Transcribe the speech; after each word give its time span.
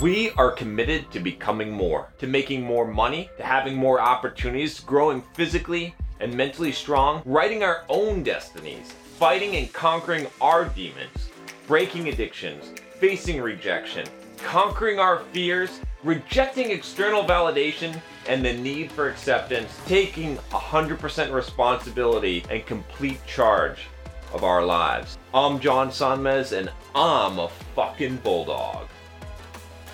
We 0.00 0.30
are 0.36 0.52
committed 0.52 1.10
to 1.10 1.18
becoming 1.18 1.72
more, 1.72 2.12
to 2.18 2.28
making 2.28 2.62
more 2.62 2.86
money, 2.86 3.30
to 3.36 3.42
having 3.42 3.74
more 3.74 4.00
opportunities, 4.00 4.78
growing 4.78 5.22
physically 5.34 5.92
and 6.20 6.32
mentally 6.32 6.70
strong, 6.70 7.20
writing 7.24 7.64
our 7.64 7.82
own 7.88 8.22
destinies, 8.22 8.92
fighting 9.18 9.56
and 9.56 9.72
conquering 9.72 10.28
our 10.40 10.66
demons, 10.66 11.30
breaking 11.66 12.08
addictions, 12.08 12.74
facing 13.00 13.42
rejection, 13.42 14.06
conquering 14.36 15.00
our 15.00 15.18
fears, 15.32 15.80
rejecting 16.04 16.70
external 16.70 17.24
validation 17.24 18.00
and 18.28 18.44
the 18.44 18.52
need 18.52 18.92
for 18.92 19.08
acceptance, 19.08 19.80
taking 19.86 20.36
100% 20.52 21.32
responsibility 21.32 22.44
and 22.50 22.64
complete 22.66 23.18
charge 23.26 23.88
of 24.32 24.44
our 24.44 24.64
lives. 24.64 25.18
I'm 25.34 25.58
John 25.58 25.88
Sonmez 25.88 26.56
and 26.56 26.70
I'm 26.94 27.40
a 27.40 27.48
fucking 27.74 28.18
bulldog. 28.18 28.86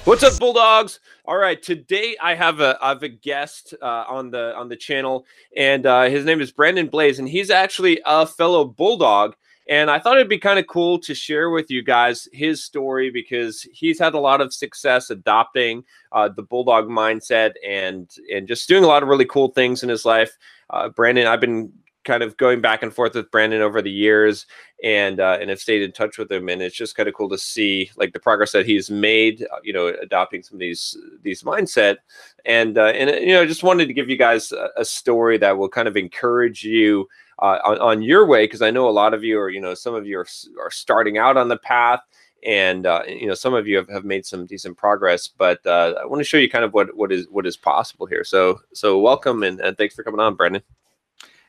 What's 0.04 0.22
up, 0.22 0.38
Bulldogs? 0.38 1.00
All 1.24 1.38
right, 1.38 1.62
today 1.62 2.14
I 2.22 2.34
have 2.34 2.60
a 2.60 2.76
I 2.82 2.90
have 2.90 3.02
a 3.02 3.08
guest 3.08 3.72
uh, 3.80 4.04
on 4.06 4.30
the 4.30 4.54
on 4.54 4.68
the 4.68 4.76
channel, 4.76 5.24
and 5.56 5.86
uh, 5.86 6.10
his 6.10 6.26
name 6.26 6.42
is 6.42 6.52
Brandon 6.52 6.88
Blaze, 6.88 7.18
and 7.18 7.26
he's 7.26 7.48
actually 7.48 8.02
a 8.04 8.26
fellow 8.26 8.66
Bulldog. 8.66 9.34
And 9.66 9.90
I 9.90 9.98
thought 9.98 10.16
it'd 10.16 10.28
be 10.28 10.36
kind 10.36 10.58
of 10.58 10.66
cool 10.66 10.98
to 10.98 11.14
share 11.14 11.48
with 11.48 11.70
you 11.70 11.82
guys 11.82 12.28
his 12.34 12.62
story 12.62 13.10
because 13.10 13.62
he's 13.72 13.98
had 13.98 14.12
a 14.12 14.18
lot 14.18 14.42
of 14.42 14.52
success 14.52 15.08
adopting 15.08 15.84
uh, 16.12 16.28
the 16.28 16.42
Bulldog 16.42 16.86
mindset 16.86 17.52
and 17.66 18.10
and 18.30 18.46
just 18.46 18.68
doing 18.68 18.84
a 18.84 18.88
lot 18.88 19.02
of 19.02 19.08
really 19.08 19.24
cool 19.24 19.48
things 19.48 19.82
in 19.82 19.88
his 19.88 20.04
life. 20.04 20.36
Uh, 20.68 20.90
Brandon, 20.90 21.26
I've 21.26 21.40
been 21.40 21.72
kind 22.04 22.22
of 22.22 22.36
going 22.36 22.60
back 22.60 22.82
and 22.82 22.92
forth 22.92 23.14
with 23.14 23.30
Brandon 23.30 23.62
over 23.62 23.82
the 23.82 23.90
years 23.90 24.46
and 24.82 25.20
uh, 25.20 25.38
and 25.40 25.50
have 25.50 25.60
stayed 25.60 25.82
in 25.82 25.92
touch 25.92 26.18
with 26.18 26.30
him 26.30 26.48
and 26.48 26.60
it's 26.60 26.76
just 26.76 26.96
kind 26.96 27.08
of 27.08 27.14
cool 27.14 27.28
to 27.30 27.38
see 27.38 27.90
like 27.96 28.12
the 28.12 28.20
progress 28.20 28.52
that 28.52 28.66
he's 28.66 28.90
made 28.90 29.46
uh, 29.52 29.56
you 29.62 29.72
know 29.72 29.88
adopting 30.02 30.42
some 30.42 30.56
of 30.56 30.60
these 30.60 30.96
these 31.22 31.42
mindset. 31.42 31.96
And 32.44 32.78
uh, 32.78 32.86
and 32.86 33.10
you 33.26 33.32
know 33.32 33.46
just 33.46 33.62
wanted 33.62 33.86
to 33.86 33.94
give 33.94 34.08
you 34.08 34.16
guys 34.16 34.52
a, 34.52 34.68
a 34.78 34.84
story 34.84 35.38
that 35.38 35.56
will 35.56 35.68
kind 35.68 35.88
of 35.88 35.96
encourage 35.96 36.62
you 36.62 37.08
uh, 37.40 37.58
on, 37.64 37.78
on 37.78 38.02
your 38.02 38.26
way 38.26 38.44
because 38.44 38.62
I 38.62 38.70
know 38.70 38.88
a 38.88 38.90
lot 38.90 39.14
of 39.14 39.24
you 39.24 39.38
are 39.40 39.50
you 39.50 39.60
know 39.60 39.74
some 39.74 39.94
of 39.94 40.06
you 40.06 40.18
are, 40.18 40.26
are 40.60 40.70
starting 40.70 41.18
out 41.18 41.36
on 41.36 41.48
the 41.48 41.56
path 41.56 42.00
and 42.44 42.86
uh, 42.86 43.02
you 43.08 43.26
know 43.26 43.34
some 43.34 43.54
of 43.54 43.66
you 43.66 43.76
have, 43.76 43.88
have 43.88 44.04
made 44.04 44.26
some 44.26 44.46
decent 44.46 44.76
progress 44.76 45.28
but 45.28 45.64
uh, 45.66 45.94
I 46.00 46.06
want 46.06 46.20
to 46.20 46.24
show 46.24 46.36
you 46.36 46.50
kind 46.50 46.64
of 46.64 46.74
what 46.74 46.94
what 46.94 47.10
is 47.10 47.26
what 47.30 47.46
is 47.46 47.56
possible 47.56 48.06
here. 48.06 48.24
So 48.24 48.60
so 48.74 49.00
welcome 49.00 49.42
and, 49.42 49.60
and 49.60 49.76
thanks 49.78 49.94
for 49.94 50.04
coming 50.04 50.20
on 50.20 50.34
Brandon 50.34 50.62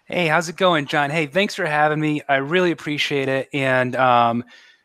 Hey, 0.05 0.27
how's 0.27 0.49
it 0.49 0.55
going, 0.55 0.85
John? 0.85 1.09
Hey, 1.09 1.25
thanks 1.25 1.55
for 1.55 1.65
having 1.65 1.99
me. 1.99 2.21
I 2.29 2.35
really 2.35 2.69
appreciate 2.69 3.27
it. 3.27 3.49
And 3.53 3.95
um, 3.95 4.43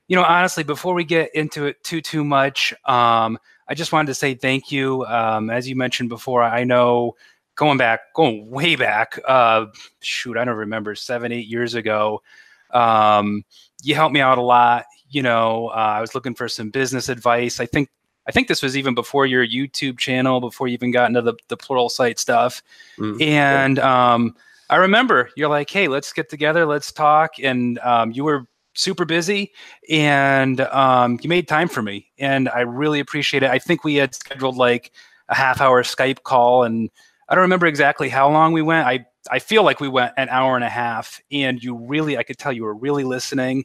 you 0.09 0.17
know, 0.17 0.25
honestly, 0.25 0.65
before 0.65 0.95
we 0.95 1.05
get 1.05 1.35
into 1.35 1.67
it 1.67 1.85
too 1.85 2.01
too 2.01 2.25
much, 2.25 2.73
um, 2.87 3.39
I 3.69 3.75
just 3.75 3.93
wanted 3.93 4.07
to 4.07 4.15
say 4.15 4.35
thank 4.35 4.73
you. 4.73 5.05
Um, 5.05 5.51
as 5.51 5.69
you 5.69 5.77
mentioned 5.77 6.09
before, 6.09 6.43
I 6.43 6.65
know 6.65 7.17
going 7.55 7.77
back, 7.77 8.15
going 8.15 8.49
way 8.49 8.77
back, 8.77 9.21
uh, 9.29 9.67
shoot, 10.01 10.39
I 10.39 10.45
don't 10.47 10.57
remember 10.57 10.95
seven, 10.95 11.33
eight 11.33 11.47
years 11.47 11.75
ago. 11.75 12.23
Um, 12.71 13.45
you 13.83 13.95
helped 13.95 14.15
me 14.15 14.21
out 14.21 14.39
a 14.39 14.43
lot. 14.43 14.87
You 15.11 15.23
know, 15.23 15.69
uh, 15.69 15.97
I 15.97 16.01
was 16.01 16.15
looking 16.15 16.35
for 16.35 16.49
some 16.49 16.71
business 16.71 17.11
advice. 17.11 17.61
I 17.61 17.67
think 17.67 17.91
I 18.27 18.33
think 18.33 18.49
this 18.49 18.63
was 18.63 18.75
even 18.75 18.95
before 18.95 19.27
your 19.27 19.47
YouTube 19.47 19.99
channel, 19.99 20.41
before 20.41 20.67
you 20.67 20.73
even 20.73 20.93
got 20.93 21.09
into 21.11 21.21
the 21.21 21.35
the 21.49 21.59
Pluralsight 21.59 22.19
stuff, 22.19 22.63
mm, 22.97 23.21
and. 23.21 23.79
Um, 23.79 24.35
I 24.71 24.77
remember 24.77 25.31
you're 25.35 25.49
like, 25.49 25.69
hey, 25.69 25.89
let's 25.89 26.13
get 26.13 26.31
together, 26.31 26.65
let's 26.65 26.93
talk. 26.93 27.33
And 27.43 27.79
um, 27.81 28.13
you 28.13 28.23
were 28.23 28.47
super 28.75 29.05
busy 29.05 29.53
and 29.91 30.61
um, 30.61 31.19
you 31.23 31.29
made 31.29 31.49
time 31.49 31.69
for 31.69 31.83
me. 31.83 32.07
And 32.19 32.49
I 32.49 32.61
really 32.61 33.01
appreciate 33.01 33.43
it. 33.43 33.51
I 33.51 33.59
think 33.59 33.83
we 33.83 33.97
had 33.97 34.15
scheduled 34.15 34.57
like 34.57 34.93
a 35.29 35.35
half 35.35 35.61
hour 35.61 35.83
Skype 35.83 36.23
call 36.23 36.63
and 36.63 36.89
I 37.29 37.35
don't 37.35 37.43
remember 37.43 37.67
exactly 37.67 38.09
how 38.09 38.31
long 38.31 38.53
we 38.53 38.63
went. 38.63 38.87
I, 38.87 39.05
I 39.31 39.41
feel 39.41 39.65
like 39.65 39.81
we 39.81 39.89
went 39.89 40.13
an 40.17 40.29
hour 40.29 40.55
and 40.55 40.65
a 40.65 40.69
half 40.69 41.21
and 41.33 41.63
you 41.63 41.75
really, 41.75 42.17
I 42.17 42.23
could 42.23 42.39
tell 42.39 42.53
you 42.53 42.63
were 42.63 42.75
really 42.75 43.05
listening 43.05 43.65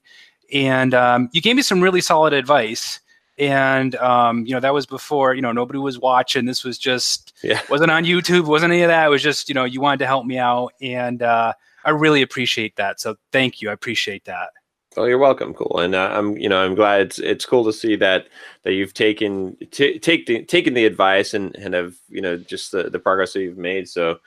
and 0.51 0.95
um, 0.95 1.29
you 1.33 1.41
gave 1.41 1.55
me 1.55 1.61
some 1.61 1.81
really 1.81 2.01
solid 2.01 2.33
advice 2.33 2.99
and 3.37 3.95
um, 3.95 4.45
you 4.45 4.53
know 4.53 4.59
that 4.59 4.73
was 4.73 4.85
before 4.85 5.33
you 5.33 5.41
know 5.41 5.51
nobody 5.51 5.79
was 5.79 5.99
watching. 5.99 6.45
This 6.45 6.63
was 6.63 6.77
just 6.77 7.33
yeah. 7.43 7.61
wasn't 7.69 7.91
on 7.91 8.05
youtube 8.05 8.45
wasn't 8.45 8.71
any 8.71 8.81
of 8.83 8.89
that. 8.89 9.05
It 9.05 9.09
was 9.09 9.23
just 9.23 9.49
you 9.49 9.55
know 9.55 9.65
you 9.65 9.81
wanted 9.81 9.99
to 9.99 10.07
help 10.07 10.25
me 10.25 10.37
out. 10.37 10.73
And 10.81 11.21
uh, 11.21 11.53
i 11.83 11.89
really 11.89 12.21
appreciate 12.21 12.75
that. 12.77 12.99
So 12.99 13.15
thank 13.31 13.61
you. 13.61 13.69
I 13.69 13.73
appreciate 13.73 14.25
that. 14.25 14.49
Oh, 14.97 15.03
you're 15.03 15.17
welcome. 15.17 15.53
Cool, 15.53 15.79
and 15.79 15.93
uh, 15.93 16.09
I'm, 16.13 16.37
you 16.37 16.47
know, 16.47 16.63
I'm 16.63 16.73
glad 16.73 17.01
it's 17.01 17.19
it's 17.19 17.45
cool 17.45 17.65
to 17.65 17.73
see 17.73 17.97
that 17.97 18.27
that 18.63 18.73
you've 18.73 18.93
taken 18.93 19.57
t- 19.71 19.99
take 19.99 20.25
the 20.25 20.43
taken 20.45 20.73
the 20.73 20.85
advice 20.85 21.33
and 21.33 21.53
and 21.57 21.73
have 21.73 21.95
you 22.07 22.21
know 22.21 22.37
just 22.37 22.71
the, 22.71 22.89
the 22.89 22.99
progress 22.99 23.33
that 23.33 23.41
you've 23.41 23.57
made. 23.57 23.89
So, 23.89 24.19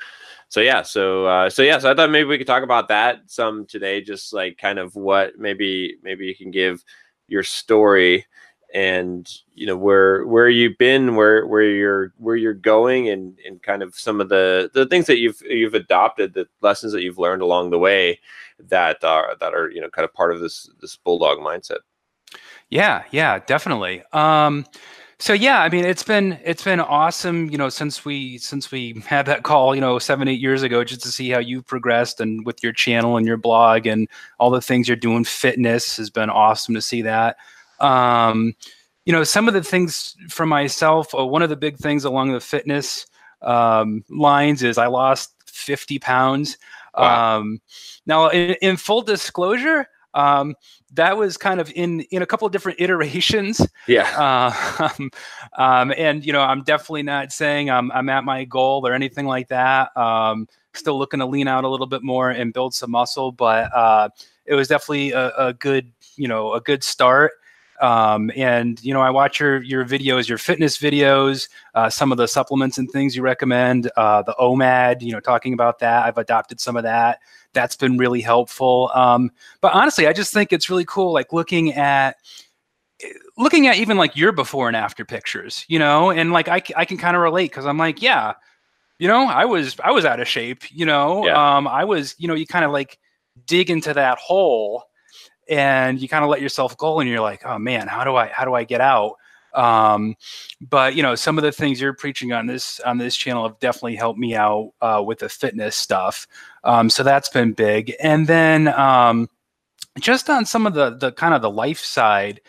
so 0.50 0.60
yeah, 0.60 0.82
so 0.82 1.24
uh, 1.24 1.48
so 1.48 1.62
yeah, 1.62 1.78
so 1.78 1.90
I 1.90 1.94
thought 1.94 2.10
maybe 2.10 2.28
we 2.28 2.36
could 2.36 2.46
talk 2.46 2.62
about 2.62 2.88
that 2.88 3.20
some 3.26 3.64
today, 3.64 4.02
just 4.02 4.34
like 4.34 4.58
kind 4.58 4.78
of 4.78 4.94
what 4.94 5.38
maybe 5.38 5.96
maybe 6.02 6.26
you 6.26 6.34
can 6.34 6.50
give 6.50 6.84
your 7.28 7.42
story 7.42 8.26
and 8.74 9.38
you 9.54 9.66
know 9.66 9.76
where 9.76 10.26
where 10.26 10.48
you've 10.48 10.76
been 10.78 11.16
where 11.16 11.46
where 11.46 11.62
you're 11.62 12.12
where 12.18 12.36
you're 12.36 12.52
going 12.52 13.08
and 13.08 13.38
and 13.46 13.62
kind 13.62 13.82
of 13.82 13.94
some 13.94 14.20
of 14.20 14.28
the 14.28 14.70
the 14.74 14.86
things 14.86 15.06
that 15.06 15.18
you've 15.18 15.40
you've 15.42 15.74
adopted 15.74 16.34
the 16.34 16.46
lessons 16.60 16.92
that 16.92 17.02
you've 17.02 17.18
learned 17.18 17.42
along 17.42 17.70
the 17.70 17.78
way 17.78 18.18
that 18.58 19.02
are 19.04 19.36
that 19.40 19.54
are 19.54 19.70
you 19.70 19.80
know 19.80 19.88
kind 19.88 20.04
of 20.04 20.12
part 20.12 20.34
of 20.34 20.40
this 20.40 20.70
this 20.80 20.96
bulldog 20.96 21.38
mindset. 21.38 21.78
Yeah 22.68 23.04
yeah 23.10 23.38
definitely. 23.38 24.02
Um 24.12 24.66
so 25.20 25.32
yeah 25.32 25.62
i 25.62 25.68
mean 25.68 25.84
it's 25.84 26.04
been 26.04 26.38
it's 26.44 26.62
been 26.62 26.78
awesome 26.78 27.50
you 27.50 27.58
know 27.58 27.68
since 27.68 28.04
we 28.04 28.38
since 28.38 28.70
we 28.70 28.92
had 29.06 29.26
that 29.26 29.42
call 29.42 29.74
you 29.74 29.80
know 29.80 29.98
seven 29.98 30.28
eight 30.28 30.40
years 30.40 30.62
ago 30.62 30.84
just 30.84 31.02
to 31.02 31.08
see 31.08 31.28
how 31.30 31.40
you've 31.40 31.66
progressed 31.66 32.20
and 32.20 32.46
with 32.46 32.62
your 32.62 32.72
channel 32.72 33.16
and 33.16 33.26
your 33.26 33.36
blog 33.36 33.86
and 33.86 34.08
all 34.38 34.50
the 34.50 34.60
things 34.60 34.86
you're 34.86 34.96
doing 34.96 35.24
fitness 35.24 35.96
has 35.96 36.08
been 36.08 36.30
awesome 36.30 36.74
to 36.74 36.80
see 36.80 37.02
that 37.02 37.36
um, 37.80 38.54
you 39.04 39.12
know, 39.12 39.24
some 39.24 39.48
of 39.48 39.54
the 39.54 39.62
things 39.62 40.16
for 40.28 40.44
myself, 40.44 41.14
uh, 41.14 41.24
one 41.24 41.42
of 41.42 41.48
the 41.48 41.56
big 41.56 41.78
things 41.78 42.04
along 42.04 42.32
the 42.32 42.40
fitness 42.40 43.06
um, 43.42 44.04
lines 44.10 44.62
is 44.62 44.78
I 44.78 44.86
lost 44.86 45.32
50 45.46 45.98
pounds. 45.98 46.58
Wow. 46.96 47.38
Um, 47.38 47.60
now, 48.06 48.28
in, 48.28 48.56
in, 48.60 48.76
full 48.76 49.02
disclosure, 49.02 49.86
um, 50.14 50.56
that 50.94 51.16
was 51.16 51.36
kind 51.36 51.60
of 51.60 51.70
in 51.74 52.00
in 52.10 52.22
a 52.22 52.26
couple 52.26 52.46
of 52.46 52.52
different 52.52 52.80
iterations. 52.82 53.66
Yeah. 53.86 54.08
Uh, 54.80 54.88
um, 55.56 55.92
and 55.96 56.24
you 56.24 56.32
know, 56.32 56.40
I'm 56.40 56.62
definitely 56.62 57.04
not 57.04 57.32
saying 57.32 57.70
I'm 57.70 57.92
I'm 57.92 58.08
at 58.08 58.24
my 58.24 58.44
goal 58.44 58.86
or 58.86 58.92
anything 58.92 59.26
like 59.26 59.48
that. 59.48 59.96
Um, 59.96 60.48
still 60.74 60.98
looking 60.98 61.20
to 61.20 61.26
lean 61.26 61.48
out 61.48 61.64
a 61.64 61.68
little 61.68 61.86
bit 61.86 62.02
more 62.02 62.30
and 62.30 62.52
build 62.52 62.74
some 62.74 62.90
muscle, 62.90 63.32
but 63.32 63.74
uh, 63.74 64.08
it 64.46 64.54
was 64.54 64.68
definitely 64.68 65.12
a, 65.12 65.32
a 65.36 65.52
good 65.52 65.92
you 66.16 66.28
know 66.28 66.52
a 66.54 66.60
good 66.60 66.82
start. 66.82 67.32
Um, 67.80 68.30
and 68.36 68.82
you 68.82 68.92
know, 68.92 69.00
I 69.00 69.10
watch 69.10 69.40
your 69.40 69.62
your 69.62 69.84
videos, 69.84 70.28
your 70.28 70.38
fitness 70.38 70.78
videos, 70.78 71.48
uh, 71.74 71.90
some 71.90 72.12
of 72.12 72.18
the 72.18 72.26
supplements 72.26 72.78
and 72.78 72.90
things 72.90 73.14
you 73.16 73.22
recommend. 73.22 73.90
Uh, 73.96 74.22
the 74.22 74.34
OMAD, 74.40 75.02
you 75.02 75.12
know, 75.12 75.20
talking 75.20 75.52
about 75.52 75.78
that. 75.80 76.04
I've 76.04 76.18
adopted 76.18 76.60
some 76.60 76.76
of 76.76 76.82
that. 76.84 77.20
That's 77.52 77.76
been 77.76 77.96
really 77.96 78.20
helpful. 78.20 78.90
Um, 78.94 79.30
but 79.60 79.72
honestly, 79.72 80.06
I 80.06 80.12
just 80.12 80.32
think 80.32 80.52
it's 80.52 80.68
really 80.68 80.84
cool, 80.84 81.12
like 81.12 81.32
looking 81.32 81.72
at 81.72 82.16
looking 83.36 83.66
at 83.66 83.76
even 83.76 83.96
like 83.96 84.16
your 84.16 84.32
before 84.32 84.68
and 84.68 84.76
after 84.76 85.04
pictures, 85.04 85.64
you 85.68 85.78
know, 85.78 86.10
and 86.10 86.32
like 86.32 86.48
I, 86.48 86.62
I 86.76 86.84
can 86.84 86.98
kind 86.98 87.16
of 87.16 87.22
relate 87.22 87.50
because 87.50 87.66
I'm 87.66 87.78
like, 87.78 88.02
yeah, 88.02 88.34
you 88.98 89.06
know, 89.06 89.26
I 89.26 89.44
was 89.44 89.76
I 89.82 89.92
was 89.92 90.04
out 90.04 90.20
of 90.20 90.28
shape, 90.28 90.64
you 90.70 90.84
know, 90.84 91.24
yeah. 91.24 91.56
um, 91.56 91.68
I 91.68 91.84
was, 91.84 92.14
you 92.18 92.26
know, 92.28 92.34
you 92.34 92.46
kind 92.46 92.64
of 92.64 92.72
like 92.72 92.98
dig 93.46 93.70
into 93.70 93.94
that 93.94 94.18
hole 94.18 94.87
and 95.48 96.00
you 96.00 96.08
kind 96.08 96.24
of 96.24 96.30
let 96.30 96.40
yourself 96.40 96.76
go 96.76 97.00
and 97.00 97.08
you're 97.08 97.20
like 97.20 97.44
oh 97.44 97.58
man 97.58 97.86
how 97.88 98.04
do 98.04 98.16
i 98.16 98.26
how 98.28 98.44
do 98.44 98.54
i 98.54 98.64
get 98.64 98.80
out? 98.80 99.14
Um, 99.54 100.14
but 100.60 100.94
you 100.94 101.02
know 101.02 101.14
some 101.14 101.38
of 101.38 101.42
the 101.42 101.50
things 101.50 101.80
you're 101.80 101.94
preaching 101.94 102.32
on 102.32 102.46
this 102.46 102.80
on 102.80 102.98
this 102.98 103.16
channel 103.16 103.48
have 103.48 103.58
definitely 103.58 103.96
helped 103.96 104.18
me 104.18 104.36
out 104.36 104.72
uh, 104.80 105.02
with 105.04 105.20
the 105.20 105.28
fitness 105.28 105.74
stuff. 105.74 106.28
Um, 106.64 106.90
so 106.90 107.02
that's 107.02 107.30
been 107.30 107.54
big. 107.54 107.94
And 107.98 108.26
then 108.26 108.68
um, 108.68 109.28
just 109.98 110.30
on 110.30 110.44
some 110.44 110.66
of 110.66 110.74
the 110.74 110.90
the 110.90 111.12
kind 111.12 111.34
of 111.34 111.42
the 111.42 111.50
life 111.50 111.80
side 111.80 112.40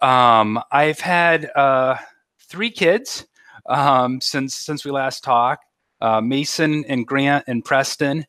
um, 0.00 0.60
i've 0.70 1.00
had 1.00 1.50
uh, 1.56 1.96
three 2.40 2.70
kids 2.70 3.26
um, 3.66 4.20
since 4.20 4.54
since 4.54 4.84
we 4.84 4.90
last 4.90 5.22
talked 5.24 5.64
uh, 6.00 6.20
mason 6.20 6.84
and 6.86 7.06
grant 7.06 7.44
and 7.46 7.64
preston 7.64 8.24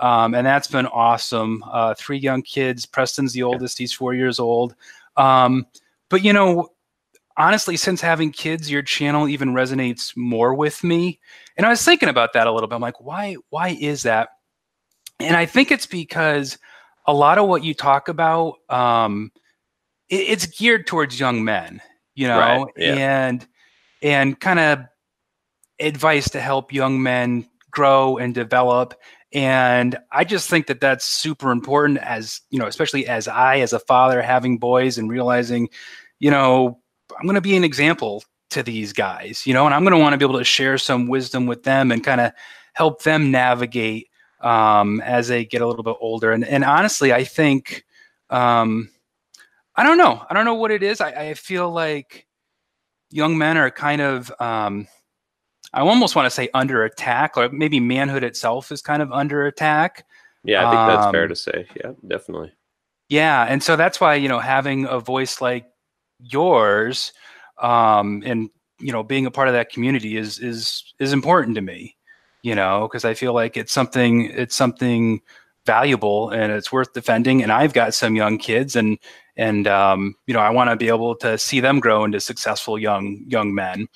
um, 0.00 0.34
and 0.34 0.46
that's 0.46 0.68
been 0.68 0.86
awesome. 0.86 1.64
Uh, 1.70 1.94
three 1.94 2.18
young 2.18 2.42
kids. 2.42 2.86
Preston's 2.86 3.32
the 3.32 3.42
oldest; 3.42 3.78
he's 3.78 3.92
four 3.92 4.14
years 4.14 4.38
old. 4.38 4.74
Um, 5.16 5.66
but 6.08 6.24
you 6.24 6.32
know, 6.32 6.68
honestly, 7.36 7.76
since 7.76 8.00
having 8.00 8.32
kids, 8.32 8.70
your 8.70 8.82
channel 8.82 9.28
even 9.28 9.50
resonates 9.50 10.16
more 10.16 10.54
with 10.54 10.84
me. 10.84 11.20
And 11.56 11.66
I 11.66 11.70
was 11.70 11.84
thinking 11.84 12.08
about 12.08 12.32
that 12.34 12.46
a 12.46 12.52
little 12.52 12.68
bit. 12.68 12.76
I'm 12.76 12.82
like, 12.82 13.00
why? 13.00 13.36
Why 13.50 13.76
is 13.80 14.02
that? 14.02 14.30
And 15.20 15.36
I 15.36 15.46
think 15.46 15.70
it's 15.70 15.86
because 15.86 16.58
a 17.06 17.12
lot 17.12 17.38
of 17.38 17.48
what 17.48 17.64
you 17.64 17.74
talk 17.74 18.08
about, 18.08 18.54
um, 18.68 19.32
it, 20.08 20.16
it's 20.16 20.46
geared 20.46 20.86
towards 20.86 21.18
young 21.18 21.44
men. 21.44 21.80
You 22.14 22.28
know, 22.28 22.38
right. 22.38 22.66
yeah. 22.76 23.26
and 23.26 23.46
and 24.02 24.38
kind 24.38 24.58
of 24.58 24.80
advice 25.80 26.28
to 26.30 26.40
help 26.40 26.72
young 26.72 27.00
men 27.02 27.48
grow 27.70 28.18
and 28.18 28.34
develop 28.34 28.94
and 29.32 29.98
i 30.10 30.24
just 30.24 30.48
think 30.48 30.66
that 30.66 30.80
that's 30.80 31.04
super 31.04 31.50
important 31.50 31.98
as 31.98 32.40
you 32.50 32.58
know 32.58 32.66
especially 32.66 33.06
as 33.06 33.28
i 33.28 33.58
as 33.58 33.72
a 33.72 33.78
father 33.80 34.22
having 34.22 34.58
boys 34.58 34.96
and 34.96 35.10
realizing 35.10 35.68
you 36.18 36.30
know 36.30 36.78
i'm 37.18 37.26
going 37.26 37.34
to 37.34 37.40
be 37.40 37.56
an 37.56 37.64
example 37.64 38.24
to 38.48 38.62
these 38.62 38.92
guys 38.92 39.46
you 39.46 39.52
know 39.52 39.66
and 39.66 39.74
i'm 39.74 39.82
going 39.82 39.92
to 39.92 39.98
want 39.98 40.14
to 40.14 40.16
be 40.16 40.24
able 40.24 40.38
to 40.38 40.44
share 40.44 40.78
some 40.78 41.08
wisdom 41.08 41.46
with 41.46 41.62
them 41.62 41.92
and 41.92 42.04
kind 42.04 42.20
of 42.20 42.32
help 42.72 43.02
them 43.02 43.30
navigate 43.30 44.08
um, 44.40 45.00
as 45.00 45.26
they 45.26 45.44
get 45.44 45.62
a 45.62 45.66
little 45.66 45.82
bit 45.82 45.96
older. 46.00 46.32
And, 46.32 46.44
and 46.44 46.64
honestly 46.64 47.12
i 47.12 47.24
think 47.24 47.84
um, 48.30 48.88
i 49.76 49.82
don't 49.82 49.98
know. 49.98 50.24
I 50.28 50.34
don't 50.34 50.44
know 50.44 50.54
what 50.54 50.70
it 50.70 50.82
is. 50.82 51.00
I, 51.00 51.10
I 51.10 51.34
feel 51.34 51.70
like 51.70 52.26
young 53.10 53.38
men 53.38 53.56
are 53.56 53.70
kind 53.70 54.00
of 54.00 54.32
um, 54.40 54.88
I 55.72 55.80
almost 55.80 56.16
want 56.16 56.26
to 56.26 56.30
say 56.30 56.48
under 56.54 56.84
attack, 56.84 57.36
or 57.36 57.48
maybe 57.50 57.80
manhood 57.80 58.24
itself 58.24 58.72
is 58.72 58.80
kind 58.80 59.02
of 59.02 59.12
under 59.12 59.46
attack. 59.46 60.06
Yeah, 60.44 60.66
I 60.66 60.70
think 60.70 60.88
that's 60.88 61.06
um, 61.06 61.12
fair 61.12 61.28
to 61.28 61.36
say. 61.36 61.66
Yeah, 61.76 61.92
definitely. 62.06 62.52
Yeah, 63.08 63.44
and 63.44 63.62
so 63.62 63.76
that's 63.76 64.00
why 64.00 64.14
you 64.14 64.28
know 64.28 64.38
having 64.38 64.86
a 64.86 65.00
voice 65.00 65.40
like 65.40 65.66
yours, 66.20 67.12
um, 67.60 68.22
and 68.24 68.50
you 68.78 68.92
know 68.92 69.02
being 69.02 69.26
a 69.26 69.30
part 69.30 69.48
of 69.48 69.54
that 69.54 69.70
community 69.70 70.16
is 70.16 70.38
is 70.38 70.94
is 70.98 71.12
important 71.12 71.54
to 71.56 71.60
me. 71.60 71.96
You 72.42 72.54
know, 72.54 72.86
because 72.88 73.04
I 73.04 73.14
feel 73.14 73.34
like 73.34 73.56
it's 73.56 73.72
something 73.72 74.26
it's 74.26 74.54
something 74.54 75.20
valuable 75.66 76.30
and 76.30 76.50
it's 76.50 76.72
worth 76.72 76.94
defending. 76.94 77.42
And 77.42 77.52
I've 77.52 77.74
got 77.74 77.92
some 77.92 78.16
young 78.16 78.38
kids, 78.38 78.74
and 78.74 78.98
and 79.36 79.66
um, 79.66 80.14
you 80.26 80.34
know 80.34 80.40
I 80.40 80.50
want 80.50 80.70
to 80.70 80.76
be 80.76 80.88
able 80.88 81.14
to 81.16 81.36
see 81.36 81.60
them 81.60 81.80
grow 81.80 82.04
into 82.04 82.20
successful 82.20 82.78
young 82.78 83.24
young 83.26 83.54
men. 83.54 83.88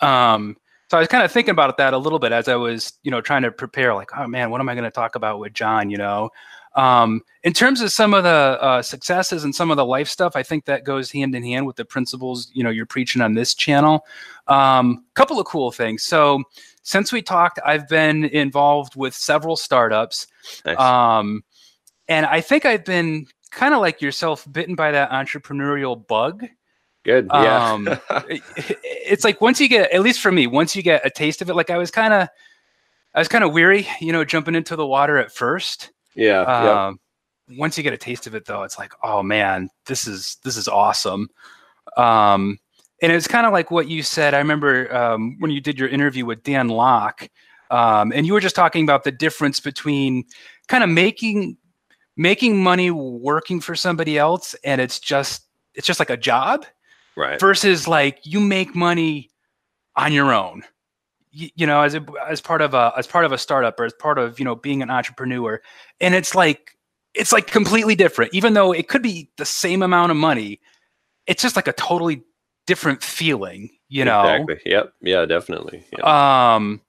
Um, 0.00 0.56
so 0.90 0.98
I 0.98 1.00
was 1.00 1.08
kind 1.08 1.24
of 1.24 1.32
thinking 1.32 1.52
about 1.52 1.78
that 1.78 1.94
a 1.94 1.98
little 1.98 2.18
bit 2.18 2.32
as 2.32 2.48
I 2.48 2.56
was, 2.56 2.92
you 3.02 3.10
know, 3.10 3.22
trying 3.22 3.42
to 3.42 3.50
prepare. 3.50 3.94
Like, 3.94 4.10
oh 4.16 4.26
man, 4.26 4.50
what 4.50 4.60
am 4.60 4.68
I 4.68 4.74
going 4.74 4.84
to 4.84 4.90
talk 4.90 5.14
about 5.14 5.38
with 5.38 5.54
John? 5.54 5.88
You 5.88 5.96
know, 5.96 6.30
um, 6.74 7.22
in 7.42 7.52
terms 7.52 7.80
of 7.80 7.90
some 7.90 8.14
of 8.14 8.24
the 8.24 8.58
uh, 8.60 8.82
successes 8.82 9.44
and 9.44 9.54
some 9.54 9.70
of 9.70 9.76
the 9.76 9.86
life 9.86 10.08
stuff, 10.08 10.36
I 10.36 10.42
think 10.42 10.66
that 10.66 10.84
goes 10.84 11.10
hand 11.10 11.34
in 11.34 11.42
hand 11.42 11.66
with 11.66 11.76
the 11.76 11.84
principles 11.84 12.50
you 12.52 12.62
know 12.62 12.70
you're 12.70 12.86
preaching 12.86 13.22
on 13.22 13.34
this 13.34 13.54
channel. 13.54 14.04
A 14.48 14.54
um, 14.54 15.04
couple 15.14 15.40
of 15.40 15.46
cool 15.46 15.70
things. 15.70 16.02
So 16.02 16.42
since 16.82 17.12
we 17.12 17.22
talked, 17.22 17.58
I've 17.64 17.88
been 17.88 18.24
involved 18.24 18.94
with 18.94 19.14
several 19.14 19.56
startups, 19.56 20.26
nice. 20.66 20.78
um, 20.78 21.42
and 22.08 22.26
I 22.26 22.40
think 22.40 22.66
I've 22.66 22.84
been 22.84 23.26
kind 23.50 23.74
of 23.74 23.80
like 23.80 24.02
yourself, 24.02 24.46
bitten 24.50 24.74
by 24.74 24.90
that 24.90 25.10
entrepreneurial 25.10 26.06
bug. 26.06 26.44
Good. 27.04 27.28
Yeah. 27.32 27.72
Um, 27.72 27.88
it, 28.28 28.42
it's 28.84 29.24
like 29.24 29.40
once 29.40 29.60
you 29.60 29.68
get, 29.68 29.90
at 29.92 30.02
least 30.02 30.20
for 30.20 30.30
me, 30.30 30.46
once 30.46 30.76
you 30.76 30.82
get 30.82 31.04
a 31.04 31.10
taste 31.10 31.42
of 31.42 31.50
it, 31.50 31.54
like 31.54 31.70
I 31.70 31.76
was 31.76 31.90
kind 31.90 32.14
of, 32.14 32.28
I 33.14 33.18
was 33.18 33.28
kind 33.28 33.44
of 33.44 33.52
weary, 33.52 33.86
you 34.00 34.12
know, 34.12 34.24
jumping 34.24 34.54
into 34.54 34.76
the 34.76 34.86
water 34.86 35.18
at 35.18 35.32
first. 35.32 35.90
Yeah. 36.14 36.42
Um, 36.42 36.64
yeah. 37.48 37.58
Once 37.58 37.76
you 37.76 37.82
get 37.82 37.92
a 37.92 37.98
taste 37.98 38.26
of 38.26 38.34
it, 38.34 38.46
though, 38.46 38.62
it's 38.62 38.78
like, 38.78 38.92
oh 39.02 39.22
man, 39.22 39.68
this 39.86 40.06
is 40.06 40.38
this 40.44 40.56
is 40.56 40.68
awesome. 40.68 41.28
Um, 41.96 42.58
and 43.02 43.12
it's 43.12 43.26
kind 43.26 43.46
of 43.46 43.52
like 43.52 43.70
what 43.70 43.88
you 43.88 44.02
said. 44.02 44.32
I 44.32 44.38
remember 44.38 44.94
um, 44.94 45.36
when 45.40 45.50
you 45.50 45.60
did 45.60 45.78
your 45.78 45.88
interview 45.88 46.24
with 46.24 46.44
Dan 46.44 46.68
Lok, 46.68 47.28
um, 47.70 48.12
and 48.14 48.26
you 48.26 48.32
were 48.32 48.40
just 48.40 48.54
talking 48.54 48.84
about 48.84 49.04
the 49.04 49.10
difference 49.10 49.58
between 49.60 50.24
kind 50.68 50.84
of 50.84 50.88
making 50.88 51.56
making 52.16 52.62
money 52.62 52.90
working 52.90 53.60
for 53.60 53.74
somebody 53.74 54.16
else, 54.16 54.54
and 54.64 54.80
it's 54.80 55.00
just 55.00 55.42
it's 55.74 55.86
just 55.86 55.98
like 55.98 56.10
a 56.10 56.16
job 56.16 56.64
right. 57.16 57.40
versus 57.40 57.88
like 57.88 58.18
you 58.24 58.40
make 58.40 58.74
money 58.74 59.30
on 59.96 60.12
your 60.12 60.32
own. 60.32 60.62
You, 61.30 61.48
you 61.54 61.66
know 61.66 61.80
as 61.82 61.94
a, 61.94 62.04
as 62.28 62.40
part 62.40 62.60
of 62.60 62.74
a 62.74 62.92
as 62.96 63.06
part 63.06 63.24
of 63.24 63.32
a 63.32 63.38
startup 63.38 63.80
or 63.80 63.84
as 63.84 63.94
part 63.94 64.18
of 64.18 64.38
you 64.38 64.44
know 64.44 64.54
being 64.54 64.82
an 64.82 64.90
entrepreneur. 64.90 65.62
And 66.00 66.14
it's 66.14 66.34
like 66.34 66.76
it's 67.14 67.32
like 67.32 67.46
completely 67.46 67.94
different. 67.94 68.34
Even 68.34 68.54
though 68.54 68.72
it 68.72 68.88
could 68.88 69.02
be 69.02 69.30
the 69.38 69.46
same 69.46 69.82
amount 69.82 70.10
of 70.10 70.16
money 70.16 70.60
it's 71.26 71.42
just 71.42 71.56
like 71.56 71.68
a 71.68 71.72
totally 71.72 72.22
different 72.66 73.02
feeling 73.02 73.70
you 73.88 74.06
know? 74.06 74.22
Exactly. 74.22 74.72
Yep. 74.72 74.92
Yeah 75.02 75.26
definitely. 75.26 75.84
Yep. 75.92 76.06
um 76.06 76.80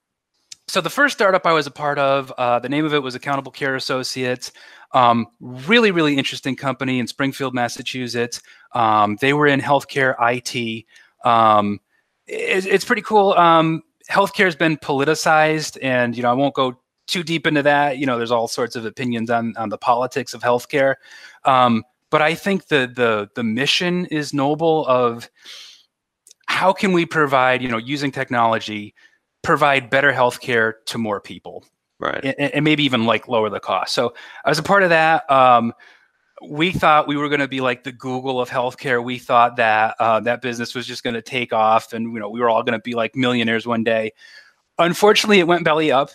so 0.68 0.80
the 0.80 0.90
first 0.90 1.14
startup 1.14 1.46
i 1.46 1.52
was 1.52 1.66
a 1.66 1.70
part 1.70 1.98
of 1.98 2.32
uh, 2.38 2.58
the 2.58 2.68
name 2.68 2.84
of 2.84 2.94
it 2.94 3.02
was 3.02 3.14
accountable 3.14 3.52
care 3.52 3.76
associates 3.76 4.52
um, 4.94 5.26
really, 5.40 5.90
really 5.90 6.16
interesting 6.16 6.54
company 6.54 7.00
in 7.00 7.08
Springfield, 7.08 7.52
Massachusetts. 7.52 8.40
Um, 8.72 9.16
they 9.20 9.32
were 9.32 9.48
in 9.48 9.60
healthcare 9.60 10.14
IT. 10.20 10.84
Um, 11.28 11.80
it, 12.28 12.64
it's 12.64 12.84
pretty 12.84 13.02
cool. 13.02 13.32
Um, 13.32 13.82
healthcare 14.08 14.44
has 14.44 14.56
been 14.56 14.76
politicized, 14.76 15.76
and 15.82 16.16
you 16.16 16.22
know 16.22 16.30
I 16.30 16.34
won't 16.34 16.54
go 16.54 16.78
too 17.06 17.24
deep 17.24 17.46
into 17.46 17.62
that. 17.62 17.98
You 17.98 18.06
know, 18.06 18.16
there's 18.16 18.30
all 18.30 18.46
sorts 18.46 18.76
of 18.76 18.86
opinions 18.86 19.30
on 19.30 19.56
on 19.56 19.68
the 19.68 19.78
politics 19.78 20.32
of 20.32 20.42
healthcare. 20.42 20.94
Um, 21.44 21.82
but 22.10 22.22
I 22.22 22.36
think 22.36 22.68
the 22.68 22.90
the 22.94 23.28
the 23.34 23.42
mission 23.42 24.06
is 24.06 24.32
noble. 24.32 24.86
Of 24.86 25.28
how 26.46 26.72
can 26.72 26.92
we 26.92 27.04
provide, 27.04 27.62
you 27.62 27.68
know, 27.68 27.78
using 27.78 28.12
technology, 28.12 28.94
provide 29.44 29.90
better 29.90 30.12
healthcare 30.12 30.74
to 30.86 30.98
more 30.98 31.20
people. 31.20 31.64
Right. 32.00 32.24
And, 32.24 32.54
and, 32.54 32.64
maybe 32.64 32.82
even 32.84 33.06
like 33.06 33.28
lower 33.28 33.48
the 33.48 33.60
cost. 33.60 33.94
So 33.94 34.14
as 34.44 34.58
a 34.58 34.62
part 34.62 34.82
of 34.82 34.90
that 34.90 35.30
um, 35.30 35.72
we 36.42 36.72
thought 36.72 37.06
we 37.06 37.16
were 37.16 37.28
going 37.28 37.40
to 37.40 37.48
be 37.48 37.60
like 37.60 37.84
the 37.84 37.92
google 37.92 38.40
of 38.40 38.50
healthcare. 38.50 39.02
We 39.02 39.18
thought 39.18 39.56
that 39.56 39.94
uh, 40.00 40.20
that 40.20 40.42
business 40.42 40.74
was 40.74 40.86
just 40.86 41.04
going 41.04 41.14
to 41.14 41.22
take 41.22 41.52
off 41.52 41.92
and 41.92 42.12
you 42.12 42.18
know 42.18 42.28
we 42.28 42.40
were 42.40 42.48
all 42.48 42.62
going 42.62 42.78
to 42.78 42.82
be 42.82 42.94
like 42.94 43.14
millionaires 43.14 43.66
one 43.66 43.84
day. 43.84 44.12
Unfortunately 44.78 45.38
it 45.38 45.46
went 45.46 45.64
belly 45.64 45.92
up. 45.92 46.10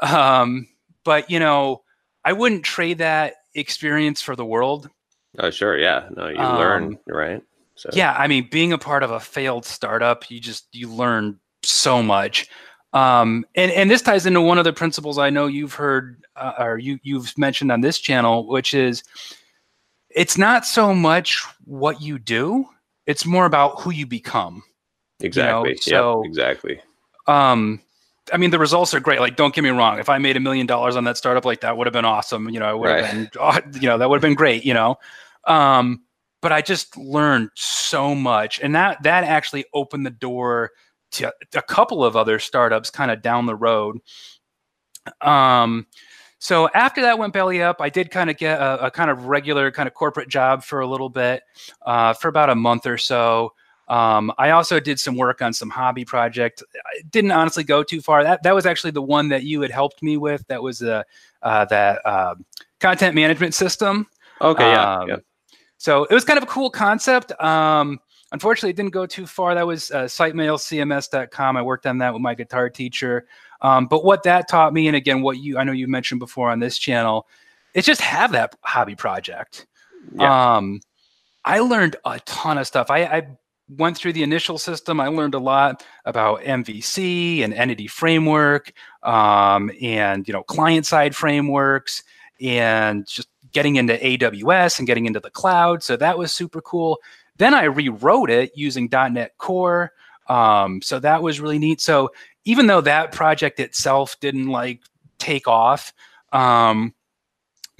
Um, 0.00 0.68
but 1.04 1.30
you 1.30 1.38
know 1.38 1.82
i 2.24 2.32
wouldn't 2.32 2.64
trade 2.64 2.98
that 2.98 3.34
experience 3.54 4.20
for 4.22 4.34
the 4.34 4.44
world. 4.44 4.90
Oh 5.38 5.50
sure. 5.50 5.78
Yeah. 5.78 6.08
No 6.16 6.28
you 6.28 6.38
um, 6.38 6.58
learn 6.58 6.98
right? 7.06 7.42
So. 7.76 7.90
yeah. 7.92 8.14
I 8.18 8.26
mean 8.26 8.48
being 8.50 8.72
a 8.72 8.78
part 8.78 9.02
of 9.02 9.10
a 9.12 9.20
failed 9.20 9.64
startup 9.64 10.30
you 10.30 10.40
just 10.40 10.66
you 10.74 10.92
learn 10.92 11.38
so 11.64 12.02
much 12.02 12.48
um, 12.92 13.46
and 13.54 13.70
and 13.72 13.90
this 13.90 14.02
ties 14.02 14.26
into 14.26 14.40
one 14.40 14.58
of 14.58 14.64
the 14.64 14.72
principles 14.72 15.18
I 15.18 15.30
know 15.30 15.46
you've 15.46 15.74
heard 15.74 16.24
uh, 16.36 16.52
or 16.58 16.78
you 16.78 16.98
you've 17.02 17.36
mentioned 17.38 17.72
on 17.72 17.80
this 17.80 17.98
channel, 17.98 18.46
which 18.46 18.74
is 18.74 19.02
it's 20.10 20.36
not 20.36 20.66
so 20.66 20.94
much 20.94 21.42
what 21.64 22.02
you 22.02 22.18
do; 22.18 22.66
it's 23.06 23.24
more 23.24 23.46
about 23.46 23.80
who 23.80 23.92
you 23.92 24.06
become. 24.06 24.62
Exactly. 25.20 25.70
You 25.70 25.74
know? 25.74 25.80
So, 25.80 26.22
yep, 26.22 26.28
exactly. 26.28 26.80
Um, 27.26 27.80
I 28.32 28.36
mean, 28.36 28.50
the 28.50 28.58
results 28.58 28.92
are 28.92 29.00
great. 29.00 29.20
Like, 29.20 29.36
don't 29.36 29.54
get 29.54 29.64
me 29.64 29.70
wrong. 29.70 29.98
If 29.98 30.08
I 30.08 30.18
made 30.18 30.36
a 30.36 30.40
million 30.40 30.66
dollars 30.66 30.96
on 30.96 31.04
that 31.04 31.16
startup, 31.16 31.44
like 31.44 31.60
that 31.62 31.76
would 31.76 31.86
have 31.86 31.94
been 31.94 32.04
awesome. 32.04 32.50
You 32.50 32.60
know, 32.60 32.66
I 32.66 32.74
would 32.74 32.88
right. 32.88 33.04
have 33.04 33.32
been, 33.32 33.72
you 33.80 33.88
know, 33.88 33.96
that 33.96 34.10
would 34.10 34.16
have 34.16 34.22
been 34.22 34.34
great. 34.34 34.66
You 34.66 34.74
know, 34.74 34.96
um, 35.46 36.02
but 36.42 36.52
I 36.52 36.60
just 36.60 36.94
learned 36.98 37.50
so 37.54 38.14
much, 38.14 38.60
and 38.60 38.74
that 38.74 39.02
that 39.04 39.24
actually 39.24 39.64
opened 39.72 40.04
the 40.04 40.10
door 40.10 40.72
to 41.12 41.32
a 41.54 41.62
couple 41.62 42.04
of 42.04 42.16
other 42.16 42.38
startups 42.38 42.90
kind 42.90 43.10
of 43.10 43.22
down 43.22 43.46
the 43.46 43.54
road. 43.54 43.98
Um, 45.20 45.86
so 46.38 46.68
after 46.74 47.02
that 47.02 47.18
went 47.18 47.32
belly 47.32 47.62
up, 47.62 47.80
I 47.80 47.88
did 47.88 48.10
kind 48.10 48.28
of 48.28 48.36
get 48.36 48.60
a, 48.60 48.86
a, 48.86 48.90
kind 48.90 49.10
of 49.10 49.26
regular 49.26 49.70
kind 49.70 49.86
of 49.86 49.94
corporate 49.94 50.28
job 50.28 50.64
for 50.64 50.80
a 50.80 50.86
little 50.86 51.08
bit, 51.08 51.42
uh, 51.82 52.14
for 52.14 52.28
about 52.28 52.50
a 52.50 52.54
month 52.54 52.86
or 52.86 52.98
so. 52.98 53.52
Um, 53.88 54.32
I 54.38 54.50
also 54.50 54.80
did 54.80 54.98
some 54.98 55.16
work 55.16 55.42
on 55.42 55.52
some 55.52 55.70
hobby 55.70 56.04
project. 56.04 56.62
I 56.74 57.02
didn't 57.10 57.32
honestly 57.32 57.62
go 57.62 57.82
too 57.82 58.00
far. 58.00 58.22
That 58.22 58.42
that 58.42 58.54
was 58.54 58.64
actually 58.64 58.92
the 58.92 59.02
one 59.02 59.28
that 59.28 59.42
you 59.44 59.60
had 59.60 59.70
helped 59.70 60.02
me 60.02 60.16
with. 60.16 60.46
That 60.46 60.62
was 60.62 60.78
the 60.78 61.04
uh, 61.42 61.64
that 61.66 62.00
uh, 62.04 62.36
content 62.80 63.14
management 63.14 63.54
system. 63.54 64.06
Okay, 64.40 64.70
yeah, 64.70 64.96
um, 64.98 65.08
yeah. 65.08 65.16
So 65.78 66.04
it 66.04 66.14
was 66.14 66.24
kind 66.24 66.38
of 66.38 66.44
a 66.44 66.46
cool 66.46 66.70
concept. 66.70 67.32
Um, 67.40 68.00
Unfortunately, 68.32 68.70
it 68.70 68.76
didn't 68.76 68.92
go 68.92 69.06
too 69.06 69.26
far. 69.26 69.54
That 69.54 69.66
was 69.66 69.90
uh, 69.90 70.04
sitemailcms.com. 70.04 71.56
I 71.56 71.62
worked 71.62 71.86
on 71.86 71.98
that 71.98 72.12
with 72.12 72.22
my 72.22 72.34
guitar 72.34 72.70
teacher. 72.70 73.26
Um, 73.60 73.86
but 73.86 74.04
what 74.04 74.22
that 74.24 74.48
taught 74.48 74.72
me, 74.72 74.88
and 74.88 74.96
again, 74.96 75.22
what 75.22 75.38
you 75.38 75.58
I 75.58 75.64
know 75.64 75.72
you 75.72 75.86
mentioned 75.86 76.18
before 76.18 76.50
on 76.50 76.58
this 76.58 76.78
channel, 76.78 77.28
is 77.74 77.84
just 77.84 78.00
have 78.00 78.32
that 78.32 78.56
hobby 78.62 78.96
project. 78.96 79.66
Yeah. 80.14 80.56
Um, 80.56 80.80
I 81.44 81.60
learned 81.60 81.96
a 82.04 82.20
ton 82.20 82.58
of 82.58 82.66
stuff. 82.66 82.90
I, 82.90 83.04
I 83.04 83.26
went 83.68 83.96
through 83.96 84.14
the 84.14 84.22
initial 84.22 84.58
system. 84.58 85.00
I 85.00 85.08
learned 85.08 85.34
a 85.34 85.38
lot 85.38 85.84
about 86.04 86.40
MVC 86.42 87.44
and 87.44 87.54
entity 87.54 87.86
framework, 87.86 88.72
um, 89.02 89.70
and 89.80 90.26
you 90.26 90.32
know 90.32 90.42
client 90.42 90.86
side 90.86 91.14
frameworks, 91.14 92.02
and 92.40 93.06
just 93.06 93.28
getting 93.52 93.76
into 93.76 93.94
AWS 93.94 94.78
and 94.78 94.86
getting 94.86 95.06
into 95.06 95.20
the 95.20 95.30
cloud. 95.30 95.82
So 95.82 95.96
that 95.96 96.16
was 96.16 96.32
super 96.32 96.62
cool. 96.62 96.98
Then 97.36 97.54
I 97.54 97.64
rewrote 97.64 98.30
it 98.30 98.52
using 98.54 98.88
.NET 98.90 99.36
Core. 99.38 99.92
Um, 100.28 100.80
so 100.82 100.98
that 101.00 101.22
was 101.22 101.40
really 101.40 101.58
neat. 101.58 101.80
So 101.80 102.10
even 102.44 102.66
though 102.66 102.80
that 102.82 103.12
project 103.12 103.60
itself 103.60 104.18
didn't 104.20 104.48
like 104.48 104.80
take 105.18 105.48
off, 105.48 105.92
um, 106.32 106.94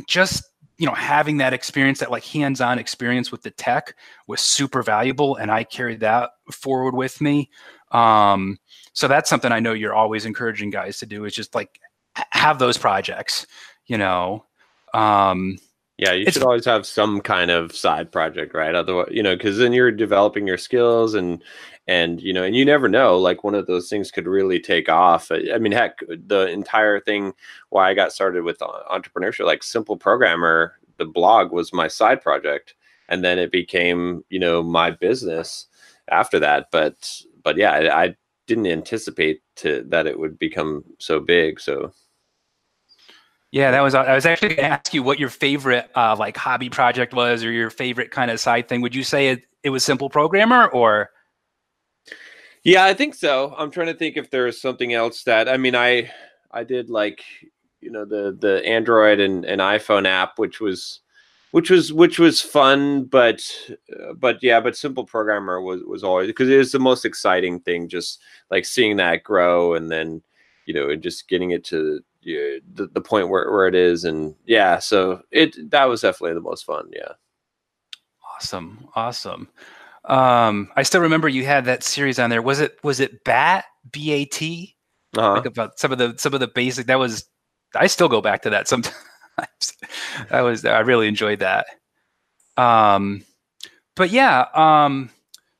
just 0.06 0.44
you 0.78 0.86
know 0.86 0.94
having 0.94 1.36
that 1.36 1.52
experience 1.52 2.00
that 2.00 2.10
like 2.10 2.24
hands-on 2.24 2.78
experience 2.78 3.30
with 3.30 3.42
the 3.42 3.50
tech 3.52 3.94
was 4.26 4.40
super 4.40 4.82
valuable 4.82 5.36
and 5.36 5.50
i 5.50 5.62
carried 5.62 6.00
that 6.00 6.30
forward 6.50 6.94
with 6.94 7.20
me 7.20 7.48
um, 7.92 8.58
so 8.92 9.06
that's 9.06 9.28
something 9.30 9.52
i 9.52 9.60
know 9.60 9.72
you're 9.72 9.94
always 9.94 10.24
encouraging 10.24 10.70
guys 10.70 10.98
to 10.98 11.06
do 11.06 11.24
is 11.24 11.34
just 11.34 11.54
like 11.54 11.78
have 12.30 12.58
those 12.58 12.76
projects 12.76 13.46
you 13.86 13.96
know 13.96 14.44
um, 14.94 15.56
yeah 15.98 16.12
you 16.12 16.30
should 16.30 16.42
always 16.42 16.64
have 16.64 16.86
some 16.86 17.20
kind 17.20 17.50
of 17.50 17.74
side 17.74 18.10
project 18.10 18.54
right? 18.54 18.74
Otherwise 18.74 19.08
you 19.10 19.22
know 19.22 19.36
because 19.36 19.58
then 19.58 19.72
you're 19.72 19.90
developing 19.90 20.46
your 20.46 20.58
skills 20.58 21.14
and 21.14 21.42
and 21.86 22.20
you 22.20 22.32
know 22.32 22.42
and 22.44 22.56
you 22.56 22.64
never 22.64 22.88
know 22.88 23.18
like 23.18 23.44
one 23.44 23.54
of 23.54 23.66
those 23.66 23.88
things 23.88 24.10
could 24.10 24.26
really 24.26 24.60
take 24.60 24.88
off. 24.88 25.30
I 25.30 25.58
mean 25.58 25.72
heck 25.72 25.98
the 26.08 26.48
entire 26.48 27.00
thing 27.00 27.32
why 27.70 27.90
i 27.90 27.94
got 27.94 28.12
started 28.12 28.44
with 28.44 28.60
uh, 28.62 28.68
entrepreneurship 28.90 29.46
like 29.46 29.62
simple 29.62 29.96
programmer 29.96 30.74
the 30.98 31.04
blog 31.06 31.52
was 31.52 31.72
my 31.72 31.88
side 31.88 32.20
project 32.22 32.74
and 33.08 33.24
then 33.24 33.38
it 33.38 33.52
became 33.52 34.24
you 34.30 34.38
know 34.38 34.62
my 34.62 34.90
business 34.90 35.66
after 36.08 36.38
that. 36.40 36.68
But 36.70 37.22
but 37.42 37.56
yeah 37.56 37.72
i, 37.72 38.04
I 38.04 38.16
didn't 38.46 38.66
anticipate 38.66 39.42
to 39.56 39.84
that 39.88 40.06
it 40.06 40.18
would 40.18 40.38
become 40.38 40.84
so 40.98 41.20
big 41.20 41.60
so 41.60 41.92
yeah, 43.52 43.70
that 43.70 43.82
was. 43.82 43.94
I 43.94 44.14
was 44.14 44.24
actually 44.24 44.48
going 44.48 44.66
to 44.68 44.72
ask 44.72 44.94
you 44.94 45.02
what 45.02 45.18
your 45.18 45.28
favorite 45.28 45.90
uh, 45.94 46.16
like 46.18 46.38
hobby 46.38 46.70
project 46.70 47.12
was, 47.12 47.44
or 47.44 47.52
your 47.52 47.68
favorite 47.68 48.10
kind 48.10 48.30
of 48.30 48.40
side 48.40 48.66
thing. 48.66 48.80
Would 48.80 48.94
you 48.94 49.04
say 49.04 49.28
it, 49.28 49.44
it 49.62 49.68
was 49.68 49.84
Simple 49.84 50.08
Programmer, 50.08 50.68
or? 50.68 51.10
Yeah, 52.64 52.84
I 52.84 52.94
think 52.94 53.14
so. 53.14 53.54
I'm 53.58 53.70
trying 53.70 53.88
to 53.88 53.94
think 53.94 54.16
if 54.16 54.30
there's 54.30 54.60
something 54.60 54.94
else 54.94 55.24
that 55.24 55.50
I 55.50 55.58
mean, 55.58 55.74
I 55.74 56.10
I 56.50 56.64
did 56.64 56.88
like 56.88 57.22
you 57.82 57.90
know 57.90 58.06
the 58.06 58.36
the 58.40 58.64
Android 58.66 59.20
and, 59.20 59.44
and 59.44 59.60
iPhone 59.60 60.06
app, 60.06 60.38
which 60.38 60.58
was 60.58 61.00
which 61.50 61.68
was 61.68 61.92
which 61.92 62.18
was 62.18 62.40
fun, 62.40 63.04
but 63.04 63.42
uh, 64.00 64.14
but 64.14 64.42
yeah, 64.42 64.60
but 64.60 64.76
Simple 64.76 65.04
Programmer 65.04 65.60
was 65.60 65.82
was 65.82 66.02
always 66.02 66.28
because 66.28 66.48
it 66.48 66.56
was 66.56 66.72
the 66.72 66.78
most 66.78 67.04
exciting 67.04 67.60
thing, 67.60 67.86
just 67.86 68.18
like 68.50 68.64
seeing 68.64 68.96
that 68.96 69.24
grow 69.24 69.74
and 69.74 69.90
then 69.90 70.22
you 70.64 70.72
know 70.72 70.88
and 70.88 71.02
just 71.02 71.28
getting 71.28 71.50
it 71.50 71.64
to 71.64 72.00
you 72.22 72.60
the, 72.74 72.86
the 72.86 73.00
point 73.00 73.28
where, 73.28 73.50
where 73.50 73.66
it 73.66 73.74
is 73.74 74.04
and 74.04 74.34
yeah 74.46 74.78
so 74.78 75.20
it 75.30 75.56
that 75.70 75.84
was 75.86 76.00
definitely 76.00 76.34
the 76.34 76.40
most 76.40 76.64
fun 76.64 76.88
yeah 76.92 77.12
awesome 78.36 78.88
awesome 78.94 79.48
um, 80.04 80.68
I 80.74 80.82
still 80.82 81.00
remember 81.00 81.28
you 81.28 81.44
had 81.44 81.64
that 81.66 81.84
series 81.84 82.18
on 82.18 82.30
there. 82.30 82.42
Was 82.42 82.60
it 82.60 82.78
was 82.82 83.00
it 83.00 83.24
Bat 83.24 83.64
B 83.90 84.12
A 84.12 84.24
T? 84.24 84.76
Uh-huh. 85.16 85.34
Like 85.34 85.46
about 85.46 85.78
some 85.78 85.92
of 85.92 85.98
the 85.98 86.14
some 86.16 86.34
of 86.34 86.40
the 86.40 86.48
basic. 86.48 86.86
That 86.86 86.98
was. 86.98 87.26
I 87.74 87.86
still 87.86 88.08
go 88.08 88.20
back 88.20 88.42
to 88.42 88.50
that 88.50 88.68
sometimes. 88.68 88.96
that 90.30 90.40
was 90.40 90.64
I 90.64 90.80
really 90.80 91.08
enjoyed 91.08 91.38
that. 91.38 91.66
Um, 92.56 93.24
but 93.94 94.10
yeah. 94.10 94.46
Um, 94.54 95.10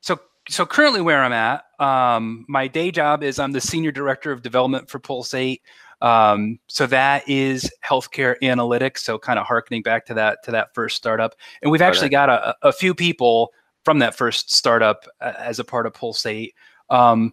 so 0.01 0.19
so 0.49 0.67
currently 0.67 1.01
where 1.01 1.23
I'm 1.23 1.33
at, 1.33 1.65
um, 1.79 2.45
my 2.49 2.67
day 2.67 2.91
job 2.91 3.23
is 3.23 3.39
I'm 3.39 3.53
the 3.53 3.61
senior 3.61 3.93
director 3.93 4.33
of 4.33 4.43
development 4.43 4.91
for 4.91 4.99
Pulse8. 4.99 5.61
Um, 6.03 6.59
so 6.67 6.87
that 6.89 7.29
is 7.29 7.71
healthcare 7.85 8.37
analytics. 8.43 8.99
So 8.99 9.19
kind 9.19 9.39
of 9.39 9.47
harkening 9.47 9.83
back 9.83 10.05
to 10.07 10.15
that 10.15 10.43
to 10.45 10.51
that 10.51 10.75
first 10.75 10.97
startup, 10.97 11.35
and 11.63 11.71
we've 11.71 11.83
actually 11.83 12.11
got 12.11 12.29
a, 12.29 12.55
a 12.63 12.73
few 12.73 12.95
people 12.95 13.53
from 13.85 13.99
that 14.01 14.15
first 14.15 14.53
startup 14.53 15.07
as 15.21 15.59
a 15.59 15.65
part 15.65 15.87
of 15.87 15.93
Pulse8. 15.93 16.53
Um, 16.91 17.33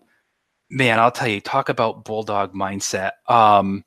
man, 0.69 0.99
I'll 0.99 1.11
tell 1.11 1.27
you, 1.27 1.41
talk 1.41 1.69
about 1.69 2.05
bulldog 2.05 2.53
mindset. 2.53 3.11
Um, 3.27 3.83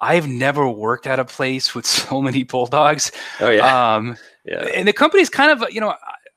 I've 0.00 0.26
never 0.26 0.68
worked 0.68 1.06
at 1.06 1.18
a 1.18 1.24
place 1.24 1.74
with 1.74 1.86
so 2.00 2.22
many 2.22 2.42
bulldogs. 2.42 3.12
Oh 3.40 3.50
yeah. 3.50 3.94
Um, 3.94 4.16
yeah. 4.44 4.66
And 4.74 4.88
the 4.88 4.92
company's 4.92 5.30
kind 5.30 5.50
of, 5.50 5.70
you 5.72 5.80
know, 5.80 5.94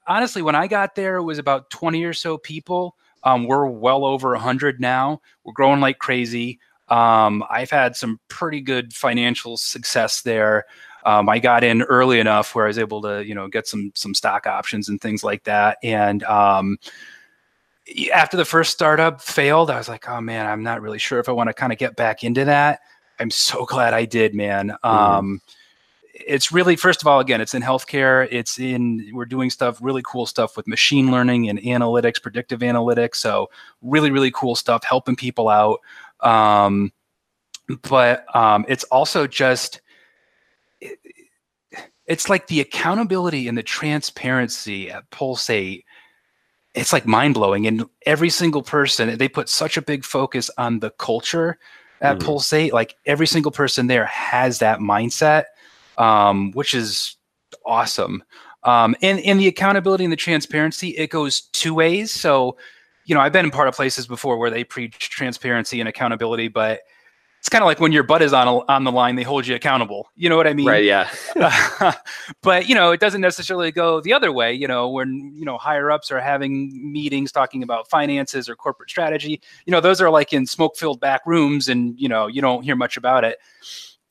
honestly, 0.07 0.41
when 0.41 0.55
I 0.55 0.67
got 0.67 0.95
there, 0.95 1.17
it 1.17 1.23
was 1.23 1.39
about 1.39 1.69
20 1.69 2.03
or 2.03 2.13
so 2.13 2.37
people. 2.37 2.95
Um, 3.23 3.47
we're 3.47 3.67
well 3.67 4.03
over 4.03 4.31
100 4.31 4.81
now. 4.81 5.21
We're 5.45 5.53
growing 5.53 5.79
like 5.79 5.99
crazy. 5.99 6.59
Um, 6.93 7.43
I've 7.49 7.71
had 7.71 7.95
some 7.95 8.19
pretty 8.27 8.61
good 8.61 8.93
financial 8.93 9.57
success 9.57 10.21
there 10.21 10.65
um, 11.05 11.29
I 11.29 11.39
got 11.39 11.63
in 11.63 11.81
early 11.83 12.19
enough 12.19 12.55
where 12.55 12.65
I 12.65 12.67
was 12.67 12.79
able 12.79 13.01
to, 13.01 13.25
you 13.25 13.35
know, 13.35 13.47
get 13.47 13.67
some 13.67 13.91
some 13.95 14.13
stock 14.13 14.47
options 14.47 14.89
and 14.89 15.01
things 15.01 15.23
like 15.23 15.43
that. 15.43 15.77
And 15.83 16.23
um, 16.23 16.77
after 18.13 18.37
the 18.37 18.45
first 18.45 18.71
startup 18.71 19.21
failed, 19.21 19.69
I 19.69 19.77
was 19.77 19.89
like, 19.89 20.07
oh 20.07 20.21
man, 20.21 20.45
I'm 20.45 20.63
not 20.63 20.81
really 20.81 20.99
sure 20.99 21.19
if 21.19 21.27
I 21.27 21.33
want 21.33 21.49
to 21.49 21.53
kind 21.53 21.73
of 21.73 21.79
get 21.79 21.95
back 21.95 22.23
into 22.23 22.45
that. 22.45 22.79
I'm 23.19 23.31
so 23.31 23.65
glad 23.69 23.93
I 23.93 24.05
did, 24.05 24.33
man. 24.33 24.69
Mm-hmm. 24.83 24.87
Um, 24.87 25.41
it's 26.13 26.51
really 26.51 26.75
first 26.75 27.01
of 27.01 27.07
all 27.07 27.19
again 27.19 27.41
it's 27.41 27.55
in 27.55 27.61
healthcare 27.63 28.27
it's 28.29 28.59
in 28.59 29.09
we're 29.13 29.25
doing 29.25 29.49
stuff 29.49 29.79
really 29.81 30.03
cool 30.05 30.27
stuff 30.27 30.55
with 30.55 30.67
machine 30.67 31.09
learning 31.09 31.49
and 31.49 31.57
analytics 31.61 32.21
predictive 32.21 32.59
analytics 32.59 33.15
so 33.15 33.49
really 33.81 34.11
really 34.11 34.29
cool 34.29 34.55
stuff 34.55 34.83
helping 34.83 35.15
people 35.15 35.49
out 35.49 35.79
um, 36.23 36.91
but 37.83 38.25
um, 38.35 38.65
it's 38.67 38.83
also 38.85 39.27
just 39.27 39.81
it's 42.05 42.29
like 42.29 42.47
the 42.47 42.59
accountability 42.59 43.47
and 43.47 43.57
the 43.57 43.63
transparency 43.63 44.91
at 44.91 45.09
Pulse8 45.09 45.83
it's 46.73 46.93
like 46.93 47.05
mind 47.05 47.35
blowing. 47.35 47.67
And 47.67 47.85
every 48.05 48.29
single 48.29 48.63
person, 48.63 49.17
they 49.17 49.27
put 49.27 49.49
such 49.49 49.77
a 49.77 49.81
big 49.81 50.03
focus 50.03 50.49
on 50.57 50.79
the 50.79 50.89
culture 50.91 51.57
at 52.01 52.17
mm. 52.17 52.21
Pulse8. 52.21 52.71
Like 52.71 52.95
every 53.05 53.27
single 53.27 53.51
person 53.51 53.87
there 53.87 54.05
has 54.05 54.59
that 54.59 54.79
mindset, 54.79 55.45
um, 55.97 56.51
which 56.51 56.73
is 56.73 57.15
awesome. 57.65 58.23
Um, 58.63 58.95
and, 59.01 59.19
and 59.19 59.39
the 59.39 59.47
accountability 59.47 60.03
and 60.03 60.11
the 60.11 60.17
transparency, 60.17 60.89
it 60.89 61.09
goes 61.09 61.41
two 61.41 61.73
ways. 61.73 62.11
So, 62.11 62.57
you 63.05 63.15
know, 63.15 63.21
I've 63.21 63.33
been 63.33 63.45
in 63.45 63.51
part 63.51 63.67
of 63.67 63.75
places 63.75 64.07
before 64.07 64.37
where 64.37 64.49
they 64.49 64.63
preach 64.63 64.97
transparency 65.09 65.79
and 65.79 65.89
accountability, 65.89 66.47
but 66.47 66.81
it's 67.43 67.49
kind 67.49 67.61
of 67.61 67.65
like 67.65 67.81
when 67.81 67.91
your 67.91 68.03
butt 68.03 68.21
is 68.21 68.31
on 68.31 68.47
a, 68.47 68.59
on 68.71 68.85
the 68.85 68.91
line, 68.91 69.17
they 69.17 69.23
hold 69.23 69.45
you 69.45 69.53
accountable. 69.53 70.07
You 70.15 70.29
know 70.29 70.37
what 70.37 70.47
I 70.47 70.53
mean? 70.53 70.65
Right. 70.65 70.85
Yeah. 70.85 71.09
but 72.41 72.69
you 72.69 72.73
know, 72.73 72.91
it 72.91 73.01
doesn't 73.01 73.19
necessarily 73.19 73.69
go 73.69 73.99
the 73.99 74.13
other 74.13 74.31
way. 74.31 74.53
You 74.53 74.65
know, 74.65 74.87
when 74.87 75.33
you 75.35 75.43
know 75.43 75.57
higher 75.57 75.91
ups 75.91 76.09
are 76.09 76.21
having 76.21 76.89
meetings 76.89 77.33
talking 77.33 77.61
about 77.61 77.89
finances 77.89 78.47
or 78.47 78.55
corporate 78.55 78.89
strategy. 78.89 79.41
You 79.65 79.71
know, 79.71 79.81
those 79.81 79.99
are 79.99 80.09
like 80.09 80.31
in 80.31 80.45
smoke 80.45 80.77
filled 80.77 81.01
back 81.01 81.19
rooms, 81.25 81.67
and 81.67 81.99
you 81.99 82.07
know, 82.07 82.27
you 82.27 82.41
don't 82.41 82.63
hear 82.63 82.77
much 82.77 82.95
about 82.95 83.25
it. 83.25 83.39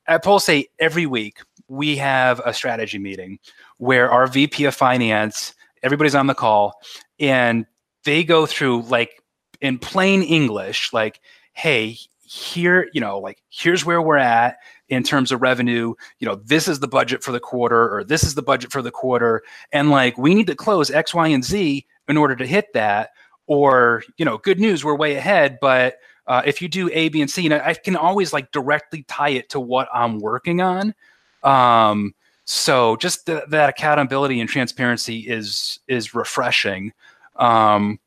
At 0.07 0.23
Pulse8 0.23 0.67
every 0.79 1.07
week 1.07 1.39
we 1.69 1.97
have 1.97 2.39
a 2.45 2.53
strategy 2.53 2.99
meeting 2.99 3.39
where 3.79 4.11
our 4.11 4.27
VP 4.27 4.67
of 4.67 4.75
finance, 4.75 5.55
everybody's 5.83 6.15
on 6.15 6.27
the 6.27 6.35
call, 6.35 6.75
and 7.19 7.65
they 8.05 8.25
go 8.25 8.47
through 8.47 8.83
like 8.83 9.23
in 9.61 9.79
plain 9.79 10.23
English, 10.23 10.93
like, 10.93 11.21
hey, 11.53 11.99
here, 12.23 12.89
you 12.93 13.01
know, 13.01 13.19
like 13.19 13.43
here's 13.51 13.85
where 13.85 14.01
we're 14.01 14.17
at 14.17 14.57
in 14.89 15.03
terms 15.03 15.33
of 15.33 15.43
revenue. 15.43 15.95
You 16.19 16.29
know, 16.29 16.37
this 16.37 16.69
is 16.69 16.81
the 16.81 16.89
budget 16.89 17.23
for 17.23 17.33
the 17.33 17.41
quarter, 17.41 17.95
or 17.95 18.05
this 18.05 18.25
is 18.25 18.35
the 18.35 18.43
budget 18.43 18.73
for 18.73 18.83
the 18.83 18.91
quarter, 18.91 19.43
and 19.73 19.91
like 19.91 20.17
we 20.19 20.35
need 20.35 20.47
to 20.47 20.55
close 20.55 20.91
X, 20.91 21.15
Y, 21.15 21.29
and 21.29 21.45
Z 21.45 21.87
in 22.09 22.17
order 22.17 22.37
to 22.37 22.47
hit 22.47 22.73
that. 22.75 23.11
Or, 23.49 24.03
you 24.17 24.25
know, 24.25 24.39
good 24.39 24.61
news, 24.61 24.85
we're 24.85 24.97
way 24.97 25.17
ahead, 25.17 25.59
but 25.61 25.97
uh, 26.27 26.43
if 26.47 26.63
you 26.63 26.69
do 26.69 26.89
A, 26.93 27.09
B, 27.09 27.21
and 27.21 27.31
C, 27.31 27.45
and 27.45 27.55
I 27.55 27.75
can 27.75 27.97
always 27.97 28.33
like 28.33 28.53
directly 28.53 29.03
tie 29.09 29.31
it 29.31 29.51
to 29.51 29.61
what 29.61 29.89
I'm 29.93 30.21
working 30.21 30.61
on. 30.61 30.95
Um, 31.43 32.15
so 32.45 32.97
just 32.97 33.27
th- 33.27 33.45
that 33.49 33.69
accountability 33.69 34.41
and 34.41 34.49
transparency 34.49 35.21
is 35.21 35.81
is 35.89 36.15
refreshing. 36.15 36.93
Um, 37.37 37.99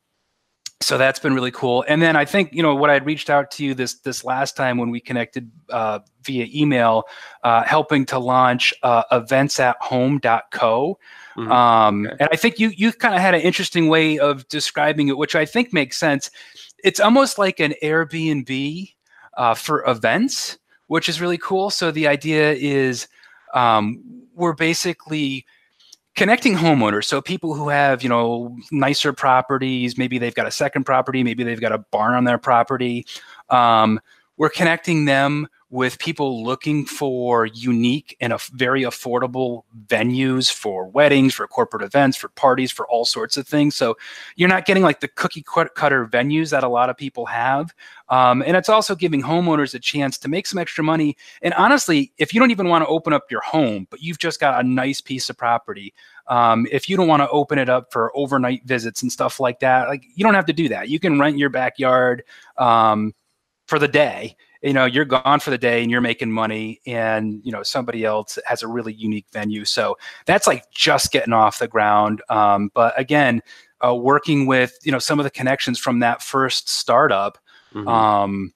so 0.81 0.97
that's 0.97 1.19
been 1.19 1.33
really 1.33 1.51
cool. 1.51 1.83
And 1.87 2.01
then 2.01 2.15
I 2.15 2.25
think 2.25 2.53
you 2.53 2.61
know 2.61 2.75
what 2.75 2.89
I'd 2.89 3.05
reached 3.05 3.29
out 3.29 3.49
to 3.51 3.65
you 3.65 3.73
this 3.73 3.95
this 4.01 4.23
last 4.23 4.55
time 4.55 4.77
when 4.77 4.89
we 4.89 4.99
connected 4.99 5.49
uh, 5.69 5.99
via 6.23 6.47
email, 6.53 7.03
uh, 7.43 7.63
helping 7.63 8.05
to 8.07 8.19
launch 8.19 8.73
uh, 8.83 9.03
eventsathome.co. 9.11 10.99
Mm-hmm. 11.37 11.51
Um, 11.51 12.07
okay. 12.07 12.15
And 12.19 12.29
I 12.31 12.35
think 12.35 12.59
you 12.59 12.69
you 12.69 12.91
kind 12.91 13.15
of 13.15 13.21
had 13.21 13.33
an 13.33 13.41
interesting 13.41 13.87
way 13.87 14.19
of 14.19 14.47
describing 14.49 15.07
it, 15.07 15.17
which 15.17 15.35
I 15.35 15.45
think 15.45 15.73
makes 15.73 15.97
sense. 15.97 16.29
It's 16.83 16.99
almost 16.99 17.39
like 17.39 17.59
an 17.59 17.73
Airbnb 17.81 18.93
uh, 19.37 19.53
for 19.55 19.83
events, 19.87 20.57
which 20.87 21.09
is 21.09 21.21
really 21.21 21.37
cool. 21.37 21.69
So 21.69 21.89
the 21.89 22.07
idea 22.07 22.53
is 22.53 23.07
um, 23.53 24.03
we're 24.35 24.53
basically 24.53 25.45
connecting 26.15 26.55
homeowners. 26.55 27.05
So 27.05 27.21
people 27.21 27.53
who 27.53 27.69
have 27.69 28.01
you 28.03 28.09
know 28.09 28.57
nicer 28.71 29.13
properties 29.13 29.97
maybe 29.97 30.17
they've 30.17 30.35
got 30.35 30.47
a 30.47 30.51
second 30.51 30.85
property 30.85 31.23
maybe 31.23 31.43
they've 31.43 31.61
got 31.61 31.71
a 31.71 31.79
barn 31.79 32.15
on 32.15 32.23
their 32.23 32.37
property 32.37 33.05
um, 33.49 33.99
we're 34.37 34.49
connecting 34.49 35.05
them 35.05 35.47
with 35.75 35.99
people 35.99 36.41
looking 36.41 36.85
for 36.85 37.45
unique 37.47 38.15
and 38.21 38.33
very 38.53 38.83
affordable 38.83 39.63
venues 39.87 40.49
for 40.49 40.87
weddings, 40.87 41.33
for 41.33 41.45
corporate 41.47 41.83
events, 41.83 42.15
for 42.15 42.29
parties, 42.29 42.71
for 42.71 42.87
all 42.87 43.03
sorts 43.03 43.35
of 43.35 43.45
things. 43.45 43.75
So 43.75 43.97
you're 44.37 44.47
not 44.47 44.65
getting 44.65 44.83
like 44.83 45.01
the 45.01 45.09
cookie 45.09 45.43
cutter 45.43 46.07
venues 46.07 46.49
that 46.51 46.63
a 46.63 46.69
lot 46.69 46.89
of 46.89 46.95
people 46.95 47.25
have. 47.25 47.75
Um, 48.07 48.41
and 48.43 48.55
it's 48.55 48.69
also 48.69 48.95
giving 48.95 49.21
homeowners 49.21 49.75
a 49.75 49.79
chance 49.79 50.17
to 50.19 50.29
make 50.29 50.47
some 50.47 50.57
extra 50.57 50.81
money. 50.81 51.17
And 51.41 51.53
honestly, 51.55 52.13
if 52.17 52.33
you 52.33 52.39
don't 52.39 52.51
even 52.51 52.69
want 52.69 52.85
to 52.85 52.87
open 52.87 53.11
up 53.11 53.29
your 53.29 53.41
home, 53.41 53.85
but 53.89 54.01
you've 54.01 54.19
just 54.19 54.39
got 54.39 54.63
a 54.63 54.65
nice 54.65 55.01
piece 55.01 55.29
of 55.29 55.37
property, 55.37 55.93
um, 56.27 56.65
if 56.71 56.87
you 56.87 56.95
don't 56.95 57.09
want 57.09 57.21
to 57.21 57.29
open 57.29 57.59
it 57.59 57.67
up 57.67 57.91
for 57.91 58.15
overnight 58.15 58.63
visits 58.63 59.01
and 59.01 59.11
stuff 59.11 59.41
like 59.41 59.59
that, 59.59 59.89
like 59.89 60.05
you 60.15 60.23
don't 60.23 60.35
have 60.35 60.45
to 60.45 60.53
do 60.53 60.69
that. 60.69 60.87
You 60.87 61.01
can 61.01 61.19
rent 61.19 61.37
your 61.37 61.49
backyard 61.49 62.23
um, 62.57 63.13
for 63.67 63.77
the 63.77 63.89
day. 63.89 64.37
You 64.65 64.73
know, 64.73 64.85
you're 64.85 65.05
gone 65.05 65.39
for 65.39 65.51
the 65.51 65.57
day 65.57 65.81
and 65.81 65.91
you're 65.91 66.01
making 66.01 66.31
money, 66.31 66.81
and 66.85 67.39
you 67.43 67.51
know 67.51 67.63
somebody 67.63 68.03
else 68.03 68.37
has 68.45 68.63
a 68.63 68.67
really 68.67 68.93
unique 68.93 69.27
venue. 69.31 69.63
So 69.63 69.97
that's 70.25 70.47
like 70.47 70.69
just 70.71 71.11
getting 71.11 71.33
off 71.33 71.59
the 71.59 71.67
ground. 71.67 72.21
Um, 72.29 72.71
but 72.73 72.99
again, 72.99 73.41
uh, 73.85 73.95
working 73.95 74.45
with 74.47 74.77
you 74.83 74.91
know 74.91 74.99
some 74.99 75.19
of 75.19 75.23
the 75.23 75.29
connections 75.29 75.79
from 75.79 75.99
that 75.99 76.21
first 76.21 76.67
startup 76.67 77.37
mm-hmm. 77.73 77.87
um, 77.87 78.53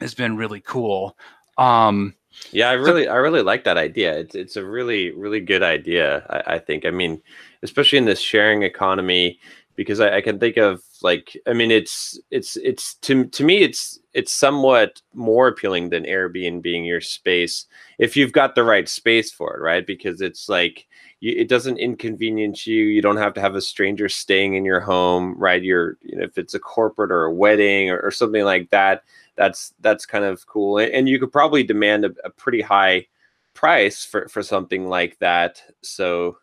has 0.00 0.14
been 0.14 0.36
really 0.36 0.60
cool. 0.60 1.18
Um, 1.58 2.14
yeah, 2.50 2.68
I 2.68 2.74
really, 2.74 3.08
I 3.08 3.16
really 3.16 3.42
like 3.42 3.64
that 3.64 3.78
idea. 3.78 4.18
It's, 4.18 4.34
it's 4.34 4.56
a 4.56 4.64
really, 4.64 5.10
really 5.12 5.40
good 5.40 5.62
idea. 5.62 6.24
I, 6.30 6.54
I 6.54 6.58
think. 6.58 6.84
I 6.84 6.90
mean, 6.90 7.20
especially 7.62 7.98
in 7.98 8.04
this 8.04 8.20
sharing 8.20 8.62
economy, 8.62 9.40
because 9.74 10.00
I, 10.00 10.16
I, 10.16 10.20
can 10.20 10.38
think 10.38 10.56
of 10.56 10.82
like, 11.02 11.36
I 11.46 11.52
mean, 11.52 11.70
it's, 11.70 12.18
it's, 12.30 12.56
it's 12.56 12.94
to 12.96 13.24
to 13.26 13.44
me, 13.44 13.62
it's, 13.62 13.98
it's 14.16 14.32
somewhat 14.32 15.02
more 15.14 15.48
appealing 15.48 15.90
than 15.90 16.04
Airbnb 16.04 16.62
being 16.62 16.84
your 16.84 17.00
space 17.00 17.66
if 17.98 18.16
you've 18.16 18.32
got 18.32 18.54
the 18.54 18.64
right 18.64 18.88
space 18.88 19.30
for 19.30 19.54
it, 19.54 19.60
right? 19.60 19.86
Because 19.86 20.20
it's 20.20 20.48
like, 20.48 20.86
you, 21.20 21.34
it 21.36 21.48
doesn't 21.48 21.78
inconvenience 21.78 22.66
you. 22.66 22.84
You 22.84 23.02
don't 23.02 23.16
have 23.16 23.34
to 23.34 23.40
have 23.40 23.54
a 23.54 23.60
stranger 23.60 24.08
staying 24.08 24.54
in 24.54 24.64
your 24.64 24.80
home, 24.80 25.34
right? 25.38 25.62
You're, 25.62 25.98
you 26.02 26.16
know, 26.16 26.24
if 26.24 26.38
it's 26.38 26.54
a 26.54 26.58
corporate 26.58 27.12
or 27.12 27.24
a 27.24 27.32
wedding 27.32 27.90
or, 27.90 28.00
or 28.00 28.10
something 28.10 28.44
like 28.44 28.70
that 28.70 29.02
that's 29.36 29.74
that's 29.80 30.06
kind 30.06 30.24
of 30.24 30.46
cool 30.46 30.78
and 30.78 31.08
you 31.08 31.20
could 31.20 31.30
probably 31.30 31.62
demand 31.62 32.04
a, 32.04 32.10
a, 32.24 32.30
pretty 32.30 32.60
high 32.60 33.06
price 33.54 34.04
for 34.04 34.26
for 34.28 34.42
something 34.42 34.88
like 34.88 35.18
that 35.18 35.62
so 35.82 36.38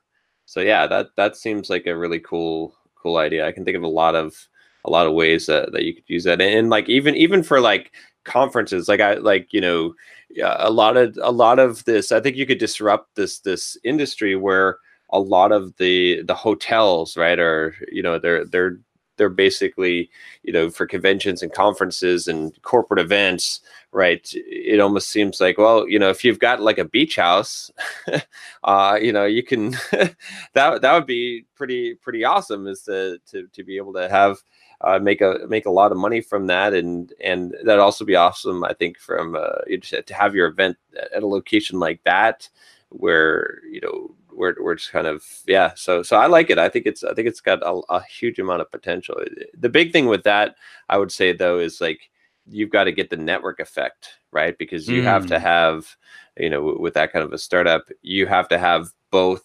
so 0.46 0.62
yeah 0.62 0.88
that 0.88 1.08
that 1.18 1.36
seems 1.36 1.70
like 1.70 1.86
a 1.88 1.98
really 1.98 2.20
cool 2.20 2.76
cool 2.96 3.18
idea 3.18 3.46
i 3.46 3.52
can 3.52 3.66
think 3.66 3.76
of 3.76 3.84
a 3.84 3.88
lot 3.88 4.16
of 4.16 4.48
a 4.86 4.90
lot 4.90 5.08
of 5.08 5.14
ways 5.14 5.46
that, 5.46 5.72
that 5.72 5.84
you 5.84 5.94
could 5.94 6.04
use 6.08 6.24
that. 6.26 6.42
And, 6.42 6.60
and 6.60 6.70
like 6.70 6.90
even 6.90 7.16
even 7.16 7.44
for 7.44 7.60
like 7.60 7.92
conferences 8.24 8.88
like 8.88 9.02
i 9.02 9.16
like 9.16 9.52
you 9.52 9.62
know 9.62 9.94
a 10.42 10.72
lot 10.72 10.98
of 10.98 11.18
a 11.22 11.32
lot 11.32 11.60
of 11.60 11.84
this 11.86 12.12
i 12.12 12.20
think 12.20 12.36
you 12.36 12.46
could 12.46 12.58
disrupt 12.58 13.16
this 13.16 13.40
this 13.40 13.78
industry 13.84 14.36
where 14.36 14.78
a 15.12 15.20
lot 15.20 15.52
of 15.52 15.76
the 15.78 16.24
the 16.24 16.34
hotels 16.34 17.18
right 17.18 17.40
are 17.40 17.76
you 17.92 18.02
know 18.02 18.18
they're 18.18 18.46
they're 18.46 18.80
they're 19.18 19.30
basically 19.30 20.10
you 20.42 20.52
know 20.52 20.70
for 20.70 20.88
conventions 20.88 21.44
and 21.44 21.54
conferences 21.54 22.28
and 22.28 22.60
corporate 22.64 23.00
events 23.00 23.60
right 23.92 24.28
it 24.34 24.80
almost 24.80 25.10
seems 25.10 25.40
like 25.40 25.58
well 25.60 25.88
you 25.88 26.00
know 26.00 26.10
if 26.10 26.24
you've 26.24 26.40
got 26.40 26.62
like 26.62 26.80
a 26.80 26.86
beach 26.86 27.18
house 27.18 27.70
uh 28.64 28.98
you 29.00 29.14
know 29.14 29.26
you 29.26 29.44
can 29.44 29.72
that 30.54 30.82
that 30.82 30.94
would 30.94 31.06
be 31.06 31.46
pretty 31.56 31.94
pretty 31.96 32.24
awesome 32.24 32.66
is 32.68 32.82
to 32.82 33.20
to, 33.30 33.48
to 33.54 33.64
be 33.64 33.78
able 33.78 33.94
to 33.94 34.10
have 34.10 34.38
uh, 34.84 35.00
make 35.00 35.22
a 35.22 35.40
make 35.48 35.66
a 35.66 35.72
lot 35.72 35.92
of 35.92 35.98
money 35.98 36.22
from 36.22 36.48
that 36.48 36.74
and 36.74 37.14
and 37.24 37.56
that'd 37.64 37.80
also 37.80 38.06
be 38.06 38.16
awesome 38.16 38.64
i 38.64 38.74
think 38.74 38.98
from 39.00 39.36
uh, 39.36 39.62
to 40.06 40.14
have 40.14 40.36
your 40.36 40.48
event 40.48 40.78
at 41.16 41.24
a 41.24 41.28
location 41.28 41.80
like 41.80 42.04
that 42.04 42.50
where 42.90 43.60
you 43.70 43.82
know 43.82 44.16
we're 44.36 44.56
we're 44.60 44.76
just 44.76 44.92
kind 44.92 45.08
of 45.08 45.24
yeah. 45.48 45.74
So 45.76 46.04
so 46.04 46.18
I 46.18 46.28
like 46.28 46.50
it. 46.50 46.58
I 46.58 46.70
think 46.70 46.86
it's 46.86 47.04
I 47.04 47.14
think 47.14 47.28
it's 47.28 47.42
got 47.42 47.62
a, 47.64 47.82
a 47.90 48.04
huge 48.04 48.40
amount 48.40 48.62
of 48.62 48.72
potential. 48.72 49.16
The 49.58 49.70
big 49.70 49.92
thing 49.92 50.08
with 50.08 50.24
that, 50.24 50.56
I 50.90 50.98
would 50.98 51.12
say 51.12 51.34
though, 51.34 51.60
is 51.60 51.82
like 51.82 52.10
you've 52.48 52.72
got 52.72 52.86
to 52.86 52.92
get 52.92 53.10
the 53.10 53.18
network 53.18 53.60
effect 53.60 54.10
right 54.32 54.58
because 54.58 54.88
you 54.88 55.02
mm. 55.02 55.06
have 55.06 55.26
to 55.28 55.36
mm. 55.36 55.42
have 55.42 55.96
you 56.38 56.50
know 56.50 56.76
with 56.80 56.94
that 56.96 57.14
kind 57.14 57.24
of 57.24 57.32
a 57.32 57.38
startup 57.38 57.86
you 58.02 58.28
have 58.28 58.50
to 58.50 58.58
have 58.58 58.90
both 59.12 59.44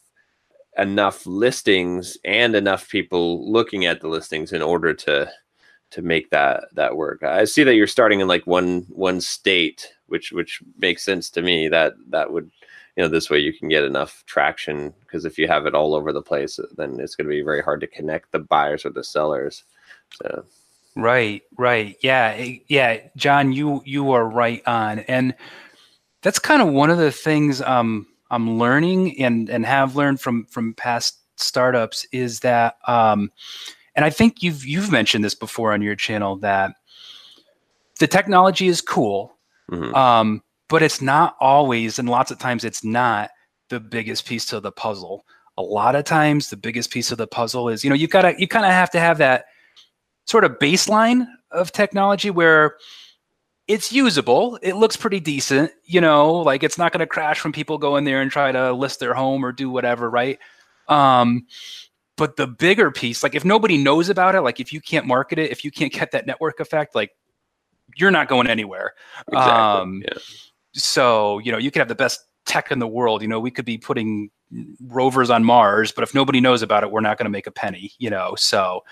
enough 0.79 1.27
listings 1.27 2.17
and 2.25 2.55
enough 2.55 2.89
people 2.89 3.51
looking 3.51 3.85
at 3.87 4.01
the 4.01 4.09
listings 4.09 4.53
in 4.53 4.63
order 4.63 4.95
to 4.95 5.31
to 5.91 6.03
make 6.03 6.31
that 6.31 6.65
that 6.75 6.97
work. 6.97 7.23
I 7.23 7.45
see 7.45 7.65
that 7.65 7.75
you're 7.75 7.87
starting 7.87 8.21
in 8.21 8.29
like 8.29 8.47
one 8.47 8.87
one 8.91 9.21
state 9.21 9.93
which 10.07 10.33
which 10.33 10.63
makes 10.79 11.03
sense 11.03 11.31
to 11.31 11.43
me 11.43 11.69
that 11.69 11.95
that 12.11 12.33
would 12.33 12.51
you 12.97 13.03
know 13.03 13.09
this 13.09 13.31
way 13.31 13.39
you 13.39 13.53
can 13.53 13.69
get 13.69 13.85
enough 13.85 14.23
traction 14.27 14.93
because 15.01 15.25
if 15.25 15.39
you 15.39 15.47
have 15.49 15.67
it 15.67 15.75
all 15.75 15.95
over 15.95 16.13
the 16.13 16.23
place 16.23 16.59
then 16.77 16.99
it's 17.01 17.15
going 17.15 17.27
to 17.27 17.35
be 17.35 17.43
very 17.43 17.63
hard 17.63 17.81
to 17.81 17.87
connect 17.87 18.33
the 18.33 18.39
buyers 18.39 18.85
or 18.85 18.91
the 18.91 19.05
sellers 19.05 19.65
so. 20.23 20.45
Right 20.97 21.43
right. 21.57 21.97
Yeah 22.03 22.35
eh, 22.37 22.59
yeah 22.69 22.99
john 23.17 23.53
you 23.53 23.83
you 23.85 24.11
are 24.13 24.29
right 24.29 24.63
on. 24.67 25.01
And 25.01 25.35
that's 26.23 26.39
kind 26.41 26.61
of 26.61 26.69
one 26.69 26.91
of 26.91 26.99
the 26.99 27.13
things 27.13 27.63
um 27.63 28.07
i'm 28.31 28.59
learning 28.59 29.21
and 29.21 29.49
and 29.49 29.65
have 29.65 29.97
learned 29.97 30.21
from 30.21 30.45
from 30.47 30.75
past 30.75 31.19
startups 31.37 32.07
is 32.13 32.41
that 32.41 32.77
um 32.87 33.31
and 33.95 34.05
i 34.05 34.11
think 34.11 34.43
you've 34.43 34.65
you've 34.65 34.91
mentioned 34.91 35.25
this 35.25 35.35
before 35.35 35.73
on 35.73 35.83
your 35.83 35.95
channel 35.95 36.37
that 36.37 36.73
the 38.01 38.07
technology 38.07 38.69
is 38.69 38.81
cool 38.81 39.37
mm-hmm. 39.71 39.95
um 39.95 40.43
but 40.69 40.83
it's 40.83 41.01
not 41.01 41.37
always, 41.41 41.99
and 41.99 42.09
lots 42.09 42.31
of 42.31 42.39
times 42.39 42.65
it's 42.65 42.85
not 42.85 43.31
the 43.71 43.81
biggest 43.81 44.27
piece 44.27 44.45
to 44.47 44.61
the 44.61 44.73
puzzle. 44.73 45.25
A 45.57 45.63
lot 45.63 45.97
of 45.97 46.05
times, 46.05 46.51
the 46.51 46.57
biggest 46.57 46.91
piece 46.93 47.11
of 47.11 47.19
the 47.19 47.27
puzzle 47.27 47.69
is, 47.69 47.83
you 47.83 47.91
know, 47.91 47.97
you've 47.97 48.11
gotta, 48.11 48.35
you 48.39 48.47
kind 48.47 48.67
of 48.67 48.73
have 48.73 48.91
to 48.91 49.01
have 49.01 49.19
that 49.19 49.47
sort 50.27 50.45
of 50.45 50.59
baseline 50.59 51.27
of 51.51 51.73
technology 51.73 52.31
where 52.31 52.77
it's 53.69 53.93
usable. 53.93 54.59
It 54.63 54.75
looks 54.75 54.97
pretty 54.97 55.21
decent, 55.21 55.71
you 55.85 56.01
know, 56.01 56.33
like 56.35 56.63
it's 56.63 56.79
not 56.79 56.93
going 56.93 57.01
to 57.01 57.07
crash 57.07 57.45
when 57.45 57.53
people 57.53 57.79
go 57.79 57.97
in 57.97 58.05
there 58.05 58.21
and 58.21 58.31
try 58.31 58.51
to 58.51 58.73
list 58.73 58.99
their 58.99 59.15
home 59.15 59.45
or 59.45 59.53
do 59.53 59.71
whatever, 59.71 60.11
right? 60.11 60.39
Um, 60.89 61.47
but 62.17 62.37
the 62.37 62.47
bigger 62.47 62.91
piece, 62.91 63.23
like 63.23 63.35
if 63.35 63.45
nobody 63.45 63.77
knows 63.77 64.09
about 64.09 64.35
it, 64.35 64.41
like 64.41 64.59
if 64.59 64.73
you 64.73 64.81
can't 64.81 65.07
market 65.07 65.39
it, 65.39 65.53
if 65.53 65.65
you 65.65 65.71
can't 65.71 65.93
get 65.93 66.11
that 66.13 66.27
network 66.27 66.59
effect, 66.59 66.95
like 66.95 67.13
you're 67.97 68.11
not 68.11 68.29
going 68.29 68.49
anywhere. 68.49 68.95
Exactly. 69.29 69.53
Um, 69.53 70.03
yeah 70.03 70.19
so 70.75 71.39
you 71.39 71.53
know 71.53 71.59
you 71.59 71.71
could 71.71 71.81
have 71.81 71.89
the 71.89 71.95
best 71.95 72.25
tech 72.47 72.71
in 72.71 72.79
the 72.79 72.89
world 72.89 73.21
you 73.23 73.29
know 73.29 73.41
we 73.41 73.51
could 73.51 73.65
be 73.65 73.77
putting 73.77 74.31
rovers 74.87 75.29
on 75.29 75.45
mars 75.45 75.93
but 75.93 76.03
if 76.03 76.15
nobody 76.15 76.41
knows 76.41 76.63
about 76.63 76.83
it 76.83 76.91
we're 76.91 77.01
not 77.01 77.19
going 77.19 77.27
to 77.27 77.31
make 77.31 77.47
a 77.47 77.51
penny 77.51 77.93
you 77.99 78.09
know 78.09 78.35
so 78.37 78.83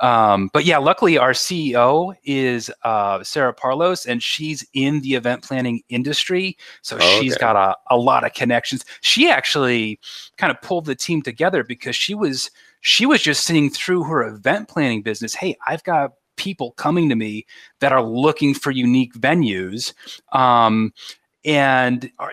um, 0.00 0.50
but 0.52 0.64
yeah 0.64 0.78
luckily 0.78 1.18
our 1.18 1.32
ceo 1.32 2.14
is 2.24 2.70
uh, 2.84 3.22
sarah 3.22 3.54
parlos 3.54 4.06
and 4.06 4.22
she's 4.22 4.66
in 4.74 5.00
the 5.00 5.14
event 5.14 5.42
planning 5.42 5.82
industry. 5.88 6.56
So 6.82 6.98
oh, 7.00 7.20
she's 7.20 7.36
got 7.36 7.56
a, 7.56 7.76
a 7.90 7.96
lot 7.96 8.24
of 8.24 8.34
connections. 8.34 8.84
She 9.00 9.28
actually 9.30 9.98
kind 10.36 10.50
of 10.50 10.60
pulled 10.62 10.86
the 10.86 10.94
team 10.94 11.22
together 11.22 11.64
because 11.64 11.96
she 11.96 12.14
was 12.14 12.50
she 12.80 13.06
was 13.06 13.22
just 13.22 13.44
seeing 13.44 13.70
through 13.70 14.04
her 14.04 14.22
event 14.22 14.68
planning 14.68 15.02
business 15.02 15.34
hey 15.34 15.56
i've 15.66 15.82
got 15.82 16.12
people 16.36 16.72
coming 16.72 17.08
to 17.08 17.16
me 17.16 17.46
that 17.80 17.92
are 17.92 18.02
looking 18.02 18.54
for 18.54 18.70
unique 18.70 19.14
venues. 19.14 19.92
Um, 20.32 20.92
and 21.44 22.10
are, 22.18 22.32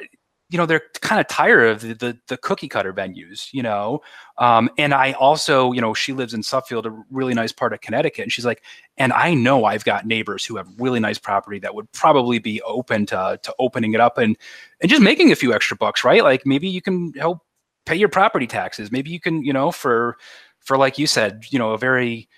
you 0.54 0.58
know 0.58 0.66
they're 0.66 0.84
kind 1.02 1.20
of 1.20 1.28
tired 1.28 1.68
of 1.68 1.82
the, 1.82 1.94
the, 1.96 2.18
the 2.28 2.38
cookie 2.38 2.70
cutter 2.70 2.94
venues 2.94 3.52
you 3.52 3.64
know? 3.64 4.02
Um, 4.38 4.70
and 4.78 4.94
i 4.94 5.14
also 5.14 5.72
you 5.72 5.82
know 5.82 5.94
she 5.94 6.14
lives 6.14 6.34
in 6.34 6.44
suffield 6.44 6.86
a 6.86 7.04
really 7.12 7.34
nice 7.34 7.52
part 7.52 7.74
of 7.74 7.82
connecticut 7.82 8.24
and 8.24 8.32
she's 8.32 8.46
like 8.46 8.64
and 8.98 9.12
i 9.14 9.34
know 9.34 9.66
i've 9.66 9.84
got 9.84 10.06
neighbors 10.06 10.46
who 10.46 10.56
have 10.58 10.68
really 10.78 11.00
nice 11.00 11.18
property 11.18 11.60
that 11.60 11.74
would 11.76 11.92
probably 11.92 12.40
be 12.40 12.62
open 12.62 13.06
to 13.08 13.40
to 13.44 13.54
opening 13.60 13.94
it 13.94 14.00
up 14.00 14.18
and 14.18 14.38
and 14.82 14.90
just 14.90 15.02
making 15.02 15.32
a 15.32 15.36
few 15.36 15.54
extra 15.54 15.76
bucks 15.76 16.04
right? 16.04 16.24
Like 16.24 16.46
maybe 16.46 16.68
you 16.68 16.82
can 16.82 17.14
help 17.14 17.40
pay 17.86 17.96
your 17.96 18.10
property 18.10 18.48
taxes. 18.48 18.92
Maybe 18.92 19.10
you 19.10 19.20
can 19.20 19.44
you 19.44 19.54
know 19.54 19.72
for 19.72 20.18
for 20.60 20.78
like 20.78 20.98
you 21.00 21.08
said 21.08 21.46
you 21.50 21.58
know 21.58 21.72
a 21.72 21.78
very 21.78 22.30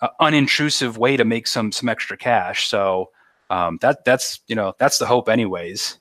uh, 0.00 0.08
unintrusive 0.20 0.98
way 0.98 1.16
to 1.16 1.24
make 1.24 1.46
some 1.46 1.72
some 1.72 1.88
extra 1.88 2.16
cash. 2.16 2.68
So 2.68 3.10
um, 3.50 3.78
that 3.80 4.04
that's 4.04 4.40
you 4.48 4.56
know 4.56 4.74
that's 4.78 4.98
the 4.98 5.06
hope 5.06 5.28
anyways 5.28 5.98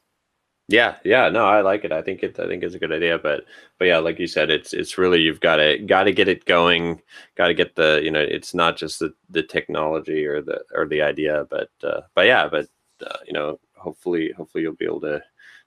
yeah, 0.71 0.95
yeah, 1.03 1.29
no, 1.29 1.45
I 1.45 1.61
like 1.61 1.83
it. 1.83 1.91
I 1.91 2.01
think 2.01 2.23
it. 2.23 2.39
I 2.39 2.47
think 2.47 2.63
it's 2.63 2.75
a 2.75 2.79
good 2.79 2.91
idea. 2.91 3.19
But, 3.19 3.45
but 3.77 3.85
yeah, 3.85 3.99
like 3.99 4.19
you 4.19 4.27
said, 4.27 4.49
it's 4.49 4.73
it's 4.73 4.97
really 4.97 5.19
you've 5.19 5.39
got 5.39 5.57
to 5.57 5.77
got 5.79 6.03
to 6.03 6.13
get 6.13 6.27
it 6.27 6.45
going. 6.45 7.01
Got 7.35 7.47
to 7.47 7.53
get 7.53 7.75
the 7.75 7.99
you 8.03 8.11
know, 8.11 8.21
it's 8.21 8.53
not 8.53 8.77
just 8.77 8.99
the 8.99 9.13
the 9.29 9.43
technology 9.43 10.25
or 10.25 10.41
the 10.41 10.61
or 10.73 10.87
the 10.87 11.01
idea, 11.01 11.45
but 11.49 11.69
uh, 11.83 12.01
but 12.15 12.25
yeah, 12.25 12.47
but 12.47 12.67
uh, 13.05 13.17
you 13.27 13.33
know, 13.33 13.59
hopefully, 13.75 14.31
hopefully 14.37 14.63
you'll 14.63 14.73
be 14.73 14.85
able 14.85 15.01
to 15.01 15.21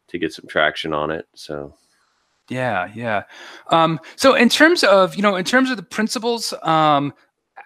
to 0.09 0.19
get 0.19 0.33
some 0.33 0.47
traction 0.49 0.93
on 0.93 1.11
it. 1.11 1.27
So. 1.35 1.75
Yeah, 2.51 2.91
yeah. 2.95 3.23
Um, 3.71 3.99
so 4.17 4.35
in 4.35 4.51
terms 4.51 4.85
of 4.85 5.15
you 5.17 5.23
know, 5.23 5.37
in 5.37 5.47
terms 5.47 5.71
of 5.71 5.79
the 5.79 5.83
principles, 5.83 6.53
um, 6.63 7.15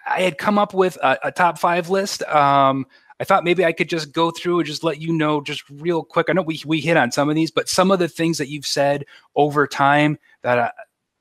I 0.07 0.21
had 0.21 0.37
come 0.37 0.57
up 0.57 0.73
with 0.73 0.97
a, 0.97 1.19
a 1.25 1.31
top 1.31 1.59
five 1.59 1.89
list. 1.89 2.23
Um, 2.23 2.85
I 3.19 3.25
thought 3.25 3.43
maybe 3.43 3.65
I 3.65 3.73
could 3.73 3.89
just 3.89 4.13
go 4.13 4.31
through 4.31 4.59
and 4.59 4.67
just 4.67 4.83
let 4.83 5.01
you 5.01 5.11
know 5.11 5.41
just 5.41 5.63
real 5.69 6.03
quick. 6.03 6.27
I 6.29 6.33
know 6.33 6.41
we 6.41 6.61
we 6.65 6.79
hit 6.79 6.97
on 6.97 7.11
some 7.11 7.29
of 7.29 7.35
these, 7.35 7.51
but 7.51 7.67
some 7.67 7.91
of 7.91 7.99
the 7.99 8.07
things 8.07 8.37
that 8.37 8.47
you've 8.47 8.65
said 8.65 9.05
over 9.35 9.67
time 9.67 10.17
that 10.41 10.57
uh, 10.57 10.71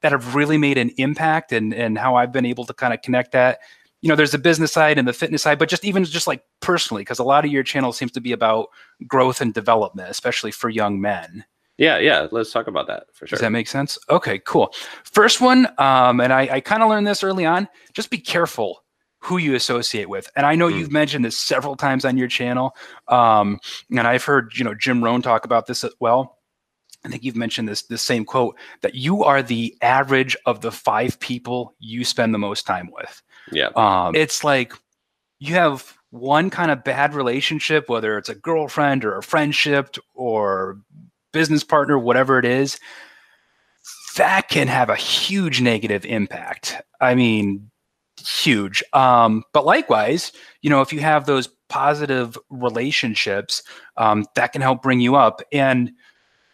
that 0.02 0.12
have 0.12 0.34
really 0.34 0.58
made 0.58 0.78
an 0.78 0.90
impact 0.96 1.52
and 1.52 1.74
and 1.74 1.98
how 1.98 2.14
I've 2.14 2.32
been 2.32 2.46
able 2.46 2.64
to 2.66 2.74
kind 2.74 2.94
of 2.94 3.02
connect 3.02 3.32
that. 3.32 3.58
You 4.00 4.08
know, 4.08 4.14
there's 4.14 4.30
the 4.30 4.38
business 4.38 4.72
side 4.72 4.96
and 4.96 5.08
the 5.08 5.12
fitness 5.12 5.42
side, 5.42 5.58
but 5.58 5.68
just 5.68 5.84
even 5.84 6.04
just 6.04 6.28
like 6.28 6.44
personally, 6.60 7.02
because 7.02 7.18
a 7.18 7.24
lot 7.24 7.44
of 7.44 7.50
your 7.50 7.64
channel 7.64 7.92
seems 7.92 8.12
to 8.12 8.20
be 8.20 8.30
about 8.30 8.68
growth 9.08 9.40
and 9.40 9.52
development, 9.52 10.08
especially 10.08 10.52
for 10.52 10.68
young 10.68 11.00
men. 11.00 11.44
Yeah, 11.78 11.98
yeah. 11.98 12.28
Let's 12.30 12.52
talk 12.52 12.68
about 12.68 12.86
that 12.88 13.06
for 13.12 13.26
sure. 13.26 13.36
Does 13.36 13.40
that 13.40 13.50
make 13.50 13.66
sense? 13.66 13.98
Okay, 14.08 14.40
cool. 14.40 14.72
First 15.04 15.40
one, 15.40 15.66
um, 15.78 16.20
and 16.20 16.32
I, 16.32 16.48
I 16.52 16.60
kind 16.60 16.82
of 16.82 16.88
learned 16.88 17.06
this 17.06 17.24
early 17.24 17.44
on. 17.44 17.68
Just 17.92 18.10
be 18.10 18.18
careful 18.18 18.82
who 19.20 19.36
you 19.36 19.54
associate 19.54 20.08
with. 20.08 20.30
And 20.36 20.46
I 20.46 20.54
know 20.54 20.68
mm. 20.68 20.78
you've 20.78 20.92
mentioned 20.92 21.24
this 21.24 21.36
several 21.36 21.76
times 21.76 22.04
on 22.04 22.16
your 22.16 22.28
channel. 22.28 22.76
Um, 23.08 23.60
and 23.90 24.00
I've 24.06 24.24
heard, 24.24 24.52
you 24.56 24.64
know, 24.64 24.74
Jim 24.74 25.02
Rohn 25.02 25.22
talk 25.22 25.44
about 25.44 25.66
this 25.66 25.84
as 25.84 25.92
well. 26.00 26.38
I 27.04 27.08
think 27.08 27.22
you've 27.22 27.36
mentioned 27.36 27.68
this 27.68 27.82
this 27.82 28.02
same 28.02 28.24
quote 28.24 28.56
that 28.82 28.94
you 28.94 29.22
are 29.22 29.42
the 29.42 29.76
average 29.82 30.36
of 30.46 30.62
the 30.62 30.72
five 30.72 31.18
people 31.20 31.74
you 31.78 32.04
spend 32.04 32.34
the 32.34 32.38
most 32.38 32.66
time 32.66 32.90
with. 32.92 33.22
Yeah. 33.52 33.68
Um, 33.76 34.14
it's 34.16 34.42
like 34.42 34.72
you 35.38 35.54
have 35.54 35.96
one 36.10 36.50
kind 36.50 36.70
of 36.70 36.84
bad 36.84 37.14
relationship, 37.14 37.88
whether 37.88 38.18
it's 38.18 38.28
a 38.28 38.34
girlfriend 38.34 39.04
or 39.04 39.16
a 39.16 39.22
friendship 39.22 39.96
or 40.14 40.80
business 41.32 41.62
partner, 41.62 41.98
whatever 41.98 42.38
it 42.38 42.44
is, 42.44 42.80
that 44.16 44.48
can 44.48 44.66
have 44.66 44.90
a 44.90 44.96
huge 44.96 45.60
negative 45.60 46.04
impact. 46.04 46.82
I 47.00 47.14
mean, 47.14 47.70
huge. 48.26 48.82
Um, 48.92 49.44
but 49.52 49.64
likewise, 49.64 50.32
you 50.62 50.70
know, 50.70 50.80
if 50.80 50.92
you 50.92 51.00
have 51.00 51.26
those 51.26 51.48
positive 51.68 52.38
relationships, 52.50 53.62
um, 53.96 54.24
that 54.34 54.52
can 54.52 54.62
help 54.62 54.82
bring 54.82 55.00
you 55.00 55.16
up. 55.16 55.40
And 55.52 55.92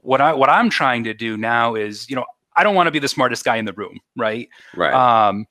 what 0.00 0.20
I 0.20 0.32
what 0.32 0.50
I'm 0.50 0.70
trying 0.70 1.04
to 1.04 1.14
do 1.14 1.36
now 1.36 1.74
is, 1.74 2.08
you 2.10 2.16
know, 2.16 2.24
I 2.56 2.62
don't 2.62 2.74
want 2.74 2.86
to 2.86 2.90
be 2.90 2.98
the 2.98 3.08
smartest 3.08 3.44
guy 3.44 3.56
in 3.56 3.64
the 3.64 3.72
room, 3.72 3.98
right? 4.16 4.48
Right. 4.76 4.92
Um, 4.92 5.46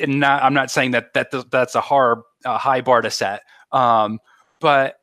and 0.00 0.20
not, 0.20 0.42
I'm 0.42 0.54
not 0.54 0.70
saying 0.70 0.92
that 0.92 1.14
that 1.14 1.32
that's 1.50 1.74
a 1.74 1.80
hard, 1.80 2.20
a 2.44 2.58
high 2.58 2.80
bar 2.80 3.02
to 3.02 3.10
set. 3.10 3.42
Um, 3.72 4.18
but 4.60 4.96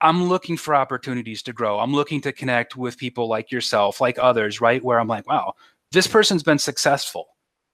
I'm 0.00 0.24
looking 0.24 0.56
for 0.56 0.74
opportunities 0.74 1.42
to 1.42 1.52
grow. 1.52 1.78
I'm 1.78 1.92
looking 1.92 2.20
to 2.22 2.32
connect 2.32 2.76
with 2.76 2.96
people 2.96 3.28
like 3.28 3.50
yourself, 3.50 4.00
like 4.00 4.18
others, 4.18 4.60
right? 4.60 4.82
Where 4.82 4.98
I'm 4.98 5.08
like, 5.08 5.26
wow, 5.26 5.54
this 5.92 6.06
person's 6.06 6.42
been 6.42 6.58
successful 6.58 7.26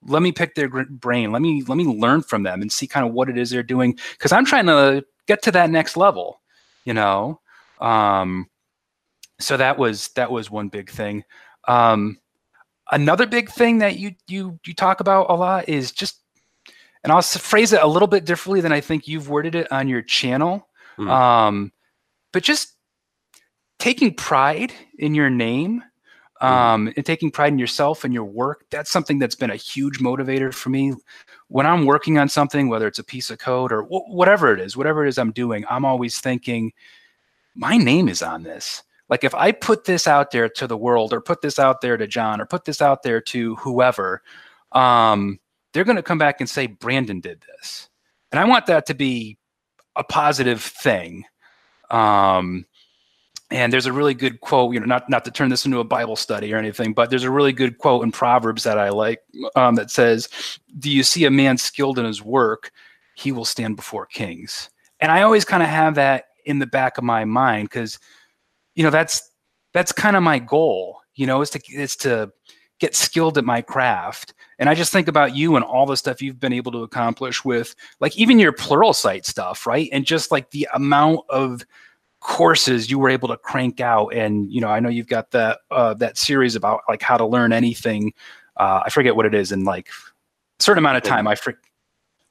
let 0.09 0.23
me 0.23 0.33
pick 0.33 0.55
their 0.55 0.69
brain 0.69 1.33
let 1.33 1.43
me 1.43 1.63
let 1.67 1.77
me 1.77 1.85
learn 1.85 2.23
from 2.23 2.43
them 2.43 2.63
and 2.63 2.73
see 2.73 2.87
kind 2.87 3.07
of 3.07 3.13
what 3.13 3.29
it 3.29 3.37
is 3.39 3.51
they're 3.51 3.63
doing 3.63 3.99
because 4.13 4.33
i'm 4.33 4.45
trying 4.45 4.67
to 4.67 5.05
get 5.27 5.43
to 5.43 5.51
that 5.51 5.71
next 5.71 5.97
level 5.97 6.41
you 6.85 6.95
know 6.95 7.41
um 7.81 8.49
so 9.39 9.57
that 9.57 9.79
was 9.79 10.09
that 10.09 10.31
was 10.31 10.51
one 10.51 10.69
big 10.69 10.91
thing 10.91 11.25
um 11.69 12.19
another 12.93 13.27
big 13.27 13.51
thing 13.51 13.79
that 13.79 13.99
you 13.99 14.13
you 14.29 14.59
you 14.67 14.75
talk 14.75 15.01
about 15.01 15.27
a 15.29 15.35
lot 15.35 15.69
is 15.69 15.93
just 15.93 16.21
and 17.05 17.13
i'll 17.13 17.23
phrase 17.23 17.73
it 17.73 17.83
a 17.83 17.87
little 17.87 18.09
bit 18.09 18.25
differently 18.25 18.61
than 18.61 18.73
i 18.73 18.81
think 18.81 19.07
you've 19.07 19.29
worded 19.29 19.55
it 19.55 19.71
on 19.71 19.89
your 19.89 20.03
channel 20.03 20.69
mm. 20.99 21.09
um 21.09 21.73
but 22.33 22.43
just 22.43 22.77
taking 23.79 24.15
pride 24.15 24.73
in 24.99 25.15
your 25.15 25.31
name. 25.31 25.83
Um, 26.41 26.93
and 26.97 27.07
taking 27.07 27.31
pride 27.31 27.53
in 27.53 27.59
yourself 27.59 28.05
and 28.05 28.13
your 28.13 28.25
work 28.25 28.65
that's 28.71 28.91
something 28.91 29.19
that's 29.19 29.35
been 29.35 29.51
a 29.51 29.57
huge 29.57 29.99
motivator 29.99 30.53
for 30.53 30.71
me. 30.71 30.95
When 31.49 31.67
i'm 31.67 31.87
working 31.87 32.19
on 32.19 32.29
something 32.29 32.69
whether 32.69 32.87
it's 32.87 32.99
a 32.99 33.05
piece 33.05 33.31
of 33.31 33.39
code 33.39 33.73
or 33.73 33.83
wh- 33.83 34.09
whatever 34.09 34.53
it 34.53 34.61
is 34.61 34.77
whatever 34.77 35.05
it 35.05 35.09
is 35.09 35.19
i'm 35.19 35.33
doing 35.33 35.65
i'm 35.71 35.85
always 35.85 36.21
thinking 36.21 36.73
my 37.55 37.79
name 37.79 38.09
is 38.09 38.23
on 38.23 38.43
this. 38.43 38.83
Like 39.09 39.25
if 39.25 39.35
i 39.35 39.53
put 39.53 39.85
this 39.85 40.07
out 40.07 40.31
there 40.31 40.49
to 40.49 40.67
the 40.67 40.77
world 40.77 41.13
or 41.13 41.21
put 41.21 41.41
this 41.41 41.59
out 41.59 41.81
there 41.81 41.97
to 41.97 42.07
john 42.07 42.41
or 42.41 42.47
put 42.47 42.65
this 42.65 42.83
out 42.83 43.03
there 43.03 43.21
to 43.21 43.55
whoever 43.57 44.23
um, 44.73 45.39
they're 45.73 45.85
going 45.85 45.97
to 45.97 46.03
come 46.03 46.19
back 46.19 46.41
and 46.41 46.51
say 46.51 46.67
brandon 46.67 47.21
did 47.21 47.43
this. 47.43 47.89
And 48.33 48.39
i 48.41 48.45
want 48.45 48.67
that 48.67 48.87
to 48.87 48.95
be 48.95 49.39
a 49.97 50.05
positive 50.05 50.63
thing. 50.63 51.25
Um, 51.91 52.67
and 53.51 53.73
there's 53.73 53.87
a 53.87 53.93
really 53.93 54.15
good 54.15 54.41
quote, 54.41 54.75
you 54.75 54.81
know, 54.81 54.87
not 54.87 55.09
not 55.09 55.25
to 55.25 55.31
turn 55.31 55.51
this 55.51 55.65
into 55.65 55.79
a 55.79 55.85
Bible 55.85 56.17
study 56.17 56.53
or 56.53 56.57
anything, 56.57 56.93
but 56.93 57.11
there's 57.11 57.25
a 57.25 57.31
really 57.31 57.53
good 57.53 57.79
quote 57.79 58.03
in 58.03 58.11
Proverbs 58.11 58.65
that 58.65 58.79
I 58.79 58.89
like 58.89 59.21
um, 59.55 59.77
that 59.77 59.91
says, 59.91 60.29
"Do 60.79 60.91
you 60.91 61.03
see 61.03 61.25
a 61.25 61.31
man 61.31 61.57
skilled 61.57 61.99
in 61.99 62.05
his 62.05 62.23
work? 62.23 62.73
He 63.15 63.31
will 63.33 63.45
stand 63.45 63.77
before 63.77 64.07
kings." 64.07 64.69
And 65.01 65.13
I 65.13 65.23
always 65.23 65.45
kind 65.45 65.63
of 65.63 65.69
have 65.69 65.95
that 65.95 66.25
in 66.45 66.59
the 66.59 66.67
back 66.67 66.99
of 66.99 67.05
my 67.05 67.25
mind 67.25 67.69
because, 67.69 67.99
you 68.75 68.83
know, 68.83 68.91
that's 68.91 69.31
that's 69.73 69.93
kind 69.93 70.17
of 70.17 70.23
my 70.23 70.39
goal. 70.39 70.99
You 71.15 71.27
know, 71.27 71.41
is 71.41 71.51
to 71.51 71.61
is 71.73 71.95
to 71.97 72.33
get 72.79 72.95
skilled 72.95 73.39
at 73.39 73.45
my 73.45 73.63
craft. 73.63 74.35
And 74.59 74.69
I 74.69 74.75
just 74.75 74.93
think 74.93 75.09
about 75.09 75.35
you 75.35 75.57
and 75.57 75.65
all 75.65 75.87
the 75.87 75.97
stuff 75.97 76.21
you've 76.21 76.41
been 76.41 76.53
able 76.53 76.73
to 76.73 76.83
accomplish 76.83 77.45
with, 77.45 77.75
like 78.01 78.17
even 78.19 78.39
your 78.39 78.53
Pluralsight 78.53 79.25
stuff, 79.25 79.67
right? 79.67 79.89
And 79.93 80.05
just 80.05 80.31
like 80.31 80.51
the 80.51 80.69
amount 80.75 81.21
of 81.31 81.65
courses 82.27 82.91
you 82.91 82.99
were 82.99 83.09
able 83.09 83.29
to 83.29 83.37
crank 83.37 83.81
out. 83.81 84.09
And 84.09 84.53
you 84.53 84.61
know 84.61 84.69
i 84.69 84.81
know 84.81 84.89
you've 84.89 85.09
got 85.09 85.31
that 85.31 85.61
uh, 85.71 85.95
that 85.95 86.19
series 86.19 86.55
about 86.57 86.83
like 86.89 87.03
how 87.03 87.17
to 87.17 87.27
learn 87.27 87.53
anything. 87.53 88.13
Uh, 88.57 88.83
i 88.87 88.91
forget 88.91 89.15
what 89.15 89.27
it 89.27 89.35
is 89.35 89.53
in 89.53 89.65
like 89.65 89.89
a 89.89 90.63
certain 90.63 90.79
amount 90.79 90.97
of 90.97 91.03
time 91.03 91.29
i 91.29 91.35
forget 91.35 91.61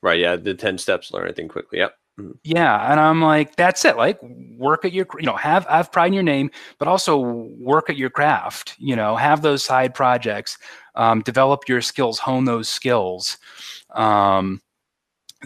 right 0.01 0.17
yeah 0.19 0.35
the 0.35 0.55
10 0.55 0.79
steps 0.79 1.13
learn 1.13 1.25
anything 1.25 1.47
quickly 1.47 1.77
yep. 1.77 1.93
Mm-hmm. 2.19 2.31
yeah 2.43 2.91
and 2.91 2.99
i'm 2.99 3.21
like 3.21 3.55
that's 3.57 3.85
it 3.85 3.95
like 3.95 4.19
work 4.57 4.85
at 4.85 4.91
your 4.91 5.05
you 5.19 5.27
know 5.27 5.35
have 5.35 5.67
have 5.67 5.91
pride 5.91 6.07
in 6.07 6.13
your 6.13 6.23
name 6.23 6.49
but 6.79 6.87
also 6.87 7.19
work 7.19 7.91
at 7.91 7.95
your 7.95 8.09
craft 8.09 8.73
you 8.79 8.95
know 8.95 9.15
have 9.15 9.43
those 9.43 9.63
side 9.63 9.93
projects 9.93 10.57
um, 10.95 11.21
develop 11.21 11.67
your 11.67 11.81
skills 11.81 12.19
hone 12.19 12.45
those 12.45 12.69
skills. 12.69 13.37
Um, 13.93 14.61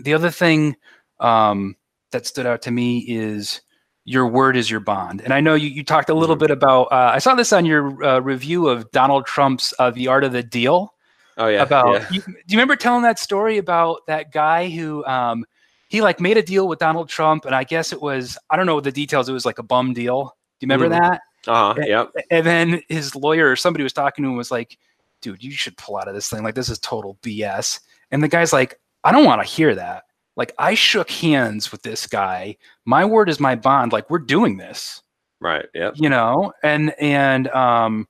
the 0.02 0.14
other 0.14 0.30
thing 0.30 0.76
um, 1.20 1.76
that 2.12 2.26
stood 2.26 2.46
out 2.46 2.62
to 2.64 2.72
me 2.72 3.00
is 3.00 3.62
your 4.10 4.26
word 4.26 4.58
is 4.58 4.72
your 4.72 4.80
bond. 4.80 5.22
And 5.22 5.32
I 5.32 5.40
know 5.40 5.54
you, 5.54 5.70
you 5.70 5.84
talked 5.84 6.10
a 6.10 6.16
little 6.16 6.36
mm-hmm. 6.36 6.46
bit 6.46 6.52
about, 6.52 6.86
uh, 6.86 7.12
I 7.14 7.20
saw 7.20 7.36
this 7.36 7.54
on 7.54 7.64
your 7.64 8.04
uh, 8.04 8.20
review 8.20 8.68
of 8.68 8.90
Donald 8.90 9.28
Trump's 9.28 9.72
uh, 9.78 9.92
The 9.92 10.08
Art 10.08 10.24
of 10.24 10.32
the 10.32 10.42
Deal. 10.42 10.96
Oh, 11.38 11.48
yeah. 11.48 11.62
About, 11.62 11.94
yeah. 11.94 12.08
You, 12.10 12.22
do 12.22 12.32
you 12.32 12.58
remember 12.58 12.76
telling 12.76 13.04
that 13.04 13.20
story 13.20 13.60
about 13.60 14.08
that 14.08 14.32
guy 14.32 14.68
who, 14.68 15.06
um, 15.06 15.46
he 15.90 16.02
like 16.02 16.20
made 16.20 16.38
a 16.38 16.42
deal 16.42 16.68
with 16.68 16.80
Donald 16.80 17.08
Trump, 17.08 17.46
and 17.46 17.54
I 17.54 17.64
guess 17.64 17.94
it 17.94 18.02
was, 18.02 18.36
I 18.50 18.58
don't 18.58 18.66
know 18.66 18.82
the 18.82 18.92
details, 18.92 19.30
it 19.30 19.34
was 19.34 19.46
like 19.46 19.60
a 19.60 19.64
bum 19.64 19.94
deal. 19.94 20.36
Do 20.60 20.66
you 20.66 20.74
remember 20.74 20.88
mm. 20.88 21.00
that? 21.00 21.22
Uh 21.48 21.74
huh. 21.76 21.82
Yep. 21.86 22.12
And 22.32 22.46
then 22.46 22.82
his 22.90 23.16
lawyer 23.16 23.50
or 23.50 23.56
somebody 23.56 23.84
was 23.84 23.94
talking 23.94 24.24
to 24.24 24.30
him 24.30 24.38
was 24.38 24.50
like, 24.50 24.78
dude, 25.22 25.44
you 25.44 25.52
should 25.52 25.78
pull 25.78 25.98
out 25.98 26.08
of 26.08 26.16
this 26.16 26.30
thing. 26.30 26.44
Like, 26.44 26.56
this 26.56 26.70
is 26.70 26.80
total 26.80 27.18
BS. 27.22 27.80
And 28.10 28.24
the 28.24 28.28
guy's 28.28 28.54
like, 28.54 28.80
I 29.04 29.12
don't 29.12 29.26
want 29.26 29.42
to 29.42 29.48
hear 29.48 29.76
that 29.76 30.06
like 30.40 30.54
I 30.58 30.74
shook 30.74 31.12
hands 31.12 31.70
with 31.70 31.82
this 31.82 32.08
guy. 32.08 32.56
My 32.86 33.04
word 33.04 33.28
is 33.28 33.42
my 33.42 33.56
bond. 33.56 33.92
Like 33.92 34.10
we're 34.10 34.20
doing 34.20 34.56
this. 34.56 35.04
Right. 35.42 35.66
Yeah. 35.76 35.92
You 35.96 36.10
know, 36.10 36.54
and 36.64 36.94
and 36.98 37.50
um 37.50 38.08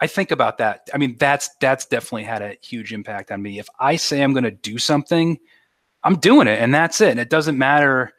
I 0.00 0.08
think 0.08 0.32
about 0.32 0.58
that. 0.58 0.88
I 0.92 0.98
mean, 0.98 1.16
that's 1.16 1.48
that's 1.60 1.86
definitely 1.86 2.24
had 2.24 2.42
a 2.42 2.56
huge 2.60 2.92
impact 2.92 3.30
on 3.30 3.40
me. 3.40 3.60
If 3.60 3.68
I 3.78 3.94
say 3.94 4.20
I'm 4.20 4.32
going 4.32 4.44
to 4.44 4.50
do 4.50 4.78
something, 4.78 5.38
I'm 6.02 6.16
doing 6.16 6.48
it, 6.48 6.58
and 6.58 6.74
that's 6.74 7.00
it. 7.00 7.10
And 7.10 7.20
it 7.20 7.30
doesn't 7.30 7.56
matter 7.56 8.12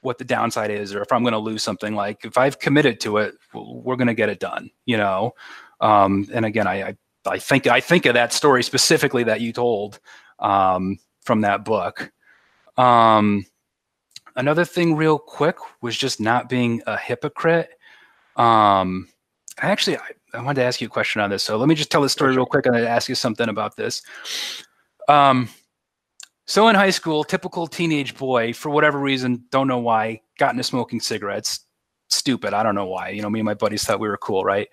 what 0.00 0.16
the 0.16 0.24
downside 0.24 0.70
is, 0.70 0.94
or 0.94 1.02
if 1.02 1.12
I'm 1.12 1.24
going 1.24 1.32
to 1.32 1.38
lose 1.38 1.62
something. 1.62 1.94
Like 1.94 2.24
if 2.24 2.38
I've 2.38 2.58
committed 2.58 3.00
to 3.00 3.18
it, 3.18 3.34
we're 3.52 3.96
going 3.96 4.06
to 4.06 4.14
get 4.14 4.30
it 4.30 4.40
done. 4.40 4.70
You 4.86 4.96
know. 4.96 5.34
Um, 5.80 6.26
and 6.32 6.46
again, 6.46 6.66
I, 6.66 6.88
I 6.88 6.96
I 7.26 7.38
think 7.38 7.66
I 7.66 7.80
think 7.80 8.06
of 8.06 8.14
that 8.14 8.32
story 8.32 8.62
specifically 8.62 9.24
that 9.24 9.42
you 9.42 9.52
told. 9.52 10.00
Um, 10.38 10.98
from 11.24 11.40
that 11.42 11.64
book. 11.64 12.12
Um, 12.76 13.46
another 14.36 14.64
thing, 14.64 14.96
real 14.96 15.18
quick, 15.18 15.56
was 15.80 15.96
just 15.96 16.20
not 16.20 16.48
being 16.48 16.82
a 16.86 16.96
hypocrite. 16.96 17.70
Um, 18.36 19.08
I 19.60 19.70
actually, 19.70 19.96
I, 19.96 20.08
I, 20.34 20.42
wanted 20.42 20.60
to 20.60 20.66
ask 20.66 20.80
you 20.80 20.88
a 20.88 20.90
question 20.90 21.20
on 21.20 21.30
this. 21.30 21.42
So 21.42 21.56
let 21.56 21.68
me 21.68 21.74
just 21.74 21.90
tell 21.90 22.02
the 22.02 22.08
story 22.08 22.34
real 22.34 22.46
quick 22.46 22.66
and 22.66 22.74
then 22.74 22.84
ask 22.84 23.08
you 23.08 23.14
something 23.14 23.48
about 23.48 23.76
this. 23.76 24.02
Um, 25.08 25.48
so 26.46 26.68
in 26.68 26.74
high 26.74 26.90
school, 26.90 27.22
typical 27.24 27.66
teenage 27.66 28.16
boy, 28.16 28.52
for 28.52 28.70
whatever 28.70 28.98
reason, 28.98 29.44
don't 29.50 29.68
know 29.68 29.78
why, 29.78 30.20
got 30.38 30.52
into 30.52 30.64
smoking 30.64 31.00
cigarettes. 31.00 31.60
Stupid. 32.08 32.52
I 32.52 32.62
don't 32.62 32.74
know 32.74 32.86
why. 32.86 33.10
You 33.10 33.22
know, 33.22 33.30
me 33.30 33.40
and 33.40 33.46
my 33.46 33.54
buddies 33.54 33.84
thought 33.84 34.00
we 34.00 34.08
were 34.08 34.18
cool, 34.18 34.44
right? 34.44 34.68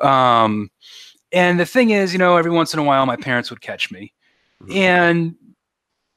Um, 0.00 0.70
and 1.32 1.58
the 1.58 1.66
thing 1.66 1.90
is, 1.90 2.12
you 2.12 2.18
know, 2.18 2.36
every 2.36 2.50
once 2.50 2.74
in 2.74 2.80
a 2.80 2.84
while, 2.84 3.06
my 3.06 3.16
parents 3.16 3.50
would 3.50 3.60
catch 3.60 3.90
me. 3.90 4.12
Mm-hmm. 4.62 4.76
And 4.76 5.34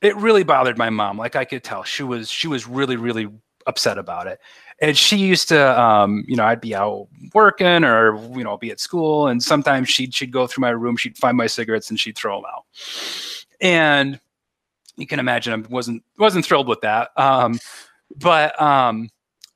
it 0.01 0.15
really 0.17 0.43
bothered 0.43 0.77
my 0.77 0.89
mom. 0.89 1.17
Like 1.17 1.35
I 1.35 1.45
could 1.45 1.63
tell 1.63 1.83
she 1.83 2.03
was 2.03 2.29
she 2.29 2.47
was 2.47 2.67
really 2.67 2.95
really 2.95 3.27
upset 3.65 3.97
about 3.97 4.27
it. 4.27 4.39
And 4.79 4.95
she 4.95 5.17
used 5.17 5.47
to, 5.49 5.81
um, 5.81 6.23
you 6.27 6.35
know, 6.35 6.45
I'd 6.45 6.61
be 6.61 6.75
out 6.75 7.07
working 7.33 7.83
or 7.83 8.15
you 8.37 8.43
know 8.43 8.57
be 8.57 8.71
at 8.71 8.79
school, 8.79 9.27
and 9.27 9.41
sometimes 9.41 9.89
she'd 9.89 10.13
she'd 10.13 10.31
go 10.31 10.47
through 10.47 10.61
my 10.61 10.69
room, 10.69 10.97
she'd 10.97 11.17
find 11.17 11.35
my 11.35 11.47
cigarettes, 11.47 11.89
and 11.89 11.99
she'd 11.99 12.17
throw 12.17 12.37
them 12.37 12.45
out. 12.55 12.65
And 13.59 14.19
you 14.97 15.07
can 15.07 15.19
imagine 15.19 15.53
I 15.53 15.67
wasn't 15.67 16.03
wasn't 16.17 16.45
thrilled 16.45 16.67
with 16.67 16.81
that. 16.81 17.09
Um, 17.17 17.59
but 18.15 18.59
um, 18.61 19.09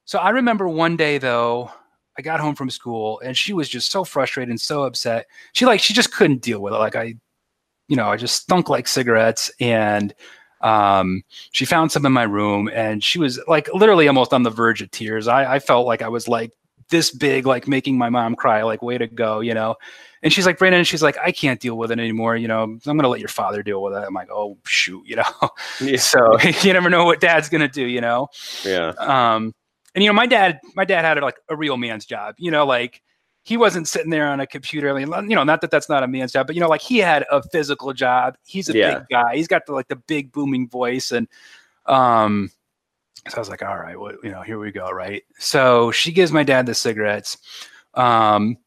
so 0.05 0.19
I 0.19 0.29
remember 0.31 0.67
one 0.67 0.97
day 0.97 1.17
though, 1.17 1.71
I 2.17 2.21
got 2.21 2.39
home 2.39 2.55
from 2.55 2.69
school 2.69 3.21
and 3.23 3.35
she 3.37 3.53
was 3.53 3.69
just 3.69 3.91
so 3.91 4.03
frustrated 4.03 4.49
and 4.49 4.59
so 4.59 4.83
upset. 4.83 5.27
She 5.53 5.65
like 5.65 5.79
she 5.79 5.93
just 5.93 6.13
couldn't 6.13 6.41
deal 6.41 6.61
with 6.61 6.73
it. 6.73 6.77
Like 6.77 6.95
I, 6.95 7.15
you 7.91 7.97
know, 7.97 8.07
I 8.07 8.15
just 8.15 8.37
stunk 8.37 8.69
like 8.69 8.87
cigarettes 8.87 9.51
and 9.59 10.15
um, 10.61 11.23
she 11.51 11.65
found 11.65 11.91
some 11.91 12.05
in 12.05 12.13
my 12.13 12.23
room 12.23 12.69
and 12.73 13.03
she 13.03 13.19
was 13.19 13.37
like 13.49 13.67
literally 13.73 14.07
almost 14.07 14.33
on 14.33 14.43
the 14.43 14.49
verge 14.49 14.81
of 14.81 14.89
tears. 14.91 15.27
I, 15.27 15.55
I 15.55 15.59
felt 15.59 15.85
like 15.85 16.01
I 16.01 16.07
was 16.07 16.29
like 16.29 16.53
this 16.87 17.11
big, 17.11 17.45
like 17.45 17.67
making 17.67 17.97
my 17.97 18.09
mom 18.09 18.37
cry, 18.37 18.63
like 18.63 18.81
way 18.81 18.97
to 18.97 19.07
go, 19.07 19.41
you 19.41 19.53
know. 19.53 19.75
And 20.23 20.31
she's 20.31 20.45
like, 20.45 20.57
Brandon, 20.57 20.85
she's 20.85 21.03
like, 21.03 21.17
I 21.17 21.33
can't 21.33 21.59
deal 21.59 21.77
with 21.77 21.91
it 21.91 21.99
anymore. 21.99 22.37
You 22.37 22.47
know, 22.47 22.63
I'm 22.63 22.79
gonna 22.79 23.09
let 23.09 23.19
your 23.19 23.27
father 23.27 23.61
deal 23.61 23.83
with 23.83 23.93
it. 23.93 24.05
I'm 24.07 24.13
like, 24.13 24.31
oh 24.31 24.57
shoot, 24.65 25.05
you 25.05 25.17
know. 25.17 25.49
Yeah. 25.81 25.97
so 25.97 26.39
you 26.61 26.71
never 26.71 26.89
know 26.89 27.03
what 27.03 27.19
dad's 27.19 27.49
gonna 27.49 27.67
do, 27.67 27.85
you 27.85 27.99
know. 27.99 28.29
Yeah. 28.63 28.93
Um, 28.99 29.53
and 29.95 30.01
you 30.01 30.09
know, 30.09 30.13
my 30.13 30.27
dad, 30.27 30.61
my 30.75 30.85
dad 30.85 31.03
had 31.03 31.21
like 31.21 31.39
a 31.49 31.57
real 31.57 31.75
man's 31.75 32.05
job. 32.05 32.35
You 32.37 32.51
know, 32.51 32.65
like 32.65 33.01
he 33.43 33.57
wasn't 33.57 33.87
sitting 33.87 34.11
there 34.11 34.27
on 34.27 34.39
a 34.39 34.47
computer. 34.47 34.99
You 34.99 35.05
know, 35.07 35.43
not 35.43 35.61
that 35.61 35.71
that's 35.71 35.89
not 35.89 36.03
a 36.03 36.07
man's 36.07 36.31
job, 36.31 36.47
but 36.47 36.55
you 36.55 36.61
know, 36.61 36.69
like 36.69 36.81
he 36.81 36.99
had 36.99 37.25
a 37.31 37.41
physical 37.41 37.93
job. 37.93 38.37
He's 38.43 38.69
a 38.69 38.73
Yeah. 38.73 38.99
big 38.99 39.07
guy. 39.09 39.35
He's 39.35 39.47
got 39.47 39.65
the 39.65 39.73
like 39.73 39.87
the 39.87 39.95
big 39.95 40.31
booming 40.31 40.69
voice, 40.69 41.11
and 41.11 41.27
um, 41.87 42.51
so 43.27 43.37
I 43.37 43.39
was 43.39 43.49
like, 43.49 43.63
all 43.63 43.77
right, 43.77 43.99
well, 43.99 44.13
you 44.23 44.31
know, 44.31 44.41
here 44.41 44.59
we 44.59 44.71
go, 44.71 44.89
right? 44.89 45.23
So 45.39 45.91
she 45.91 46.11
gives 46.11 46.31
my 46.31 46.43
dad 46.43 46.65
the 46.65 46.75
cigarettes, 46.75 47.37
um, 47.95 48.57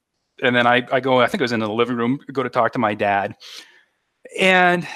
and 0.43 0.55
then 0.55 0.67
I 0.67 0.87
I 0.91 1.01
go. 1.01 1.21
I 1.21 1.27
think 1.27 1.41
I 1.41 1.45
was 1.45 1.53
in 1.53 1.61
the 1.61 1.69
living 1.69 1.97
room. 1.97 2.19
Go 2.33 2.43
to 2.43 2.51
talk 2.51 2.73
to 2.73 2.79
my 2.79 2.95
dad, 2.95 3.37
and 4.39 4.87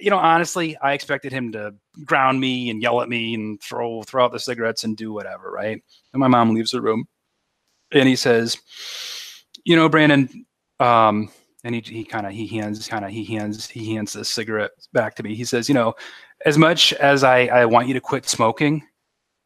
you 0.00 0.10
know, 0.10 0.18
honestly, 0.18 0.76
I 0.78 0.92
expected 0.94 1.32
him 1.32 1.52
to 1.52 1.74
ground 2.04 2.40
me 2.40 2.70
and 2.70 2.82
yell 2.82 3.00
at 3.02 3.08
me 3.08 3.34
and 3.34 3.62
throw 3.62 4.02
throw 4.02 4.24
out 4.24 4.32
the 4.32 4.40
cigarettes 4.40 4.84
and 4.84 4.96
do 4.96 5.12
whatever, 5.12 5.50
right? 5.50 5.82
And 6.12 6.20
my 6.20 6.28
mom 6.28 6.54
leaves 6.54 6.72
the 6.72 6.82
room, 6.82 7.06
and 7.92 8.08
he 8.08 8.16
says, 8.16 8.58
"You 9.64 9.76
know, 9.76 9.88
Brandon," 9.88 10.46
um, 10.80 11.30
and 11.64 11.74
he 11.74 11.80
he 11.80 12.04
kind 12.04 12.26
of 12.26 12.32
he 12.32 12.46
hands 12.46 12.86
kind 12.88 13.04
of 13.04 13.10
he 13.10 13.24
hands 13.24 13.68
he 13.68 13.94
hands 13.94 14.12
the 14.12 14.24
cigarette 14.24 14.72
back 14.92 15.14
to 15.16 15.22
me. 15.22 15.34
He 15.34 15.44
says, 15.44 15.68
"You 15.68 15.74
know, 15.74 15.94
as 16.44 16.58
much 16.58 16.92
as 16.94 17.24
I 17.24 17.46
I 17.46 17.66
want 17.66 17.88
you 17.88 17.94
to 17.94 18.00
quit 18.00 18.28
smoking, 18.28 18.86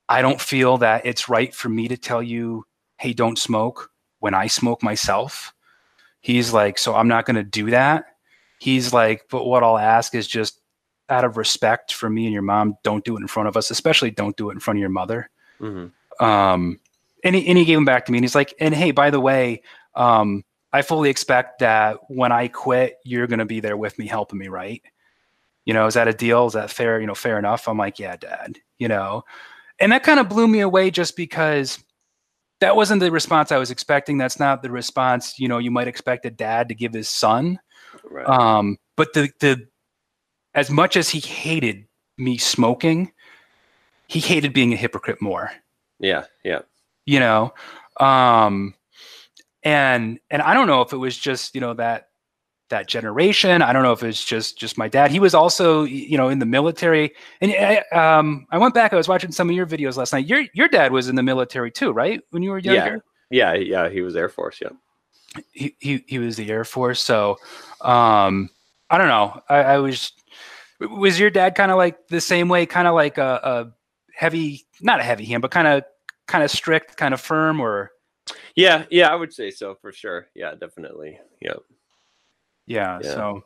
I 0.09 0.22
don't 0.22 0.40
feel 0.40 0.79
that 0.79 1.05
it's 1.07 1.29
right 1.29 1.55
for 1.55 1.68
me 1.68 1.88
to 1.88 1.96
tell 1.96 2.22
you, 2.22 2.64
hey, 2.98 3.12
don't 3.12 3.38
smoke 3.38 3.90
when 4.20 4.35
I 4.35 4.46
smoke 4.46 4.83
myself." 4.83 5.52
He's 6.20 6.52
like, 6.52 6.79
"So 6.79 6.94
I'm 6.94 7.09
not 7.09 7.26
going 7.26 7.37
to 7.37 7.44
do 7.44 7.70
that." 7.70 8.07
He's 8.59 8.92
like, 8.92 9.26
"But 9.31 9.44
what 9.44 9.62
I'll 9.62 9.79
ask 9.79 10.14
is 10.14 10.26
just." 10.26 10.61
out 11.09 11.24
of 11.24 11.37
respect 11.37 11.92
for 11.94 12.11
me 12.11 12.24
and 12.24 12.33
your 12.33 12.42
mom, 12.42 12.76
don't 12.83 13.05
do 13.05 13.16
it 13.16 13.20
in 13.20 13.29
front 13.29 13.48
of 13.48 13.57
us, 13.57 13.70
especially 13.70 14.11
don't 14.11 14.37
do 14.37 14.50
it 14.50 14.55
in 14.55 14.59
front 14.59 14.79
of 14.79 14.81
your 14.81 14.90
mother. 14.90 15.31
hmm 15.61 15.87
Um, 16.18 16.81
and 17.22 17.37
he, 17.37 17.46
and 17.46 17.57
he 17.57 17.64
gave 17.64 17.79
him 17.79 17.85
back 17.85 18.07
to 18.07 18.12
me 18.12 18.18
and 18.18 18.24
he's 18.24 18.35
like, 18.35 18.55
and 18.59 18.74
hey, 18.74 18.90
by 18.90 19.11
the 19.11 19.20
way, 19.20 19.62
um, 19.96 20.44
I 20.72 20.82
fully 20.82 21.11
expect 21.11 21.61
that 21.61 21.98
when 22.09 22.32
I 22.32 22.48
quit, 22.48 22.96
you're 23.04 23.26
going 23.26 23.38
to 23.38 23.46
be 23.46 23.61
there 23.61 23.76
with 23.76 23.98
me, 23.98 24.06
helping 24.06 24.38
me. 24.38 24.48
Right. 24.48 24.82
You 25.64 25.74
know, 25.74 25.87
is 25.87 25.94
that 25.94 26.06
a 26.06 26.12
deal? 26.12 26.46
Is 26.46 26.52
that 26.52 26.70
fair? 26.70 27.00
You 27.00 27.06
know, 27.06 27.14
fair 27.14 27.38
enough. 27.38 27.66
I'm 27.66 27.78
like, 27.78 27.98
yeah, 27.98 28.16
dad, 28.16 28.59
you 28.78 28.88
know, 28.88 29.24
and 29.80 29.92
that 29.92 30.04
kind 30.04 30.20
of 30.20 30.28
blew 30.28 30.46
me 30.46 30.61
away 30.61 30.90
just 30.90 31.16
because 31.16 31.82
that 32.61 32.76
wasn't 32.76 33.00
the 33.00 33.11
response 33.11 33.52
I 33.52 33.59
was 33.59 33.70
expecting. 33.70 34.16
That's 34.16 34.38
not 34.38 34.62
the 34.62 34.70
response, 34.70 35.38
you 35.38 35.48
know, 35.48 35.59
you 35.59 35.70
might 35.70 35.88
expect 35.88 36.24
a 36.24 36.30
dad 36.30 36.68
to 36.68 36.74
give 36.74 36.92
his 36.92 37.09
son. 37.09 37.59
Right. 38.09 38.26
Um, 38.26 38.78
but 38.96 39.12
the 39.12 39.30
the 39.40 39.66
as 40.54 40.70
much 40.70 40.96
as 40.96 41.11
he 41.11 41.20
hated 41.20 41.87
me 42.16 42.38
smoking, 42.38 43.12
he 44.06 44.20
hated 44.20 44.54
being 44.54 44.72
a 44.72 44.76
hypocrite 44.76 45.20
more. 45.20 45.50
yeah. 45.98 46.24
Yeah. 46.44 46.61
You 47.04 47.20
know, 47.20 47.54
um, 48.00 48.74
and 49.66 50.20
and 50.31 50.42
I 50.42 50.55
don't 50.55 50.68
know 50.68 50.81
if 50.83 50.92
it 50.92 50.96
was 50.96 51.18
just 51.18 51.57
you 51.57 51.61
know 51.61 51.74
that 51.74 52.09
that 52.70 52.87
generation. 52.87 53.62
I 53.62 53.72
don't 53.72 53.83
know 53.83 53.90
if 53.92 54.05
it's 54.05 54.24
just 54.24 54.57
just 54.57 54.79
my 54.79 54.87
dad. 54.87 55.11
He 55.11 55.18
was 55.18 55.35
also 55.35 55.83
you 55.83 56.16
know 56.16 56.29
in 56.29 56.38
the 56.38 56.46
military, 56.46 57.12
and 57.40 57.50
I, 57.52 57.79
um, 57.90 58.46
I 58.52 58.59
went 58.59 58.74
back. 58.74 58.92
I 58.92 58.96
was 58.96 59.09
watching 59.09 59.33
some 59.33 59.50
of 59.50 59.57
your 59.57 59.66
videos 59.66 59.96
last 59.96 60.12
night. 60.12 60.26
Your 60.26 60.44
your 60.55 60.68
dad 60.68 60.92
was 60.92 61.09
in 61.09 61.16
the 61.16 61.22
military 61.24 61.72
too, 61.72 61.90
right? 61.90 62.20
When 62.31 62.44
you 62.44 62.50
were 62.50 62.61
Yeah. 62.61 62.72
younger 62.74 63.05
Yeah. 63.31 63.55
Yeah. 63.55 63.88
He 63.88 64.02
was 64.02 64.14
Air 64.14 64.29
Force. 64.29 64.61
Yeah. 64.62 64.70
he, 65.50 65.74
he 65.81 66.05
he 66.07 66.18
was 66.20 66.37
the 66.37 66.48
Air 66.48 66.64
Force. 66.64 67.02
So 67.02 67.37
um 67.81 68.48
I 68.88 68.98
don't 68.98 69.09
know. 69.09 69.40
I, 69.48 69.57
I 69.57 69.79
was 69.79 70.12
was 70.81 71.18
your 71.18 71.31
dad 71.31 71.57
kind 71.57 71.72
of 71.72 71.76
like 71.76 72.07
the 72.07 72.20
same 72.20 72.48
way, 72.48 72.66
kind 72.66 72.87
of 72.87 72.94
like 72.94 73.18
a, 73.18 73.40
a 73.42 73.72
heavy 74.14 74.64
not 74.81 75.00
a 75.00 75.02
heavy 75.02 75.24
hand, 75.24 75.42
but 75.42 75.50
kind 75.50 75.66
of 75.66 75.83
kind 76.29 76.44
of 76.44 76.52
strict, 76.52 76.96
kind 76.96 77.12
of 77.14 77.20
firm 77.20 77.61
or 77.61 77.90
Yeah. 78.54 78.84
Yeah. 78.90 79.08
I 79.10 79.14
would 79.14 79.32
say 79.32 79.50
so 79.50 79.74
for 79.74 79.92
sure. 79.92 80.28
Yeah. 80.34 80.54
Definitely. 80.54 81.18
Yeah. 81.40 81.54
yeah, 82.66 82.98
Yeah. 83.02 83.14
so 83.14 83.44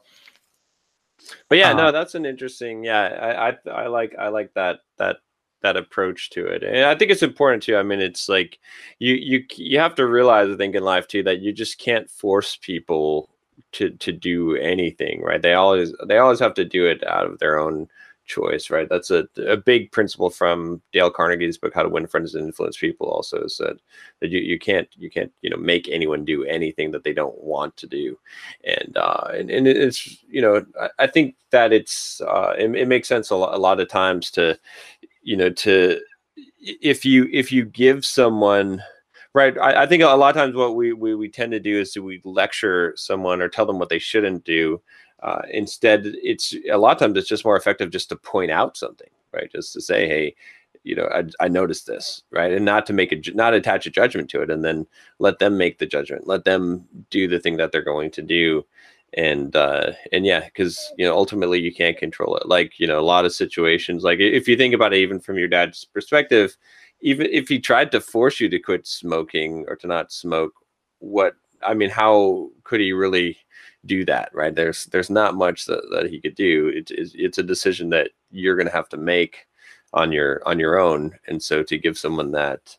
But 1.48 1.58
yeah, 1.58 1.72
Uh, 1.72 1.74
no, 1.74 1.92
that's 1.92 2.14
an 2.14 2.24
interesting. 2.26 2.84
Yeah, 2.84 3.00
I, 3.02 3.50
I 3.50 3.82
I 3.84 3.86
like 3.88 4.14
I 4.18 4.28
like 4.28 4.54
that 4.54 4.80
that 4.98 5.18
that 5.62 5.76
approach 5.76 6.30
to 6.30 6.46
it, 6.46 6.62
and 6.62 6.84
I 6.86 6.94
think 6.94 7.10
it's 7.10 7.22
important 7.22 7.62
too. 7.62 7.76
I 7.76 7.82
mean, 7.82 8.00
it's 8.00 8.28
like 8.28 8.58
you 8.98 9.14
you 9.14 9.44
you 9.56 9.78
have 9.78 9.94
to 9.96 10.06
realize, 10.06 10.48
I 10.50 10.56
think, 10.56 10.74
in 10.74 10.82
life 10.82 11.06
too, 11.06 11.22
that 11.24 11.40
you 11.40 11.52
just 11.52 11.78
can't 11.78 12.10
force 12.10 12.56
people 12.56 13.28
to 13.72 13.90
to 13.90 14.12
do 14.12 14.56
anything, 14.56 15.20
right? 15.22 15.42
They 15.42 15.54
always 15.54 15.92
they 16.06 16.18
always 16.18 16.40
have 16.40 16.54
to 16.54 16.64
do 16.64 16.86
it 16.86 17.06
out 17.06 17.26
of 17.26 17.38
their 17.38 17.58
own 17.58 17.88
choice, 18.30 18.70
right? 18.70 18.88
That's 18.88 19.10
a 19.10 19.28
a 19.36 19.56
big 19.56 19.90
principle 19.90 20.30
from 20.30 20.80
Dale 20.92 21.10
Carnegie's 21.10 21.58
book, 21.58 21.74
How 21.74 21.82
to 21.82 21.88
Win 21.88 22.06
Friends 22.06 22.34
and 22.34 22.46
Influence 22.46 22.78
People. 22.78 23.08
Also 23.08 23.46
said 23.48 23.76
that 24.20 24.30
you 24.30 24.38
you 24.38 24.58
can't 24.58 24.88
you 24.96 25.10
can't 25.10 25.32
you 25.42 25.50
know 25.50 25.56
make 25.56 25.88
anyone 25.88 26.24
do 26.24 26.44
anything 26.44 26.90
that 26.92 27.04
they 27.04 27.12
don't 27.12 27.38
want 27.42 27.76
to 27.76 27.86
do 27.86 28.18
and 28.64 28.96
uh 28.96 29.28
and, 29.34 29.50
and 29.50 29.66
it's 29.66 30.22
you 30.28 30.40
know 30.40 30.64
I, 30.80 30.88
I 31.00 31.06
think 31.06 31.36
that 31.50 31.72
it's 31.72 32.20
uh 32.20 32.54
it, 32.58 32.74
it 32.74 32.88
makes 32.88 33.08
sense 33.08 33.30
a 33.30 33.36
lot, 33.36 33.54
a 33.54 33.58
lot 33.58 33.80
of 33.80 33.88
times 33.88 34.30
to 34.32 34.58
you 35.22 35.36
know 35.36 35.50
to 35.50 36.00
if 36.60 37.04
you 37.04 37.28
if 37.32 37.50
you 37.50 37.64
give 37.64 38.04
someone 38.04 38.82
right 39.34 39.56
I, 39.58 39.82
I 39.82 39.86
think 39.86 40.02
a 40.02 40.06
lot 40.06 40.36
of 40.36 40.40
times 40.40 40.54
what 40.54 40.76
we, 40.76 40.92
we 40.92 41.14
we 41.14 41.28
tend 41.28 41.52
to 41.52 41.60
do 41.60 41.80
is 41.80 41.96
we 41.96 42.20
lecture 42.24 42.94
someone 42.96 43.42
or 43.42 43.48
tell 43.48 43.66
them 43.66 43.78
what 43.78 43.88
they 43.88 43.98
shouldn't 43.98 44.44
do 44.44 44.80
uh, 45.22 45.42
instead 45.50 46.02
it's 46.22 46.54
a 46.70 46.78
lot 46.78 46.92
of 46.92 46.98
times 46.98 47.16
it's 47.16 47.28
just 47.28 47.44
more 47.44 47.56
effective 47.56 47.90
just 47.90 48.08
to 48.08 48.16
point 48.16 48.50
out 48.50 48.76
something 48.76 49.08
right? 49.32 49.50
Just 49.52 49.72
to 49.74 49.80
say 49.80 50.08
hey 50.08 50.34
you 50.82 50.96
know 50.96 51.08
I, 51.12 51.24
I 51.44 51.48
noticed 51.48 51.86
this 51.86 52.22
right? 52.30 52.52
And 52.52 52.64
not 52.64 52.86
to 52.86 52.92
make 52.92 53.12
a 53.12 53.20
not 53.34 53.54
attach 53.54 53.86
a 53.86 53.90
judgment 53.90 54.30
to 54.30 54.42
it 54.42 54.50
and 54.50 54.64
then 54.64 54.86
let 55.18 55.38
them 55.38 55.56
make 55.56 55.78
the 55.78 55.86
judgment 55.86 56.26
let 56.26 56.44
them 56.44 56.84
do 57.10 57.28
the 57.28 57.38
thing 57.38 57.56
that 57.58 57.72
they're 57.72 57.82
going 57.82 58.10
to 58.12 58.22
do. 58.22 58.64
And 59.14 59.56
uh 59.56 59.92
and 60.12 60.24
yeah 60.24 60.44
because 60.44 60.92
you 60.96 61.04
know 61.04 61.16
ultimately 61.16 61.60
you 61.60 61.74
can't 61.74 61.98
control 61.98 62.36
it. 62.36 62.46
Like 62.46 62.78
you 62.78 62.86
know 62.86 63.00
a 63.00 63.02
lot 63.02 63.24
of 63.24 63.32
situations 63.32 64.04
like 64.04 64.20
if 64.20 64.46
you 64.48 64.56
think 64.56 64.74
about 64.74 64.94
it 64.94 64.98
even 64.98 65.20
from 65.20 65.38
your 65.38 65.48
dad's 65.48 65.84
perspective 65.84 66.56
even 67.02 67.26
if 67.30 67.48
he 67.48 67.58
tried 67.58 67.90
to 67.92 68.00
force 68.00 68.40
you 68.40 68.48
to 68.48 68.58
quit 68.58 68.86
smoking 68.86 69.64
or 69.68 69.76
to 69.76 69.86
not 69.86 70.12
smoke 70.12 70.52
what 70.98 71.34
i 71.66 71.74
mean 71.74 71.90
how 71.90 72.50
could 72.64 72.80
he 72.80 72.92
really 72.92 73.36
do 73.86 74.04
that 74.04 74.30
right? 74.34 74.54
There's 74.54 74.86
there's 74.86 75.10
not 75.10 75.34
much 75.34 75.66
that, 75.66 75.82
that 75.92 76.10
he 76.10 76.20
could 76.20 76.34
do. 76.34 76.68
It, 76.68 76.90
it's 76.90 77.12
it's 77.14 77.38
a 77.38 77.42
decision 77.42 77.90
that 77.90 78.10
you're 78.30 78.56
going 78.56 78.66
to 78.66 78.72
have 78.72 78.88
to 78.90 78.96
make 78.96 79.46
on 79.92 80.12
your 80.12 80.42
on 80.46 80.58
your 80.58 80.78
own. 80.78 81.12
And 81.26 81.42
so 81.42 81.62
to 81.62 81.78
give 81.78 81.98
someone 81.98 82.30
that 82.32 82.76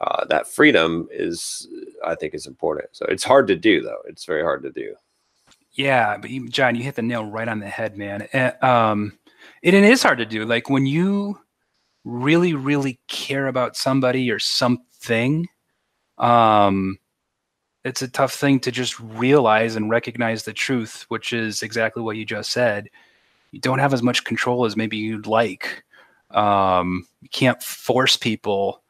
uh, 0.00 0.24
that 0.24 0.48
freedom 0.48 1.06
is 1.10 1.68
i 2.04 2.14
think 2.14 2.34
is 2.34 2.46
important. 2.46 2.88
So 2.92 3.06
it's 3.06 3.24
hard 3.24 3.46
to 3.48 3.56
do 3.56 3.82
though. 3.82 4.02
It's 4.06 4.24
very 4.24 4.42
hard 4.42 4.62
to 4.64 4.70
do. 4.70 4.94
Yeah, 5.72 6.18
but 6.18 6.28
you, 6.28 6.48
John, 6.48 6.74
you 6.74 6.82
hit 6.82 6.96
the 6.96 7.02
nail 7.02 7.24
right 7.24 7.48
on 7.48 7.58
the 7.58 7.68
head, 7.68 7.96
man. 7.96 8.28
And, 8.34 8.62
um, 8.62 9.18
and 9.62 9.74
it 9.74 9.84
is 9.84 10.02
hard 10.02 10.18
to 10.18 10.26
do. 10.26 10.44
Like 10.44 10.68
when 10.68 10.84
you 10.84 11.40
really, 12.04 12.52
really 12.52 13.00
care 13.08 13.46
about 13.46 13.76
somebody 13.76 14.30
or 14.30 14.38
something, 14.38 15.48
um, 16.18 16.98
it's 17.84 18.02
a 18.02 18.08
tough 18.08 18.34
thing 18.34 18.60
to 18.60 18.70
just 18.70 18.98
realize 19.00 19.76
and 19.76 19.90
recognize 19.90 20.44
the 20.44 20.52
truth, 20.52 21.04
which 21.08 21.32
is 21.32 21.62
exactly 21.62 22.02
what 22.02 22.16
you 22.16 22.24
just 22.24 22.50
said. 22.50 22.88
You 23.50 23.60
don't 23.60 23.80
have 23.80 23.92
as 23.92 24.02
much 24.02 24.24
control 24.24 24.64
as 24.64 24.76
maybe 24.76 24.96
you'd 24.96 25.26
like. 25.26 25.84
Um, 26.30 27.06
you 27.20 27.28
can't 27.28 27.62
force 27.62 28.16
people 28.16 28.82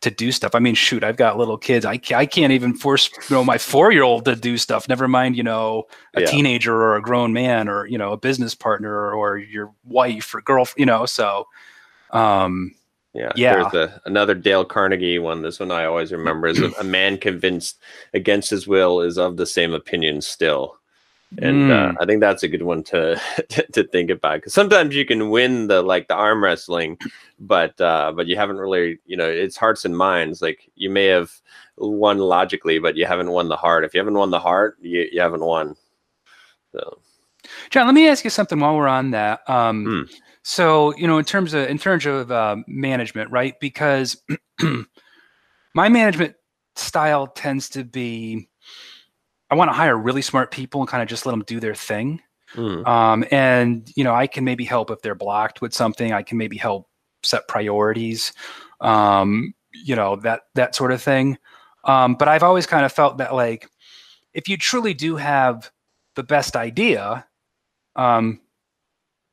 to 0.00 0.10
do 0.10 0.32
stuff. 0.32 0.54
I 0.54 0.58
mean, 0.60 0.74
shoot, 0.74 1.04
I've 1.04 1.18
got 1.18 1.36
little 1.36 1.58
kids. 1.58 1.84
I, 1.84 2.00
I 2.14 2.24
can't 2.24 2.52
even 2.52 2.74
force 2.74 3.10
you 3.28 3.36
know 3.36 3.44
my 3.44 3.58
four 3.58 3.92
year 3.92 4.02
old 4.02 4.24
to 4.24 4.34
do 4.34 4.56
stuff. 4.56 4.88
Never 4.88 5.06
mind, 5.06 5.36
you 5.36 5.42
know, 5.42 5.84
a 6.14 6.22
Yeah. 6.22 6.26
teenager 6.30 6.74
or 6.74 6.96
a 6.96 7.02
grown 7.02 7.32
man 7.32 7.68
or 7.68 7.86
you 7.86 7.98
know 7.98 8.12
a 8.12 8.16
business 8.16 8.54
partner 8.54 9.12
or 9.12 9.36
your 9.36 9.72
wife 9.84 10.34
or 10.34 10.40
girl. 10.40 10.66
You 10.76 10.86
know, 10.86 11.04
so 11.04 11.46
um, 12.12 12.74
Yeah, 13.12 13.32
Yeah. 13.34 13.68
There's 13.70 13.74
a, 13.74 14.00
another 14.04 14.34
Dale 14.34 14.64
Carnegie 14.64 15.18
one. 15.18 15.42
This 15.42 15.58
one 15.58 15.70
I 15.72 15.84
always 15.84 16.12
remember 16.12 16.46
is 16.46 16.60
a, 16.60 16.84
man 16.84 17.18
convinced 17.18 17.78
against 18.14 18.50
his 18.50 18.68
will 18.68 19.00
is 19.00 19.18
of 19.18 19.36
the 19.36 19.46
same 19.46 19.72
opinion 19.72 20.20
still. 20.20 20.78
and 21.38 21.70
uh, 21.70 21.92
Mm. 21.92 21.96
I 22.00 22.06
think 22.06 22.20
that's 22.20 22.42
a 22.42 22.48
good 22.48 22.62
one 22.62 22.82
to 22.84 23.20
to 23.72 23.84
think 23.84 24.10
about 24.10 24.36
because 24.38 24.54
sometimes 24.54 24.94
you 24.94 25.04
can 25.04 25.30
win 25.30 25.66
the 25.68 25.82
like 25.82 26.08
the 26.08 26.14
arm 26.14 26.42
wrestling, 26.42 26.98
but 27.38 27.80
uh, 27.80 28.12
but 28.14 28.26
you 28.26 28.36
haven't 28.36 28.58
really 28.58 28.98
you 29.06 29.16
know 29.16 29.28
it's 29.28 29.56
hearts 29.56 29.84
and 29.84 29.96
minds. 29.96 30.42
Like 30.42 30.70
you 30.76 30.90
may 30.90 31.06
have 31.06 31.32
won 31.76 32.18
logically, 32.18 32.78
but 32.78 32.96
you 32.96 33.06
haven't 33.06 33.30
won 33.30 33.48
the 33.48 33.56
heart. 33.56 33.84
If 33.84 33.94
you 33.94 34.00
haven't 34.00 34.18
won 34.18 34.30
the 34.30 34.40
heart, 34.40 34.76
you, 34.80 35.08
you 35.12 35.20
haven't 35.20 35.44
won. 35.44 35.76
So 36.72 36.98
John, 37.70 37.86
let 37.86 37.94
me 37.94 38.08
ask 38.08 38.22
you 38.24 38.30
something 38.30 38.58
while 38.60 38.76
we're 38.76 38.88
on 38.88 39.10
that. 39.12 39.48
Um, 39.48 39.84
Hmm. 39.84 40.14
So, 40.42 40.94
you 40.96 41.06
know, 41.06 41.18
in 41.18 41.24
terms 41.24 41.54
of 41.54 41.68
in 41.68 41.78
terms 41.78 42.06
of 42.06 42.30
uh, 42.30 42.56
management, 42.66 43.30
right? 43.30 43.54
Because 43.60 44.22
my 45.74 45.88
management 45.88 46.34
style 46.76 47.26
tends 47.26 47.68
to 47.70 47.84
be, 47.84 48.48
I 49.50 49.54
want 49.54 49.68
to 49.68 49.74
hire 49.74 49.96
really 49.96 50.22
smart 50.22 50.50
people 50.50 50.80
and 50.80 50.88
kind 50.88 51.02
of 51.02 51.08
just 51.08 51.26
let 51.26 51.32
them 51.32 51.44
do 51.46 51.60
their 51.60 51.74
thing. 51.74 52.22
mm, 52.54 52.86
Um, 52.86 53.24
and 53.30 53.90
you 53.96 54.04
know, 54.04 54.14
I 54.14 54.26
can 54.26 54.44
maybe 54.44 54.64
help 54.64 54.90
if 54.90 55.02
they're 55.02 55.14
blocked 55.14 55.60
with 55.60 55.74
something. 55.74 56.12
I 56.12 56.22
can 56.22 56.38
maybe 56.38 56.56
help 56.56 56.88
set 57.22 57.48
priorities. 57.48 58.32
Um, 58.80 59.54
you 59.72 59.94
know 59.94 60.16
that 60.16 60.42
that 60.54 60.74
sort 60.74 60.92
of 60.92 61.02
thing. 61.02 61.38
Um, 61.84 62.14
but 62.14 62.28
I've 62.28 62.42
always 62.42 62.66
kind 62.66 62.84
of 62.84 62.92
felt 62.92 63.18
that 63.18 63.34
like, 63.34 63.68
if 64.34 64.48
you 64.48 64.56
truly 64.56 64.94
do 64.94 65.16
have 65.16 65.70
the 66.14 66.22
best 66.22 66.56
idea, 66.56 67.26
um, 67.96 68.40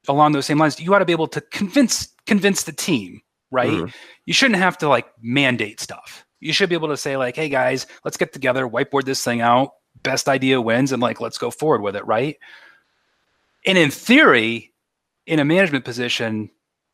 along 0.07 0.31
those 0.31 0.45
same 0.45 0.57
lines, 0.57 0.79
you 0.79 0.93
ought 0.93 0.99
to 0.99 1.05
be 1.05 1.13
able 1.13 1.27
to 1.29 1.41
convince 1.41 2.09
convince 2.25 2.63
the 2.63 2.71
team, 2.71 3.21
right? 3.51 3.69
Mhm. 3.69 3.93
You 4.25 4.33
shouldn't 4.33 4.59
have 4.59 4.77
to 4.79 4.89
like 4.89 5.07
mandate 5.21 5.79
stuff. 5.79 6.25
You 6.39 6.53
should 6.53 6.69
be 6.69 6.75
able 6.75 6.89
to 6.89 6.97
say 6.97 7.17
like, 7.17 7.35
"Hey 7.35 7.49
guys, 7.49 7.87
let's 8.03 8.17
get 8.17 8.33
together, 8.33 8.67
whiteboard 8.67 9.05
this 9.05 9.23
thing 9.23 9.41
out. 9.41 9.71
Best 10.03 10.27
idea 10.27 10.61
wins, 10.61 10.91
and 10.91 11.01
like 11.01 11.19
let's 11.21 11.37
go 11.37 11.51
forward 11.51 11.81
with 11.81 11.95
it." 11.95 12.05
Right? 12.05 12.37
And 13.65 13.77
in 13.77 13.91
theory, 13.91 14.73
in 15.25 15.39
a 15.39 15.45
management 15.45 15.85
position, 15.85 16.49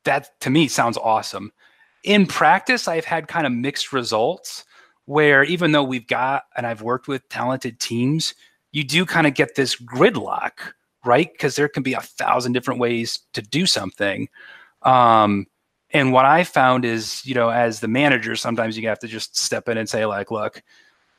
that 0.06 0.40
to 0.42 0.50
me 0.50 0.68
sounds 0.68 0.98
awesome. 0.98 1.52
In 2.04 2.26
practice, 2.26 2.88
I've 2.88 3.06
had 3.06 3.28
kind 3.28 3.46
of 3.46 3.54
mixed 3.54 3.94
results 3.94 4.66
where 5.06 5.44
even 5.44 5.72
though 5.72 5.84
we've 5.84 6.08
got 6.08 6.44
and 6.56 6.66
I've 6.66 6.82
worked 6.82 7.08
with 7.08 7.28
talented 7.30 7.80
teams, 7.80 8.34
you 8.72 8.84
do 8.84 9.06
kind 9.06 9.28
of 9.28 9.34
get 9.34 9.56
this 9.56 9.76
gridlock, 9.76 10.52
right? 11.06 11.32
Because 11.32 11.56
there 11.56 11.68
can 11.68 11.84
be 11.84 11.94
a 11.94 12.02
thousand 12.02 12.54
different 12.54 12.80
ways 12.80 13.20
to 13.34 13.42
do 13.42 13.66
something. 13.66 14.30
Um, 14.82 15.48
and 15.92 16.12
what 16.12 16.26
I 16.26 16.44
found 16.44 16.86
is, 16.86 17.26
you 17.26 17.36
know, 17.36 17.50
as 17.50 17.80
the 17.80 17.88
manager, 17.88 18.36
sometimes 18.36 18.78
you 18.78 18.88
have 18.88 19.00
to 19.00 19.08
just 19.08 19.38
step 19.38 19.70
in 19.70 19.78
and 19.78 19.88
say, 19.88 20.06
like, 20.06 20.32
look, 20.32 20.64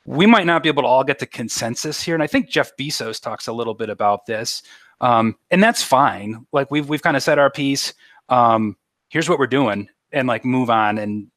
we 0.05 0.27
might 0.27 0.47
not 0.47 0.63
be 0.63 0.69
able 0.69 0.83
to 0.83 0.89
all 0.89 1.05
get 1.05 1.19
to 1.21 1.27
consensus 1.27 2.03
here. 2.03 2.15
And 2.15 2.23
I 2.23 2.27
think 2.27 2.49
Jeff 2.49 2.77
Bezos 2.77 3.21
talks 3.21 3.47
a 3.47 3.53
little 3.53 3.75
bit 3.75 3.89
about 3.89 4.27
this. 4.27 4.63
Um, 5.01 5.37
and 5.51 5.63
that's 5.63 5.83
fine. 5.83 6.47
Like 6.53 6.71
we've 6.71 6.89
we've 6.89 7.03
kind 7.03 7.17
of 7.17 7.23
said 7.23 7.39
our 7.39 7.51
piece. 7.51 7.95
Um, 8.29 8.77
here's 9.09 9.29
what 9.29 9.39
we're 9.39 9.47
doing, 9.47 9.89
and 10.13 10.29
like 10.29 10.45
move 10.45 10.71
on. 10.71 10.99
And 10.99 11.29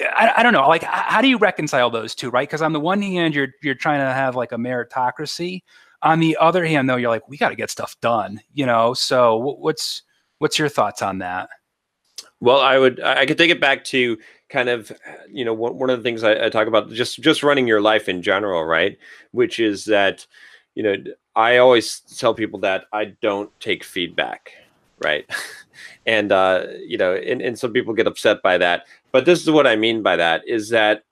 I, 0.00 0.32
I 0.36 0.42
don't 0.42 0.52
know, 0.52 0.68
like 0.68 0.82
how 0.82 1.20
do 1.20 1.28
you 1.28 1.38
reconcile 1.38 1.90
those 1.90 2.14
two, 2.14 2.30
right? 2.30 2.48
Because 2.48 2.62
on 2.62 2.72
the 2.72 2.80
one 2.80 3.02
hand, 3.02 3.34
you're 3.34 3.48
you're 3.62 3.74
trying 3.74 4.00
to 4.00 4.12
have 4.12 4.36
like 4.36 4.52
a 4.52 4.56
meritocracy. 4.56 5.62
On 6.04 6.20
the 6.20 6.36
other 6.38 6.66
hand, 6.66 6.88
though, 6.88 6.96
you're 6.96 7.10
like, 7.10 7.28
we 7.28 7.38
got 7.38 7.48
to 7.48 7.56
get 7.56 7.70
stuff 7.70 7.98
done, 8.00 8.40
you 8.52 8.66
know. 8.66 8.92
So 8.94 9.36
what's 9.36 10.02
what's 10.38 10.58
your 10.58 10.68
thoughts 10.68 11.02
on 11.02 11.18
that? 11.18 11.48
Well, 12.40 12.60
I 12.60 12.78
would 12.78 13.00
I 13.00 13.24
could 13.24 13.38
take 13.38 13.50
it 13.50 13.60
back 13.60 13.84
to 13.84 14.18
kind 14.50 14.68
of 14.68 14.92
you 15.30 15.44
know 15.46 15.54
one, 15.54 15.78
one 15.78 15.90
of 15.90 15.98
the 15.98 16.02
things 16.02 16.22
I, 16.22 16.46
I 16.46 16.48
talk 16.50 16.68
about 16.68 16.90
just 16.92 17.20
just 17.20 17.42
running 17.42 17.66
your 17.66 17.80
life 17.80 18.08
in 18.08 18.22
general, 18.22 18.64
right? 18.64 18.98
Which 19.32 19.58
is 19.58 19.86
that 19.86 20.26
you 20.74 20.82
know 20.82 20.94
I 21.34 21.56
always 21.56 22.00
tell 22.00 22.34
people 22.34 22.60
that 22.60 22.84
I 22.92 23.06
don't 23.22 23.50
take 23.58 23.82
feedback, 23.82 24.52
right? 24.98 25.24
and 26.06 26.30
uh, 26.32 26.66
you 26.86 26.98
know, 26.98 27.14
and, 27.14 27.40
and 27.40 27.58
some 27.58 27.72
people 27.72 27.94
get 27.94 28.06
upset 28.06 28.42
by 28.42 28.58
that. 28.58 28.84
But 29.10 29.24
this 29.24 29.42
is 29.42 29.50
what 29.50 29.66
I 29.66 29.76
mean 29.76 30.02
by 30.02 30.16
that 30.16 30.46
is 30.46 30.68
that 30.68 31.04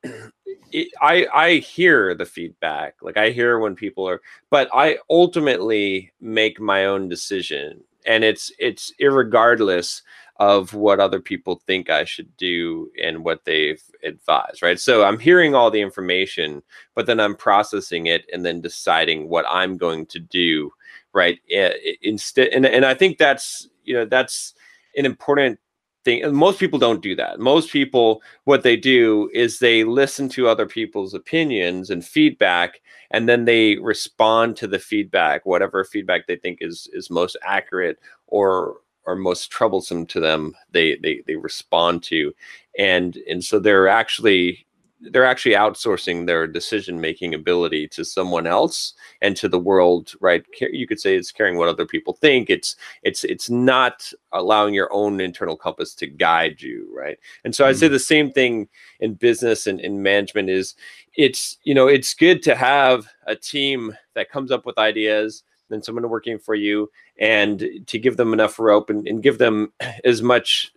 it, 0.72 0.88
I 1.00 1.26
I 1.32 1.54
hear 1.56 2.14
the 2.14 2.26
feedback, 2.26 2.96
like 3.02 3.16
I 3.16 3.30
hear 3.30 3.58
when 3.58 3.74
people 3.74 4.08
are, 4.08 4.20
but 4.50 4.68
I 4.72 4.98
ultimately 5.10 6.12
make 6.20 6.60
my 6.60 6.86
own 6.86 7.08
decision, 7.08 7.82
and 8.06 8.24
it's 8.24 8.52
it's 8.58 8.92
irregardless 9.00 10.02
of 10.36 10.74
what 10.74 10.98
other 10.98 11.20
people 11.20 11.62
think 11.66 11.90
I 11.90 12.04
should 12.04 12.36
do 12.36 12.90
and 13.00 13.24
what 13.24 13.44
they've 13.44 13.82
advised, 14.02 14.62
right? 14.62 14.80
So 14.80 15.04
I'm 15.04 15.18
hearing 15.18 15.54
all 15.54 15.70
the 15.70 15.80
information, 15.80 16.62
but 16.94 17.06
then 17.06 17.20
I'm 17.20 17.36
processing 17.36 18.06
it 18.06 18.24
and 18.32 18.44
then 18.44 18.60
deciding 18.60 19.28
what 19.28 19.44
I'm 19.48 19.76
going 19.76 20.06
to 20.06 20.18
do, 20.18 20.72
right? 21.12 21.38
Eh, 21.50 21.72
Instead, 22.02 22.48
and, 22.48 22.66
and 22.66 22.84
I 22.84 22.94
think 22.94 23.18
that's 23.18 23.68
you 23.84 23.94
know 23.94 24.04
that's 24.04 24.54
an 24.96 25.06
important 25.06 25.58
thing. 26.04 26.34
Most 26.34 26.58
people 26.58 26.78
don't 26.78 27.02
do 27.02 27.14
that. 27.16 27.38
Most 27.40 27.70
people, 27.70 28.22
what 28.44 28.62
they 28.62 28.76
do 28.76 29.30
is 29.32 29.58
they 29.58 29.84
listen 29.84 30.28
to 30.30 30.48
other 30.48 30.66
people's 30.66 31.14
opinions 31.14 31.90
and 31.90 32.04
feedback, 32.04 32.80
and 33.10 33.28
then 33.28 33.44
they 33.44 33.76
respond 33.76 34.56
to 34.56 34.66
the 34.66 34.78
feedback, 34.78 35.46
whatever 35.46 35.84
feedback 35.84 36.26
they 36.26 36.36
think 36.36 36.58
is 36.60 36.88
is 36.92 37.10
most 37.10 37.36
accurate 37.42 37.98
or 38.26 38.76
or 39.04 39.16
most 39.16 39.50
troublesome 39.50 40.06
to 40.06 40.20
them 40.20 40.54
they 40.70 40.96
they 41.02 41.22
they 41.26 41.34
respond 41.36 42.02
to 42.04 42.32
and 42.78 43.16
and 43.28 43.42
so 43.42 43.58
they're 43.58 43.88
actually 43.88 44.64
they're 45.10 45.24
actually 45.24 45.54
outsourcing 45.54 46.26
their 46.26 46.46
decision 46.46 47.00
making 47.00 47.34
ability 47.34 47.88
to 47.88 48.04
someone 48.04 48.46
else 48.46 48.94
and 49.20 49.36
to 49.36 49.48
the 49.48 49.58
world 49.58 50.14
right? 50.20 50.44
You 50.60 50.86
could 50.86 51.00
say 51.00 51.16
it's 51.16 51.32
caring 51.32 51.56
what 51.56 51.68
other 51.68 51.86
people 51.86 52.14
think. 52.14 52.50
It's 52.50 52.76
it's 53.02 53.24
it's 53.24 53.50
not 53.50 54.12
allowing 54.32 54.74
your 54.74 54.92
own 54.92 55.20
internal 55.20 55.56
compass 55.56 55.94
to 55.96 56.06
guide 56.06 56.62
you 56.62 56.88
right? 56.94 57.18
And 57.44 57.54
so 57.54 57.66
i'd 57.66 57.76
say 57.76 57.86
mm-hmm. 57.86 57.92
the 57.94 57.98
same 57.98 58.30
thing 58.30 58.68
in 59.00 59.14
business 59.14 59.66
and 59.66 59.80
in 59.80 60.02
management 60.02 60.48
is 60.48 60.74
it's 61.14 61.58
you 61.64 61.74
know 61.74 61.88
it's 61.88 62.14
good 62.14 62.42
to 62.42 62.54
have 62.54 63.06
a 63.26 63.36
team 63.36 63.96
that 64.14 64.30
comes 64.30 64.50
up 64.50 64.64
with 64.66 64.78
ideas 64.78 65.42
and 65.70 65.84
someone 65.84 66.08
working 66.08 66.38
for 66.38 66.54
you 66.54 66.90
and 67.18 67.68
to 67.86 67.98
give 67.98 68.16
them 68.16 68.32
enough 68.32 68.58
rope 68.58 68.90
and, 68.90 69.06
and 69.08 69.22
give 69.22 69.38
them 69.38 69.72
as 70.04 70.22
much 70.22 70.72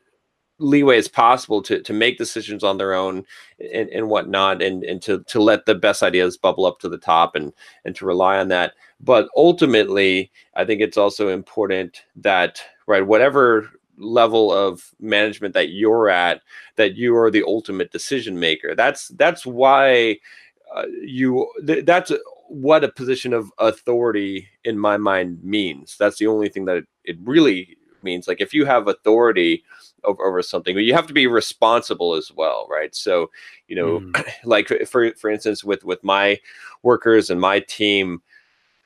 leeway 0.58 0.98
as 0.98 1.08
possible 1.08 1.62
to, 1.62 1.82
to 1.82 1.94
make 1.94 2.18
decisions 2.18 2.64
on 2.64 2.78
their 2.78 2.94
own 2.94 3.26
and, 3.74 3.90
and 3.90 4.08
whatnot 4.08 4.62
and, 4.62 4.84
and 4.84 5.02
to, 5.02 5.24
to 5.24 5.42
let 5.42 5.66
the 5.66 5.76
best 5.76 6.02
ideas 6.02 6.38
bubble 6.38 6.66
up 6.66 6.80
to 6.80 6.90
the 6.90 6.98
top 6.98 7.36
and, 7.36 7.54
and 7.84 7.96
to 7.96 8.06
rely 8.06 8.38
on 8.38 8.48
that. 8.48 8.74
But 9.00 9.28
ultimately, 9.36 10.32
I 10.56 10.66
think 10.66 10.82
it's 10.82 10.98
also 10.98 11.28
important 11.30 12.04
that, 12.16 12.62
right, 12.88 13.06
whatever 13.06 13.70
level 13.98 14.52
of 14.52 14.94
management 15.00 15.54
that 15.54 15.70
you're 15.70 16.10
at, 16.10 16.42
that 16.76 16.96
you 16.96 17.16
are 17.16 17.32
the 17.32 17.44
ultimate 17.44 17.92
decision 17.92 18.40
maker. 18.40 18.76
That's 18.76 19.10
that's 19.10 19.46
why 19.46 20.18
uh, 20.74 20.86
you 21.02 21.50
th- 21.66 21.86
that's 21.86 22.12
what 22.48 22.84
a 22.84 22.92
position 22.92 23.34
of 23.34 23.52
authority 23.58 24.48
in 24.64 24.78
my 24.78 24.98
mind 24.98 25.44
means. 25.44 25.98
That's 25.98 26.18
the 26.18 26.28
only 26.28 26.50
thing 26.50 26.66
that 26.66 26.78
it, 26.78 26.88
it 27.04 27.18
really 27.24 27.78
means. 28.04 28.28
Like 28.28 28.42
if 28.42 28.54
you 28.54 28.66
have 28.66 28.88
authority 28.88 29.64
over, 30.06 30.24
over 30.24 30.42
something, 30.42 30.76
but 30.76 30.84
you 30.84 30.94
have 30.94 31.08
to 31.08 31.14
be 31.14 31.28
responsible 31.28 32.16
as 32.16 32.32
well, 32.32 32.68
right? 32.70 32.94
So, 32.96 33.32
you 33.68 33.76
know, 33.76 34.00
Mm. 34.00 34.26
like 34.44 34.68
for 34.88 35.16
for 35.16 35.30
instance, 35.30 35.64
with 35.64 35.84
with 35.84 36.04
my 36.04 36.40
workers 36.84 37.30
and 37.30 37.40
my 37.40 37.60
team, 37.60 38.22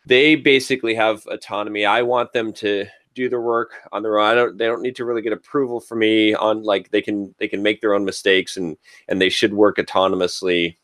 they 0.06 0.36
basically 0.36 0.96
have 0.96 1.26
autonomy. 1.28 1.86
I 1.86 2.02
want 2.02 2.34
them 2.34 2.54
to 2.54 2.86
do 3.16 3.30
their 3.30 3.42
work 3.42 3.72
on 3.92 4.04
their 4.04 4.20
own. 4.20 4.26
I 4.28 4.36
don't 4.36 4.58
they 4.58 4.66
don't 4.66 4.82
need 4.82 4.96
to 4.98 5.06
really 5.06 5.22
get 5.22 5.34
approval 5.34 5.80
from 5.80 6.00
me 6.00 6.34
on 6.34 6.64
like 6.64 6.92
they 6.92 7.02
can 7.02 7.34
they 7.38 7.48
can 7.48 7.62
make 7.64 7.82
their 7.82 7.94
own 7.94 8.06
mistakes 8.06 8.58
and 8.58 8.78
and 9.08 9.22
they 9.22 9.30
should 9.30 9.54
work 9.54 9.78
autonomously 9.78 10.78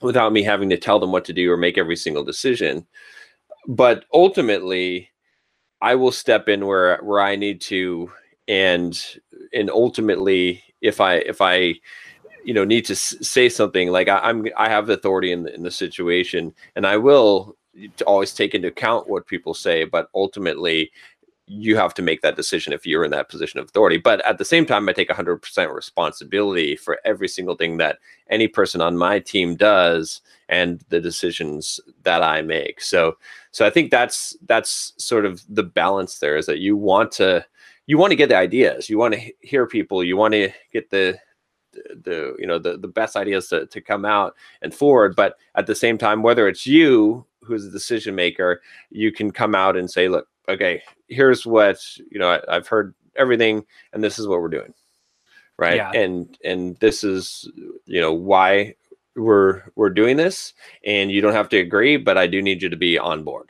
without 0.00 0.32
me 0.32 0.42
having 0.42 0.70
to 0.70 0.76
tell 0.76 0.98
them 0.98 1.12
what 1.12 1.24
to 1.26 1.32
do 1.32 1.50
or 1.50 1.56
make 1.56 1.78
every 1.78 1.96
single 1.96 2.24
decision. 2.24 2.86
But 3.68 4.04
ultimately, 4.12 5.10
I 5.80 5.94
will 5.94 6.12
step 6.12 6.48
in 6.48 6.66
where 6.66 6.98
where 7.02 7.20
I 7.20 7.36
need 7.36 7.60
to 7.62 8.10
and 8.48 9.18
and 9.52 9.70
ultimately 9.70 10.62
if 10.80 11.00
I 11.00 11.16
if 11.16 11.40
I 11.40 11.74
you 12.44 12.54
know 12.54 12.64
need 12.64 12.84
to 12.86 12.92
s- 12.92 13.16
say 13.20 13.48
something 13.48 13.90
like 13.90 14.08
I, 14.08 14.18
I'm 14.18 14.46
I 14.56 14.68
have 14.68 14.88
authority 14.88 15.32
in 15.32 15.44
the, 15.44 15.54
in 15.54 15.62
the 15.62 15.70
situation 15.70 16.54
and 16.76 16.86
I 16.86 16.96
will 16.96 17.56
always 18.06 18.32
take 18.32 18.54
into 18.54 18.68
account 18.68 19.08
what 19.08 19.26
people 19.26 19.54
say 19.54 19.84
but 19.84 20.08
ultimately 20.14 20.90
you 21.48 21.76
have 21.76 21.94
to 21.94 22.02
make 22.02 22.22
that 22.22 22.36
decision 22.36 22.72
if 22.72 22.84
you're 22.84 23.04
in 23.04 23.12
that 23.12 23.28
position 23.28 23.60
of 23.60 23.66
authority. 23.66 23.98
But 23.98 24.24
at 24.26 24.38
the 24.38 24.44
same 24.44 24.66
time 24.66 24.88
I 24.88 24.92
take 24.92 25.08
100% 25.08 25.72
responsibility 25.72 26.74
for 26.74 26.98
every 27.04 27.28
single 27.28 27.54
thing 27.54 27.76
that 27.76 27.98
any 28.28 28.48
person 28.48 28.80
on 28.80 28.96
my 28.96 29.20
team 29.20 29.54
does 29.54 30.22
and 30.48 30.84
the 30.88 31.00
decisions 31.00 31.78
that 32.02 32.22
I 32.22 32.42
make. 32.42 32.80
So 32.80 33.16
so 33.52 33.64
I 33.64 33.70
think 33.70 33.90
that's 33.90 34.36
that's 34.46 34.92
sort 34.98 35.24
of 35.24 35.42
the 35.48 35.62
balance 35.62 36.18
there 36.18 36.36
is 36.36 36.46
that 36.46 36.58
you 36.58 36.76
want 36.76 37.12
to 37.12 37.46
you 37.86 37.98
want 37.98 38.10
to 38.10 38.16
get 38.16 38.28
the 38.28 38.36
ideas 38.36 38.88
you 38.90 38.98
want 38.98 39.14
to 39.14 39.20
hear 39.40 39.66
people 39.66 40.02
you 40.04 40.16
want 40.16 40.32
to 40.32 40.50
get 40.72 40.90
the 40.90 41.18
the 41.72 42.34
you 42.38 42.46
know 42.46 42.58
the, 42.58 42.78
the 42.78 42.88
best 42.88 43.16
ideas 43.16 43.48
to, 43.48 43.66
to 43.66 43.80
come 43.80 44.04
out 44.04 44.34
and 44.62 44.74
forward 44.74 45.14
but 45.14 45.36
at 45.54 45.66
the 45.66 45.74
same 45.74 45.98
time 45.98 46.22
whether 46.22 46.48
it's 46.48 46.66
you 46.66 47.24
who's 47.42 47.66
a 47.66 47.70
decision 47.70 48.14
maker 48.14 48.60
you 48.90 49.12
can 49.12 49.30
come 49.30 49.54
out 49.54 49.76
and 49.76 49.90
say 49.90 50.08
look 50.08 50.26
okay 50.48 50.82
here's 51.08 51.44
what 51.46 51.78
you 52.10 52.18
know 52.18 52.40
I, 52.48 52.54
have 52.54 52.66
heard 52.68 52.94
everything 53.16 53.64
and 53.92 54.02
this 54.02 54.18
is 54.18 54.26
what 54.26 54.40
we're 54.40 54.48
doing 54.48 54.72
right 55.58 55.76
Yeah. 55.76 55.92
and 55.92 56.36
and 56.44 56.76
this 56.78 57.04
is 57.04 57.50
you 57.84 58.00
know 58.00 58.12
why 58.12 58.74
we're 59.14 59.62
we're 59.76 59.90
doing 59.90 60.16
this 60.16 60.54
and 60.84 61.10
you 61.10 61.20
don't 61.20 61.32
have 61.34 61.48
to 61.50 61.58
agree 61.58 61.96
but 61.98 62.18
i 62.18 62.26
do 62.26 62.40
need 62.42 62.62
you 62.62 62.68
to 62.70 62.76
be 62.76 62.98
on 62.98 63.22
board 63.22 63.48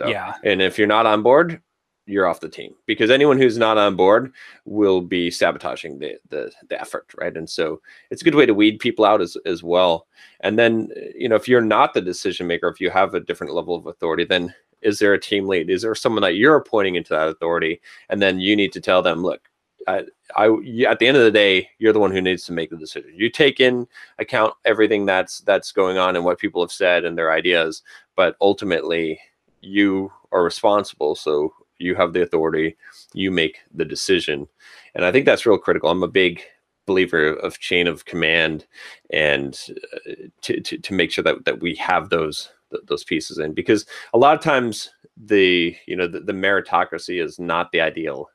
So- 0.00 0.08
Yeah. 0.08 0.34
and 0.44 0.60
if 0.60 0.78
you're 0.78 0.86
not 0.88 1.06
on 1.06 1.22
board 1.22 1.60
you're 2.06 2.26
off 2.26 2.40
the 2.40 2.48
team 2.48 2.74
because 2.86 3.10
anyone 3.10 3.36
who's 3.36 3.58
not 3.58 3.76
on 3.76 3.96
board 3.96 4.32
will 4.64 5.00
be 5.00 5.30
sabotaging 5.30 5.98
the 5.98 6.16
the, 6.30 6.50
the 6.68 6.80
effort 6.80 7.06
right? 7.18 7.36
And 7.36 7.48
so 7.48 7.80
it's 8.10 8.22
a 8.22 8.24
good 8.24 8.34
way 8.34 8.46
to 8.46 8.54
weed 8.54 8.78
people 8.78 9.04
out 9.04 9.20
as, 9.20 9.36
as 9.44 9.62
well. 9.62 10.06
And 10.40 10.58
then 10.58 10.88
you 11.14 11.28
know 11.28 11.36
if 11.36 11.48
you're 11.48 11.60
not 11.60 11.94
the 11.94 12.00
decision 12.00 12.46
maker 12.46 12.68
if 12.68 12.80
you 12.80 12.90
have 12.90 13.14
a 13.14 13.20
different 13.20 13.52
level 13.52 13.74
of 13.74 13.86
authority 13.86 14.24
then 14.24 14.54
is 14.82 14.98
there 14.98 15.14
a 15.14 15.20
team 15.20 15.48
lead? 15.48 15.70
Is 15.70 15.82
there 15.82 15.94
someone 15.94 16.22
that 16.22 16.36
you're 16.36 16.54
appointing 16.54 16.94
into 16.94 17.14
that 17.14 17.28
authority? 17.28 17.80
And 18.08 18.20
then 18.22 18.38
you 18.38 18.54
need 18.54 18.72
to 18.74 18.80
tell 18.80 19.02
them 19.02 19.22
look 19.22 19.40
I, 19.88 20.04
I 20.36 20.46
at 20.88 20.98
the 20.98 21.06
end 21.06 21.16
of 21.16 21.24
the 21.24 21.30
day 21.30 21.68
you're 21.78 21.92
the 21.92 22.00
one 22.00 22.12
who 22.12 22.22
needs 22.22 22.44
to 22.46 22.52
make 22.52 22.70
the 22.70 22.76
decision. 22.76 23.12
You 23.14 23.30
take 23.30 23.60
in 23.60 23.86
account 24.18 24.54
everything 24.64 25.06
that's 25.06 25.40
that's 25.40 25.72
going 25.72 25.98
on 25.98 26.14
and 26.14 26.24
what 26.24 26.38
people 26.38 26.62
have 26.62 26.72
said 26.72 27.04
and 27.04 27.18
their 27.18 27.32
ideas 27.32 27.82
but 28.14 28.36
ultimately 28.40 29.20
you 29.60 30.12
are 30.32 30.44
responsible 30.44 31.14
so 31.14 31.52
you 31.78 31.94
have 31.94 32.12
the 32.12 32.22
authority 32.22 32.76
you 33.12 33.30
make 33.30 33.58
the 33.74 33.84
decision. 33.84 34.46
And 34.94 35.04
i 35.04 35.12
think 35.12 35.26
that's 35.26 35.46
real 35.46 35.58
critical. 35.58 35.90
I'm 35.90 36.02
a 36.02 36.08
big 36.08 36.42
believer 36.86 37.30
of 37.34 37.58
chain 37.58 37.86
of 37.86 38.04
command 38.04 38.66
and 39.10 39.58
uh, 39.94 40.12
to, 40.42 40.60
to, 40.60 40.78
to 40.78 40.94
make 40.94 41.10
sure 41.10 41.24
that, 41.24 41.44
that 41.44 41.60
we 41.60 41.74
have 41.76 42.10
those 42.10 42.50
those 42.88 43.04
pieces 43.04 43.38
in. 43.38 43.54
Because 43.54 43.86
a 44.12 44.18
lot 44.18 44.36
of 44.36 44.42
times 44.42 44.90
the 45.16 45.76
you 45.86 45.96
know 45.96 46.06
the, 46.06 46.20
the 46.20 46.32
meritocracy 46.32 47.22
is 47.22 47.38
not 47.38 47.70
the 47.72 47.80
ideal 47.80 48.28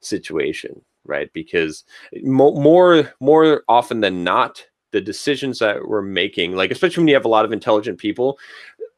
situation 0.00 0.80
right? 1.08 1.32
Because 1.32 1.84
mo- 2.22 2.54
more 2.54 3.12
more 3.18 3.64
often 3.68 4.00
than 4.00 4.22
not 4.22 4.64
the 4.92 5.00
decisions 5.00 5.58
that 5.58 5.86
we're 5.86 6.02
making 6.02 6.52
like 6.52 6.70
especially 6.70 7.02
when 7.02 7.08
you 7.08 7.14
have 7.14 7.24
a 7.24 7.28
lot 7.28 7.44
of 7.44 7.52
intelligent 7.52 7.98
people 7.98 8.38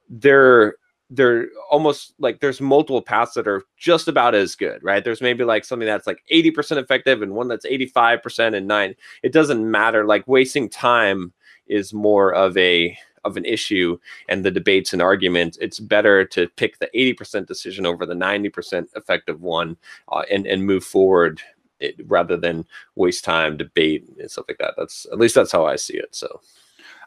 they're 0.08 0.76
they're 1.10 1.48
almost 1.70 2.14
like 2.18 2.40
there's 2.40 2.60
multiple 2.60 3.02
paths 3.02 3.34
that 3.34 3.48
are 3.48 3.64
just 3.76 4.08
about 4.08 4.34
as 4.34 4.54
good 4.54 4.82
right? 4.82 5.04
There's 5.04 5.20
maybe 5.20 5.44
like 5.44 5.64
something 5.64 5.86
that's 5.86 6.06
like 6.06 6.22
80% 6.32 6.76
effective 6.76 7.22
and 7.22 7.34
one 7.34 7.48
that's 7.48 7.66
85% 7.66 8.56
and 8.56 8.66
9 8.66 8.94
it 9.22 9.32
doesn't 9.32 9.70
matter 9.70 10.04
like 10.04 10.26
wasting 10.26 10.68
time 10.68 11.32
is 11.66 11.92
more 11.92 12.32
of 12.32 12.56
a 12.56 12.96
of 13.24 13.36
an 13.36 13.44
issue 13.44 13.98
and 14.28 14.44
the 14.44 14.50
debates 14.50 14.92
and 14.92 15.02
arguments. 15.02 15.58
It's 15.60 15.78
better 15.78 16.24
to 16.26 16.48
pick 16.48 16.78
the 16.78 16.88
80% 16.94 17.46
decision 17.46 17.86
over 17.86 18.06
the 18.06 18.14
90% 18.14 18.86
effective 18.96 19.42
one 19.42 19.76
uh, 20.10 20.22
and 20.30 20.46
and 20.46 20.64
move 20.64 20.84
forward 20.84 21.42
it, 21.80 21.96
rather 22.06 22.36
than 22.36 22.66
waste 22.94 23.24
time 23.24 23.56
debate 23.56 24.06
and 24.18 24.30
stuff 24.30 24.46
like 24.48 24.58
that. 24.58 24.74
That's 24.76 25.06
at 25.12 25.18
least 25.18 25.34
that's 25.34 25.52
how 25.52 25.66
i 25.66 25.76
see 25.76 25.96
it 25.96 26.14
so. 26.14 26.40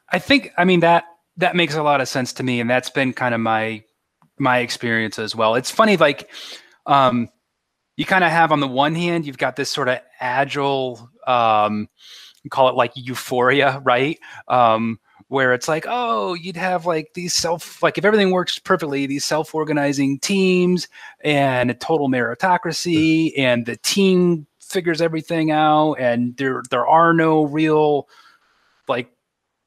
I 0.09 0.19
think 0.19 0.51
I 0.57 0.65
mean 0.65 0.81
that 0.81 1.05
that 1.37 1.55
makes 1.55 1.75
a 1.75 1.83
lot 1.83 2.01
of 2.01 2.07
sense 2.07 2.33
to 2.33 2.43
me, 2.43 2.59
and 2.59 2.69
that's 2.69 2.89
been 2.89 3.13
kind 3.13 3.33
of 3.33 3.41
my 3.41 3.83
my 4.39 4.59
experience 4.59 5.19
as 5.19 5.35
well. 5.35 5.55
It's 5.55 5.71
funny, 5.71 5.97
like 5.97 6.29
um, 6.85 7.29
you 7.95 8.05
kind 8.05 8.23
of 8.23 8.31
have 8.31 8.51
on 8.51 8.59
the 8.59 8.67
one 8.67 8.95
hand, 8.95 9.25
you've 9.25 9.37
got 9.37 9.55
this 9.55 9.69
sort 9.69 9.89
of 9.89 9.99
agile, 10.19 11.09
um, 11.27 11.87
call 12.49 12.69
it 12.69 12.75
like 12.75 12.91
euphoria, 12.95 13.79
right? 13.83 14.19
Um, 14.47 14.99
where 15.29 15.53
it's 15.53 15.67
like, 15.67 15.85
oh, 15.87 16.33
you'd 16.33 16.57
have 16.57 16.85
like 16.85 17.13
these 17.15 17.33
self, 17.33 17.81
like 17.81 17.97
if 17.97 18.05
everything 18.05 18.31
works 18.31 18.59
perfectly, 18.59 19.05
these 19.07 19.25
self-organizing 19.25 20.19
teams 20.19 20.87
and 21.23 21.71
a 21.71 21.73
total 21.73 22.09
meritocracy, 22.09 23.31
and 23.37 23.65
the 23.65 23.77
team 23.77 24.45
figures 24.59 25.01
everything 25.01 25.51
out, 25.51 25.93
and 25.93 26.35
there 26.37 26.61
there 26.69 26.85
are 26.85 27.13
no 27.13 27.45
real 27.45 28.07
like 28.87 29.09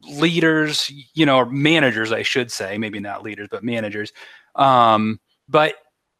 leaders, 0.03 0.91
you 1.14 1.27
know, 1.27 1.39
or 1.39 1.47
managers, 1.47 2.12
I 2.12 2.23
should 2.23 2.53
say, 2.53 2.79
maybe 2.79 3.01
not 3.01 3.23
leaders, 3.23 3.49
but 3.51 3.64
managers. 3.64 4.12
Um, 4.57 5.20
but 5.48 5.74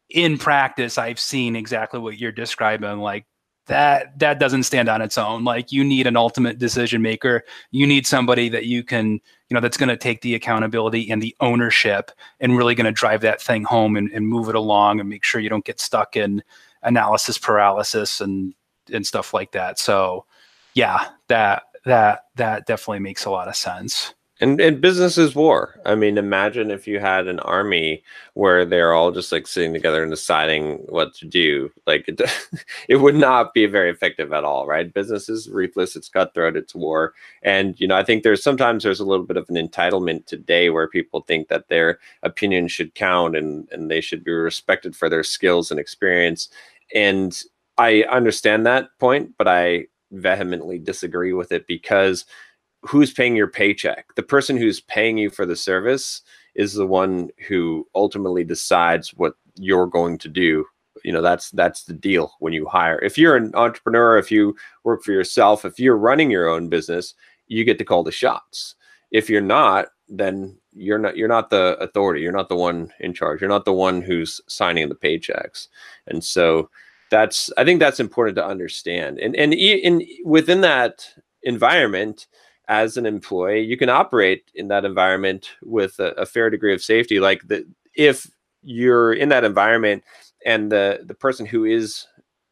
in 0.09 0.37
practice, 0.37 0.97
I've 0.97 1.19
seen 1.19 1.55
exactly 1.55 1.99
what 1.99 2.17
you're 2.17 2.31
describing. 2.31 2.99
Like 2.99 3.25
that, 3.65 4.17
that 4.19 4.39
doesn't 4.39 4.63
stand 4.63 4.87
on 4.87 5.01
its 5.01 5.17
own. 5.17 5.43
Like 5.43 5.71
you 5.71 5.83
need 5.83 6.07
an 6.07 6.15
ultimate 6.15 6.57
decision 6.57 7.01
maker. 7.01 7.43
You 7.71 7.85
need 7.85 8.07
somebody 8.07 8.47
that 8.49 8.65
you 8.65 8.83
can, 8.83 9.13
you 9.13 9.53
know, 9.53 9.59
that's 9.59 9.77
going 9.77 9.89
to 9.89 9.97
take 9.97 10.21
the 10.21 10.35
accountability 10.35 11.11
and 11.11 11.21
the 11.21 11.35
ownership 11.41 12.11
and 12.39 12.57
really 12.57 12.75
going 12.75 12.85
to 12.85 12.91
drive 12.91 13.21
that 13.21 13.41
thing 13.41 13.63
home 13.63 13.97
and, 13.97 14.09
and 14.11 14.27
move 14.27 14.47
it 14.49 14.55
along 14.55 14.99
and 14.99 15.09
make 15.09 15.23
sure 15.23 15.41
you 15.41 15.49
don't 15.49 15.65
get 15.65 15.79
stuck 15.79 16.15
in 16.15 16.41
analysis 16.83 17.37
paralysis 17.37 18.21
and 18.21 18.53
and 18.93 19.05
stuff 19.05 19.33
like 19.33 19.51
that. 19.51 19.77
So, 19.79 20.25
yeah, 20.73 21.09
that 21.27 21.63
that 21.85 22.25
that 22.35 22.65
definitely 22.65 22.99
makes 22.99 23.25
a 23.25 23.29
lot 23.29 23.47
of 23.47 23.55
sense. 23.55 24.13
And 24.39 24.61
and 24.61 24.79
business 24.79 25.17
is 25.17 25.35
war. 25.35 25.79
I 25.85 25.95
mean, 25.95 26.17
imagine 26.17 26.69
if 26.69 26.87
you 26.87 26.99
had 26.99 27.27
an 27.27 27.39
army 27.39 28.03
where 28.35 28.65
they're 28.65 28.93
all 28.93 29.11
just 29.11 29.31
like 29.31 29.47
sitting 29.47 29.73
together 29.73 30.03
and 30.03 30.11
deciding 30.11 30.77
what 30.89 31.15
to 31.15 31.25
do. 31.25 31.71
Like 31.87 32.07
it, 32.07 32.21
it 32.87 32.97
would 32.97 33.15
not 33.15 33.53
be 33.53 33.65
very 33.65 33.89
effective 33.89 34.31
at 34.33 34.43
all, 34.43 34.67
right? 34.67 34.93
Business 34.93 35.27
is 35.27 35.49
ruthless. 35.49 35.95
It's 35.95 36.09
cutthroat. 36.09 36.55
It's 36.55 36.75
war. 36.75 37.13
And 37.41 37.79
you 37.79 37.87
know, 37.87 37.95
I 37.97 38.03
think 38.03 38.21
there's 38.21 38.43
sometimes 38.43 38.83
there's 38.83 38.99
a 38.99 39.05
little 39.05 39.25
bit 39.25 39.37
of 39.37 39.49
an 39.49 39.55
entitlement 39.55 40.27
today 40.27 40.69
where 40.69 40.87
people 40.87 41.21
think 41.21 41.47
that 41.47 41.69
their 41.69 41.97
opinion 42.21 42.67
should 42.67 42.93
count 42.93 43.35
and 43.35 43.67
and 43.71 43.89
they 43.89 44.01
should 44.01 44.23
be 44.23 44.31
respected 44.31 44.95
for 44.95 45.09
their 45.09 45.23
skills 45.23 45.71
and 45.71 45.79
experience. 45.79 46.49
And 46.93 47.41
I 47.79 48.03
understand 48.03 48.65
that 48.65 48.89
point, 48.99 49.33
but 49.37 49.47
I 49.47 49.87
vehemently 50.11 50.79
disagree 50.79 51.33
with 51.33 51.51
it 51.51 51.67
because 51.67 52.25
who's 52.87 53.13
paying 53.13 53.35
your 53.35 53.47
paycheck? 53.47 54.15
The 54.15 54.23
person 54.23 54.57
who's 54.57 54.79
paying 54.81 55.17
you 55.17 55.29
for 55.29 55.45
the 55.45 55.55
service 55.55 56.21
is 56.55 56.73
the 56.73 56.87
one 56.87 57.29
who 57.47 57.87
ultimately 57.95 58.43
decides 58.43 59.13
what 59.13 59.33
you're 59.55 59.87
going 59.87 60.17
to 60.19 60.29
do. 60.29 60.65
You 61.03 61.13
know, 61.13 61.21
that's 61.21 61.51
that's 61.51 61.83
the 61.83 61.93
deal 61.93 62.33
when 62.39 62.53
you 62.53 62.65
hire. 62.65 62.99
If 62.99 63.17
you're 63.17 63.35
an 63.35 63.51
entrepreneur, 63.53 64.17
if 64.17 64.31
you 64.31 64.55
work 64.83 65.03
for 65.03 65.11
yourself, 65.11 65.63
if 65.63 65.79
you're 65.79 65.97
running 65.97 66.31
your 66.31 66.49
own 66.49 66.69
business, 66.69 67.13
you 67.47 67.63
get 67.63 67.77
to 67.77 67.85
call 67.85 68.03
the 68.03 68.11
shots. 68.11 68.75
If 69.11 69.29
you're 69.29 69.41
not, 69.41 69.87
then 70.09 70.57
you're 70.73 70.97
not 70.97 71.15
you're 71.15 71.27
not 71.27 71.49
the 71.49 71.77
authority. 71.79 72.21
You're 72.21 72.31
not 72.31 72.49
the 72.49 72.55
one 72.55 72.91
in 72.99 73.13
charge. 73.13 73.41
You're 73.41 73.49
not 73.49 73.65
the 73.65 73.73
one 73.73 74.01
who's 74.01 74.41
signing 74.47 74.89
the 74.89 74.95
paychecks. 74.95 75.67
And 76.07 76.23
so 76.23 76.69
that's 77.09 77.51
I 77.57 77.63
think 77.63 77.79
that's 77.79 77.99
important 77.99 78.35
to 78.37 78.45
understand. 78.45 79.19
And 79.19 79.35
and 79.35 79.53
in 79.53 80.05
within 80.25 80.61
that 80.61 81.07
environment, 81.43 82.27
as 82.67 82.97
an 82.97 83.05
employee, 83.05 83.61
you 83.61 83.77
can 83.77 83.89
operate 83.89 84.51
in 84.55 84.67
that 84.67 84.85
environment 84.85 85.51
with 85.63 85.99
a, 85.99 86.11
a 86.13 86.25
fair 86.25 86.49
degree 86.49 86.73
of 86.73 86.83
safety. 86.83 87.19
Like 87.19 87.47
the 87.47 87.65
if 87.95 88.29
you're 88.63 89.13
in 89.13 89.29
that 89.29 89.43
environment 89.43 90.03
and 90.45 90.71
the 90.71 90.99
the 91.05 91.15
person 91.15 91.45
who 91.45 91.65
is 91.65 92.05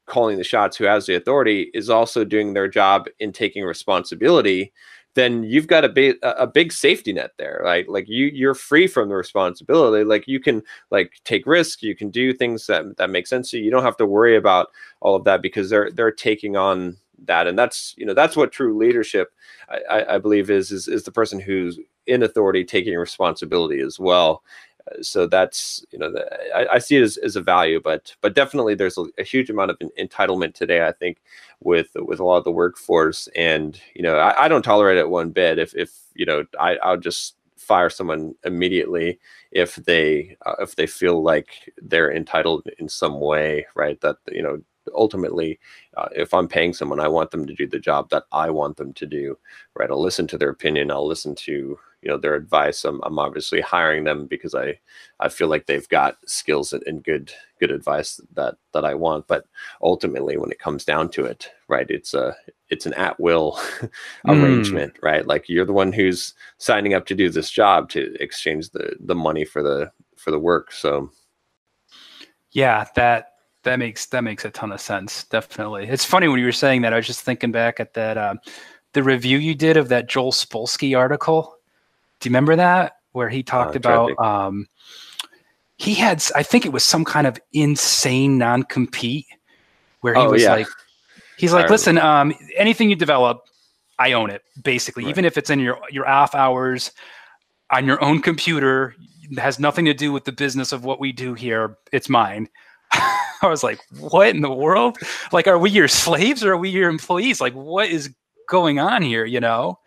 calling 0.06 0.38
the 0.38 0.44
shots, 0.44 0.78
who 0.78 0.86
has 0.86 1.06
the 1.06 1.16
authority, 1.16 1.72
is 1.74 1.90
also 1.90 2.24
doing 2.24 2.54
their 2.54 2.68
job 2.68 3.08
in 3.20 3.32
taking 3.32 3.64
responsibility, 3.64 4.72
then 5.16 5.44
you've 5.44 5.68
got 5.68 5.84
a 5.86 5.90
big 5.90 6.18
a 6.24 6.48
big 6.48 6.72
safety 6.72 7.12
net 7.12 7.32
there. 7.38 7.62
Like 7.66 7.88
like 7.90 8.08
you 8.08 8.28
you're 8.28 8.54
free 8.54 8.88
from 8.88 9.10
the 9.10 9.16
responsibility. 9.16 10.04
Like 10.04 10.28
you 10.28 10.40
can 10.40 10.62
like 10.92 11.20
take 11.26 11.46
risks, 11.46 11.84
you 11.84 11.96
can 11.96 12.10
do 12.10 12.34
things 12.34 12.68
that 12.68 12.98
that 12.98 13.10
make 13.10 13.28
sense 13.28 13.52
to 13.52 13.58
you. 13.58 13.66
You 13.66 13.72
don't 13.72 13.84
have 13.84 13.98
to 13.98 14.06
worry 14.06 14.38
about 14.38 14.68
all 15.02 15.16
of 15.16 15.26
that 15.26 15.42
because 15.42 15.70
they're 15.70 15.92
they're 15.92 16.12
taking 16.12 16.56
on 16.56 16.98
that. 17.28 17.48
And 17.48 17.58
that's 17.58 17.94
you 17.98 18.06
know 18.06 18.14
that's 18.14 18.36
what 18.36 18.52
true 18.52 18.78
leadership 18.78 19.34
I, 19.70 20.06
I 20.16 20.18
believe 20.18 20.50
is, 20.50 20.72
is 20.72 20.88
is 20.88 21.04
the 21.04 21.12
person 21.12 21.40
who's 21.40 21.80
in 22.08 22.24
authority 22.24 22.64
taking 22.64 22.96
responsibility 22.96 23.80
as 23.80 24.00
well. 24.00 24.44
Uh, 24.92 25.02
so 25.02 25.28
that's 25.28 25.86
you 25.92 26.00
know 26.00 26.12
the, 26.12 26.56
I, 26.56 26.76
I, 26.76 26.78
see 26.78 26.98
it 26.98 27.02
as, 27.02 27.18
as 27.18 27.36
a 27.36 27.42
value 27.42 27.82
but 27.84 28.16
but 28.22 28.36
definitely 28.36 28.76
there's 28.76 29.00
a, 29.00 29.06
a, 29.18 29.24
huge 29.24 29.50
amount 29.50 29.72
of 29.72 29.80
entitlement 30.00 30.54
today 30.54 30.86
i 30.86 30.92
think 30.92 31.24
with 31.60 31.90
with 31.96 32.20
a 32.20 32.24
lot 32.24 32.38
of 32.38 32.44
the 32.44 32.52
workforce. 32.52 33.28
And 33.36 33.80
you 33.96 34.04
know 34.04 34.18
i, 34.18 34.46
I 34.46 34.48
don't 34.48 34.62
tolerate 34.62 35.00
it 35.00 35.10
one 35.10 35.32
bit. 35.32 35.58
If 35.58 35.76
if 35.76 35.92
you 36.14 36.26
know 36.26 36.46
i 36.60 36.78
i'll 36.78 36.98
just 36.98 37.36
fire 37.58 37.90
someone 37.90 38.36
immediately 38.44 39.20
if 39.52 39.76
they 39.76 40.38
uh, 40.46 40.56
if 40.60 40.76
they 40.76 40.86
feel 40.86 41.24
like 41.24 41.74
they're 41.82 42.12
entitled 42.12 42.68
in 42.78 42.88
some 42.88 43.20
way 43.20 43.66
right? 43.76 44.00
That 44.02 44.18
you 44.32 44.44
know 44.44 44.62
ultimately 44.96 45.60
uh, 45.98 46.08
if 46.16 46.34
i'm 46.34 46.48
paying 46.48 46.74
someone 46.74 47.00
i 47.00 47.08
want 47.08 47.32
them 47.32 47.46
to 47.46 47.54
do 47.54 47.68
the 47.68 47.80
job 47.80 48.10
that 48.10 48.24
i 48.32 48.50
want 48.50 48.78
them 48.78 48.94
to 48.94 49.06
do 49.06 49.38
right 49.76 49.90
i'll 49.90 50.02
listen 50.02 50.28
to 50.28 50.38
their 50.38 50.50
opinion 50.50 50.92
i'll 50.92 51.08
listen 51.08 51.36
to 51.36 51.78
you 52.02 52.10
know 52.10 52.18
their 52.18 52.36
advice 52.36 52.86
i'm, 52.86 53.00
I'm 53.04 53.20
obviously 53.20 53.62
hiring 53.62 54.04
them 54.04 54.28
because 54.28 54.56
i 54.56 54.80
i 55.20 55.30
feel 55.30 55.48
like 55.48 55.66
they've 55.66 55.90
got 55.90 56.18
skills 56.28 56.74
and, 56.74 56.84
and 56.88 57.04
good 57.04 57.32
good 57.60 57.72
advice 57.72 58.20
that 58.34 58.56
that 58.74 58.86
i 58.86 58.94
want 58.94 59.28
but 59.28 59.46
ultimately 59.82 60.38
when 60.38 60.52
it 60.52 60.60
comes 60.60 60.86
down 60.86 61.10
to 61.10 61.26
it 61.26 61.52
right 61.68 61.88
it's 61.90 62.14
a 62.14 62.36
it's 62.70 62.86
an 62.86 62.94
at 62.94 63.20
will 63.20 63.60
arrangement, 64.28 64.98
right? 65.04 65.26
Like 65.28 65.48
you're 65.48 65.66
the 65.66 65.74
one 65.74 65.92
who's 65.92 66.34
signing 66.58 66.94
up 66.94 67.06
to 67.08 67.16
do 67.16 67.30
this 67.30 67.50
job 67.50 67.90
to 67.92 68.16
exchange 68.20 68.72
the 68.72 68.96
the 69.00 69.16
money 69.16 69.46
for 69.46 69.62
the 69.62 69.92
for 70.18 70.32
the 70.32 70.40
work. 70.40 70.72
So 70.72 71.12
Yeah, 72.52 72.86
that 72.96 73.34
that 73.66 73.78
makes 73.78 74.06
that 74.08 74.24
makes 74.24 74.46
a 74.46 74.50
ton 74.50 74.72
of 74.72 74.80
sense. 74.80 75.26
Definitely. 75.26 75.88
It's 75.88 76.06
funny 76.06 76.28
when 76.28 76.40
you 76.40 76.46
were 76.46 76.52
saying 76.52 76.82
that. 76.84 76.94
I 76.94 76.96
was 76.96 77.08
just 77.08 77.22
thinking 77.22 77.52
back 77.52 77.80
at 77.80 77.94
that 77.96 78.18
um, 78.18 78.40
the 78.94 79.04
review 79.04 79.38
you 79.38 79.54
did 79.54 79.76
of 79.76 79.90
that 79.90 80.08
Joel 80.08 80.32
Spolsky 80.32 80.98
article. 80.98 81.58
Do 82.20 82.30
you 82.30 82.32
remember 82.32 82.56
that 82.56 82.94
where 83.12 83.30
he 83.30 83.44
talked 83.44 83.74
to 83.74 83.78
about 83.78 84.18
um, 84.20 84.68
he 85.78 85.94
had 85.94 86.24
I 86.36 86.44
think 86.44 86.66
it 86.66 86.72
was 86.72 86.84
some 86.84 87.04
kind 87.04 87.28
of 87.28 87.38
insane 87.54 88.38
non-compete 88.38 89.26
where 90.02 90.14
he 90.14 90.22
Oh, 90.22 90.32
was 90.32 90.44
yeah. 90.44 90.54
like 90.54 90.68
he's 91.38 91.54
like 91.54 91.70
listen 91.70 91.98
um, 91.98 92.34
anything 92.56 92.90
you 92.90 92.96
develop 92.96 93.42
I 94.00 94.14
own 94.14 94.30
it 94.30 94.44
basically 94.64 95.04
Right. 95.04 95.10
even 95.10 95.26
if 95.26 95.38
it's 95.38 95.50
in 95.50 95.60
your 95.60 95.80
your 95.90 96.08
off 96.08 96.36
hours 96.36 96.92
on 97.72 97.86
your 97.86 98.02
own 98.04 98.22
computer 98.22 98.96
it 99.30 99.40
has 99.40 99.60
nothing 99.60 99.86
to 99.86 99.94
do 99.94 100.12
with 100.12 100.24
the 100.26 100.32
business 100.32 100.72
of 100.72 100.86
what 100.86 101.00
we 101.00 101.12
do 101.12 101.34
here 101.34 101.78
it's 101.92 102.10
mine 102.10 102.48
I 102.94 103.48
was 103.48 103.64
like, 103.64 103.80
what 104.00 104.30
in 104.30 104.42
the 104.42 104.52
world? 104.52 104.98
Like, 105.32 105.48
are 105.48 105.58
we 105.58 105.70
your 105.70 105.88
slaves 105.88 106.44
or 106.44 106.54
are 106.54 106.58
we 106.58 106.70
your 106.70 106.90
employees? 106.90 107.42
Like, 107.42 107.54
what 107.54 107.90
is 107.90 108.14
going 108.50 108.80
on 108.80 109.02
here? 109.02 109.26
You 109.26 109.40
know? 109.40 109.80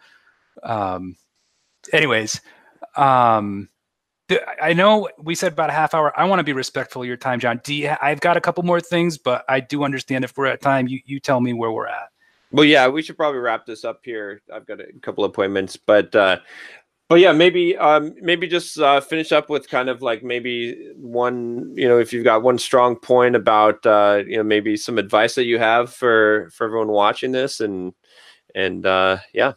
Um, 0.62 1.16
anyways, 1.92 2.40
um, 2.96 3.68
I 4.60 4.74
know 4.74 5.08
we 5.18 5.34
said 5.34 5.52
about 5.52 5.70
a 5.70 5.72
half 5.72 5.94
hour. 5.94 6.12
I 6.18 6.24
want 6.24 6.40
to 6.40 6.44
be 6.44 6.52
respectful 6.52 7.02
of 7.02 7.08
your 7.08 7.16
time, 7.16 7.40
John. 7.40 7.60
Do 7.64 7.74
you, 7.74 7.94
I've 8.02 8.20
got 8.20 8.36
a 8.36 8.40
couple 8.40 8.62
more 8.62 8.80
things, 8.80 9.16
but 9.16 9.44
I 9.48 9.60
do 9.60 9.84
understand 9.84 10.24
if 10.24 10.36
we're 10.36 10.46
at 10.46 10.60
time, 10.60 10.86
you, 10.86 11.00
you 11.06 11.18
tell 11.18 11.40
me 11.40 11.54
where 11.54 11.72
we're 11.72 11.86
at. 11.86 12.08
Well, 12.50 12.64
yeah, 12.64 12.88
we 12.88 13.02
should 13.02 13.16
probably 13.16 13.40
wrap 13.40 13.66
this 13.66 13.84
up 13.84 14.00
here. 14.04 14.42
I've 14.52 14.66
got 14.66 14.80
a 14.80 14.86
couple 15.02 15.24
appointments, 15.24 15.76
but 15.76 16.14
uh, 16.14 16.38
but 17.08 17.20
yeah, 17.20 17.32
maybe 17.32 17.76
um, 17.76 18.14
maybe 18.20 18.46
just 18.46 18.78
uh, 18.78 19.00
finish 19.00 19.32
up 19.32 19.50
with 19.50 19.68
kind 19.68 19.88
of 19.88 20.02
like 20.02 20.22
maybe 20.22 20.92
one, 20.96 21.72
you 21.76 21.88
know, 21.88 21.98
if 21.98 22.12
you've 22.12 22.24
got 22.24 22.42
one 22.42 22.58
strong 22.58 22.96
point 22.96 23.36
about 23.36 23.84
uh, 23.86 24.22
you 24.26 24.36
know 24.36 24.42
maybe 24.42 24.76
some 24.76 24.98
advice 24.98 25.34
that 25.34 25.44
you 25.44 25.58
have 25.58 25.92
for 25.92 26.50
for 26.52 26.66
everyone 26.66 26.88
watching 26.88 27.32
this, 27.32 27.60
and 27.60 27.94
and 28.54 28.86
uh, 28.86 29.18
yeah, 29.32 29.52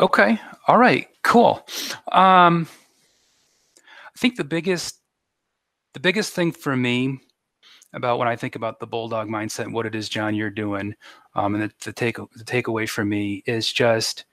Okay. 0.00 0.40
All 0.66 0.78
right. 0.78 1.08
Cool. 1.22 1.64
Um, 2.10 2.66
I 3.80 4.18
think 4.18 4.36
the 4.36 4.44
biggest, 4.44 5.00
the 5.92 6.00
biggest 6.00 6.32
thing 6.32 6.52
for 6.52 6.76
me 6.76 7.20
about 7.92 8.18
when 8.18 8.26
I 8.26 8.34
think 8.34 8.56
about 8.56 8.80
the 8.80 8.86
bulldog 8.86 9.28
mindset 9.28 9.64
and 9.64 9.74
what 9.74 9.86
it 9.86 9.94
is, 9.94 10.08
John, 10.08 10.34
you're 10.34 10.50
doing, 10.50 10.94
um, 11.34 11.54
and 11.54 11.64
the, 11.64 11.72
the 11.84 11.92
take 11.92 12.16
the 12.16 12.44
takeaway 12.44 12.88
for 12.88 13.04
me 13.04 13.44
is 13.46 13.72
just 13.72 14.24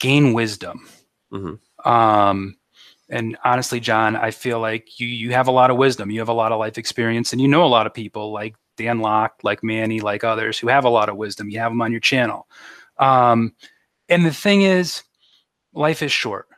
gain 0.00 0.32
wisdom. 0.32 0.88
Mhm. 1.32 1.58
Um, 1.84 2.56
and 3.08 3.36
honestly, 3.44 3.80
John, 3.80 4.16
I 4.16 4.30
feel 4.30 4.60
like 4.60 4.98
you 4.98 5.06
you 5.06 5.32
have 5.32 5.48
a 5.48 5.52
lot 5.52 5.70
of 5.70 5.76
wisdom. 5.76 6.10
You 6.10 6.20
have 6.20 6.28
a 6.28 6.32
lot 6.34 6.52
of 6.52 6.58
life 6.58 6.78
experience, 6.78 7.32
and 7.32 7.40
you 7.40 7.48
know 7.48 7.64
a 7.64 7.68
lot 7.68 7.86
of 7.86 7.94
people 7.94 8.32
like 8.32 8.56
Dan 8.76 9.00
Lok, 9.00 9.40
like 9.42 9.62
Manny, 9.62 10.00
like 10.00 10.24
others 10.24 10.58
who 10.58 10.68
have 10.68 10.84
a 10.84 10.88
lot 10.90 11.08
of 11.08 11.16
wisdom. 11.16 11.48
You 11.48 11.58
have 11.60 11.72
them 11.72 11.82
on 11.82 11.92
your 11.92 12.00
channel. 12.00 12.48
Um, 12.98 13.54
and 14.08 14.24
the 14.24 14.32
thing 14.32 14.62
is, 14.62 15.02
life 15.72 16.02
is 16.02 16.12
short. 16.12 16.48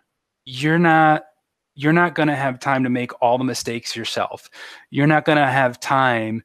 You're 0.44 0.78
not 0.78 1.24
you're 1.74 1.92
not 1.92 2.14
going 2.16 2.28
to 2.28 2.34
have 2.34 2.58
time 2.58 2.82
to 2.82 2.90
make 2.90 3.12
all 3.22 3.38
the 3.38 3.44
mistakes 3.44 3.94
yourself. 3.94 4.50
You're 4.90 5.06
not 5.06 5.24
going 5.24 5.38
to 5.38 5.46
have 5.46 5.78
time 5.78 6.42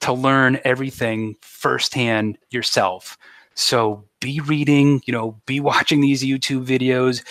to 0.00 0.12
learn 0.12 0.60
everything 0.64 1.34
firsthand 1.42 2.38
yourself. 2.50 3.18
So 3.56 4.04
be 4.20 4.40
reading, 4.40 5.02
you 5.06 5.12
know, 5.12 5.40
be 5.46 5.60
watching 5.60 6.00
these 6.00 6.22
YouTube 6.22 6.66
videos, 6.66 7.24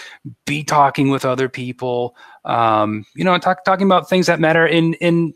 be 0.46 0.64
talking 0.64 1.10
with 1.10 1.24
other 1.24 1.48
people, 1.48 2.16
um, 2.44 3.06
you 3.16 3.24
know, 3.24 3.38
talk, 3.38 3.64
talking 3.64 3.86
about 3.86 4.10
things 4.10 4.28
that 4.28 4.40
matter, 4.40 4.66
and 4.66 4.98
and 5.02 5.34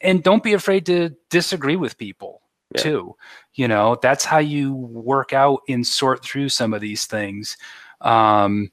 and 0.00 0.22
don't 0.22 0.42
be 0.42 0.54
afraid 0.54 0.86
to 0.86 1.10
disagree 1.28 1.76
with 1.76 1.98
people 1.98 2.42
Yeah. 2.74 2.82
too. 2.82 3.16
You 3.54 3.68
know, 3.68 3.98
that's 4.00 4.24
how 4.24 4.38
you 4.38 4.72
work 4.74 5.32
out 5.32 5.60
and 5.68 5.86
sort 5.86 6.24
through 6.24 6.48
some 6.48 6.72
of 6.72 6.80
these 6.80 7.06
things. 7.06 7.56
Um, 8.00 8.70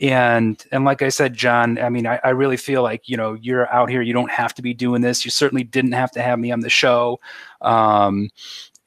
and 0.00 0.62
and 0.72 0.84
like 0.84 1.02
I 1.02 1.10
said, 1.10 1.34
John, 1.34 1.78
I 1.78 1.90
mean, 1.90 2.06
I, 2.06 2.18
I 2.24 2.30
really 2.30 2.56
feel 2.56 2.82
like 2.82 3.08
you 3.08 3.16
know 3.16 3.34
you're 3.34 3.70
out 3.72 3.90
here. 3.90 4.02
You 4.02 4.14
don't 4.14 4.30
have 4.30 4.54
to 4.54 4.62
be 4.62 4.74
doing 4.74 5.02
this. 5.02 5.24
You 5.24 5.30
certainly 5.30 5.64
didn't 5.64 5.92
have 5.92 6.10
to 6.12 6.22
have 6.22 6.38
me 6.38 6.50
on 6.50 6.60
the 6.60 6.70
show. 6.70 7.20
Um, 7.60 8.30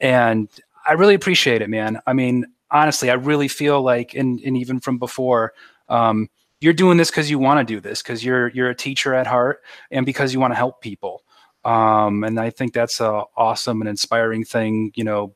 and 0.00 0.48
I 0.88 0.94
really 0.94 1.14
appreciate 1.14 1.62
it, 1.62 1.70
man. 1.70 2.00
I 2.06 2.12
mean, 2.12 2.46
honestly, 2.70 3.10
I 3.10 3.14
really 3.14 3.48
feel 3.48 3.82
like, 3.82 4.14
and 4.14 4.40
and 4.40 4.56
even 4.56 4.80
from 4.80 4.98
before, 4.98 5.52
um, 5.88 6.28
you're 6.60 6.72
doing 6.72 6.96
this 6.96 7.10
because 7.10 7.30
you 7.30 7.38
want 7.38 7.66
to 7.66 7.74
do 7.74 7.80
this 7.80 8.02
because 8.02 8.24
you're 8.24 8.48
you're 8.48 8.70
a 8.70 8.74
teacher 8.74 9.14
at 9.14 9.26
heart 9.26 9.60
and 9.90 10.06
because 10.06 10.32
you 10.32 10.40
want 10.40 10.52
to 10.52 10.56
help 10.56 10.80
people. 10.80 11.22
Um, 11.64 12.24
and 12.24 12.40
I 12.40 12.50
think 12.50 12.72
that's 12.72 13.00
a 13.00 13.24
awesome 13.36 13.80
and 13.82 13.88
inspiring 13.88 14.44
thing. 14.44 14.92
You 14.94 15.04
know, 15.04 15.34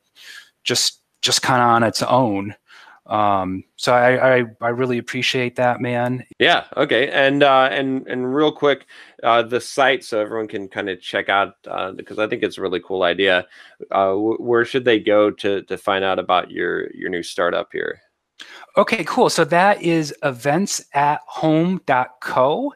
just 0.63 0.99
just 1.21 1.41
kind 1.41 1.61
of 1.61 1.69
on 1.69 1.83
its 1.83 2.01
own. 2.03 2.55
Um, 3.05 3.65
so 3.75 3.93
I, 3.93 4.37
I 4.39 4.45
I 4.61 4.69
really 4.69 4.97
appreciate 4.97 5.57
that, 5.57 5.81
man. 5.81 6.25
yeah, 6.39 6.65
okay, 6.77 7.09
and 7.09 7.43
uh, 7.43 7.67
and 7.71 8.07
and 8.07 8.33
real 8.33 8.51
quick, 8.51 8.85
uh, 9.23 9.41
the 9.43 9.59
site 9.59 10.03
so 10.03 10.19
everyone 10.21 10.47
can 10.47 10.67
kind 10.69 10.89
of 10.89 11.01
check 11.01 11.27
out 11.27 11.55
uh, 11.67 11.91
because 11.91 12.17
I 12.17 12.27
think 12.27 12.43
it's 12.43 12.57
a 12.57 12.61
really 12.61 12.79
cool 12.79 13.03
idea. 13.03 13.45
Uh, 13.91 14.13
wh- 14.13 14.39
where 14.39 14.63
should 14.65 14.85
they 14.85 14.99
go 14.99 15.31
to 15.31 15.63
to 15.63 15.77
find 15.77 16.03
out 16.05 16.17
about 16.19 16.49
your 16.49 16.89
your 16.95 17.09
new 17.09 17.23
startup 17.23 17.69
here? 17.73 17.99
Okay, 18.77 19.03
cool. 19.03 19.29
So 19.29 19.45
that 19.45 19.81
is 19.83 20.15
events 20.23 20.83
at 20.93 21.21
home.co.co. 21.27 22.73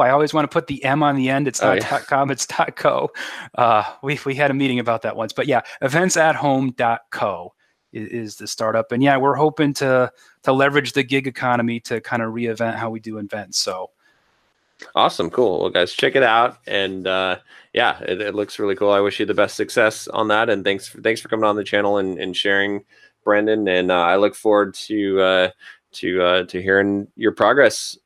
I 0.00 0.10
always 0.10 0.32
want 0.32 0.44
to 0.50 0.52
put 0.52 0.66
the 0.66 0.82
M 0.84 1.02
on 1.02 1.16
the 1.16 1.28
end. 1.28 1.46
It's 1.46 1.62
Oh, 1.62 1.74
not 1.74 1.82
yeah. 1.82 2.00
.com, 2.00 2.30
it's 2.30 2.46
.co. 2.76 3.10
Uh, 3.56 3.84
we, 4.02 4.18
we 4.24 4.34
had 4.34 4.50
a 4.50 4.54
meeting 4.54 4.78
about 4.78 5.02
that 5.02 5.16
once, 5.16 5.32
but 5.34 5.46
yeah, 5.46 5.60
events 5.82 6.16
at 6.16 6.36
home.co 6.36 7.52
is, 7.94 8.08
is 8.08 8.36
the 8.36 8.46
startup. 8.46 8.92
And 8.92 9.02
yeah, 9.02 9.16
we're 9.16 9.36
hoping 9.36 9.72
to, 9.74 10.10
to 10.42 10.52
leverage 10.52 10.92
the 10.92 11.02
gig 11.02 11.26
economy 11.26 11.80
to 11.80 12.00
kind 12.00 12.22
of 12.22 12.34
re-event 12.34 12.76
how 12.76 12.90
we 12.90 13.00
do 13.00 13.18
events. 13.18 13.58
So 13.58 13.90
Awesome, 14.94 15.30
cool. 15.30 15.60
Well, 15.60 15.70
guys, 15.70 15.92
check 15.92 16.16
it 16.16 16.22
out, 16.22 16.58
and 16.66 17.06
uh, 17.06 17.38
yeah, 17.72 18.00
it, 18.00 18.20
it 18.20 18.34
looks 18.34 18.58
really 18.58 18.74
cool. 18.74 18.90
I 18.90 19.00
wish 19.00 19.20
you 19.20 19.26
the 19.26 19.34
best 19.34 19.56
success 19.56 20.08
on 20.08 20.28
that, 20.28 20.50
and 20.50 20.64
thanks 20.64 20.88
for, 20.88 21.00
thanks 21.00 21.20
for 21.20 21.28
coming 21.28 21.44
on 21.44 21.56
the 21.56 21.64
channel 21.64 21.98
and, 21.98 22.18
and 22.18 22.36
sharing, 22.36 22.84
Brandon. 23.24 23.66
And 23.68 23.90
uh, 23.90 24.00
I 24.00 24.16
look 24.16 24.34
forward 24.34 24.74
to 24.74 25.20
uh, 25.20 25.50
to 25.92 26.22
uh, 26.22 26.44
to 26.44 26.62
hearing 26.62 27.08
your 27.16 27.32
progress. 27.32 27.96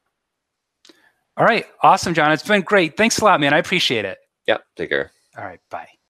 all 1.36 1.46
right, 1.46 1.66
awesome, 1.82 2.14
John. 2.14 2.32
It's 2.32 2.46
been 2.46 2.62
great. 2.62 2.96
Thanks 2.96 3.18
a 3.18 3.24
lot, 3.24 3.40
man. 3.40 3.54
I 3.54 3.58
appreciate 3.58 4.04
it. 4.04 4.18
Yeah, 4.46 4.58
take 4.76 4.90
care. 4.90 5.10
All 5.36 5.44
right, 5.44 5.60
bye. 5.70 5.97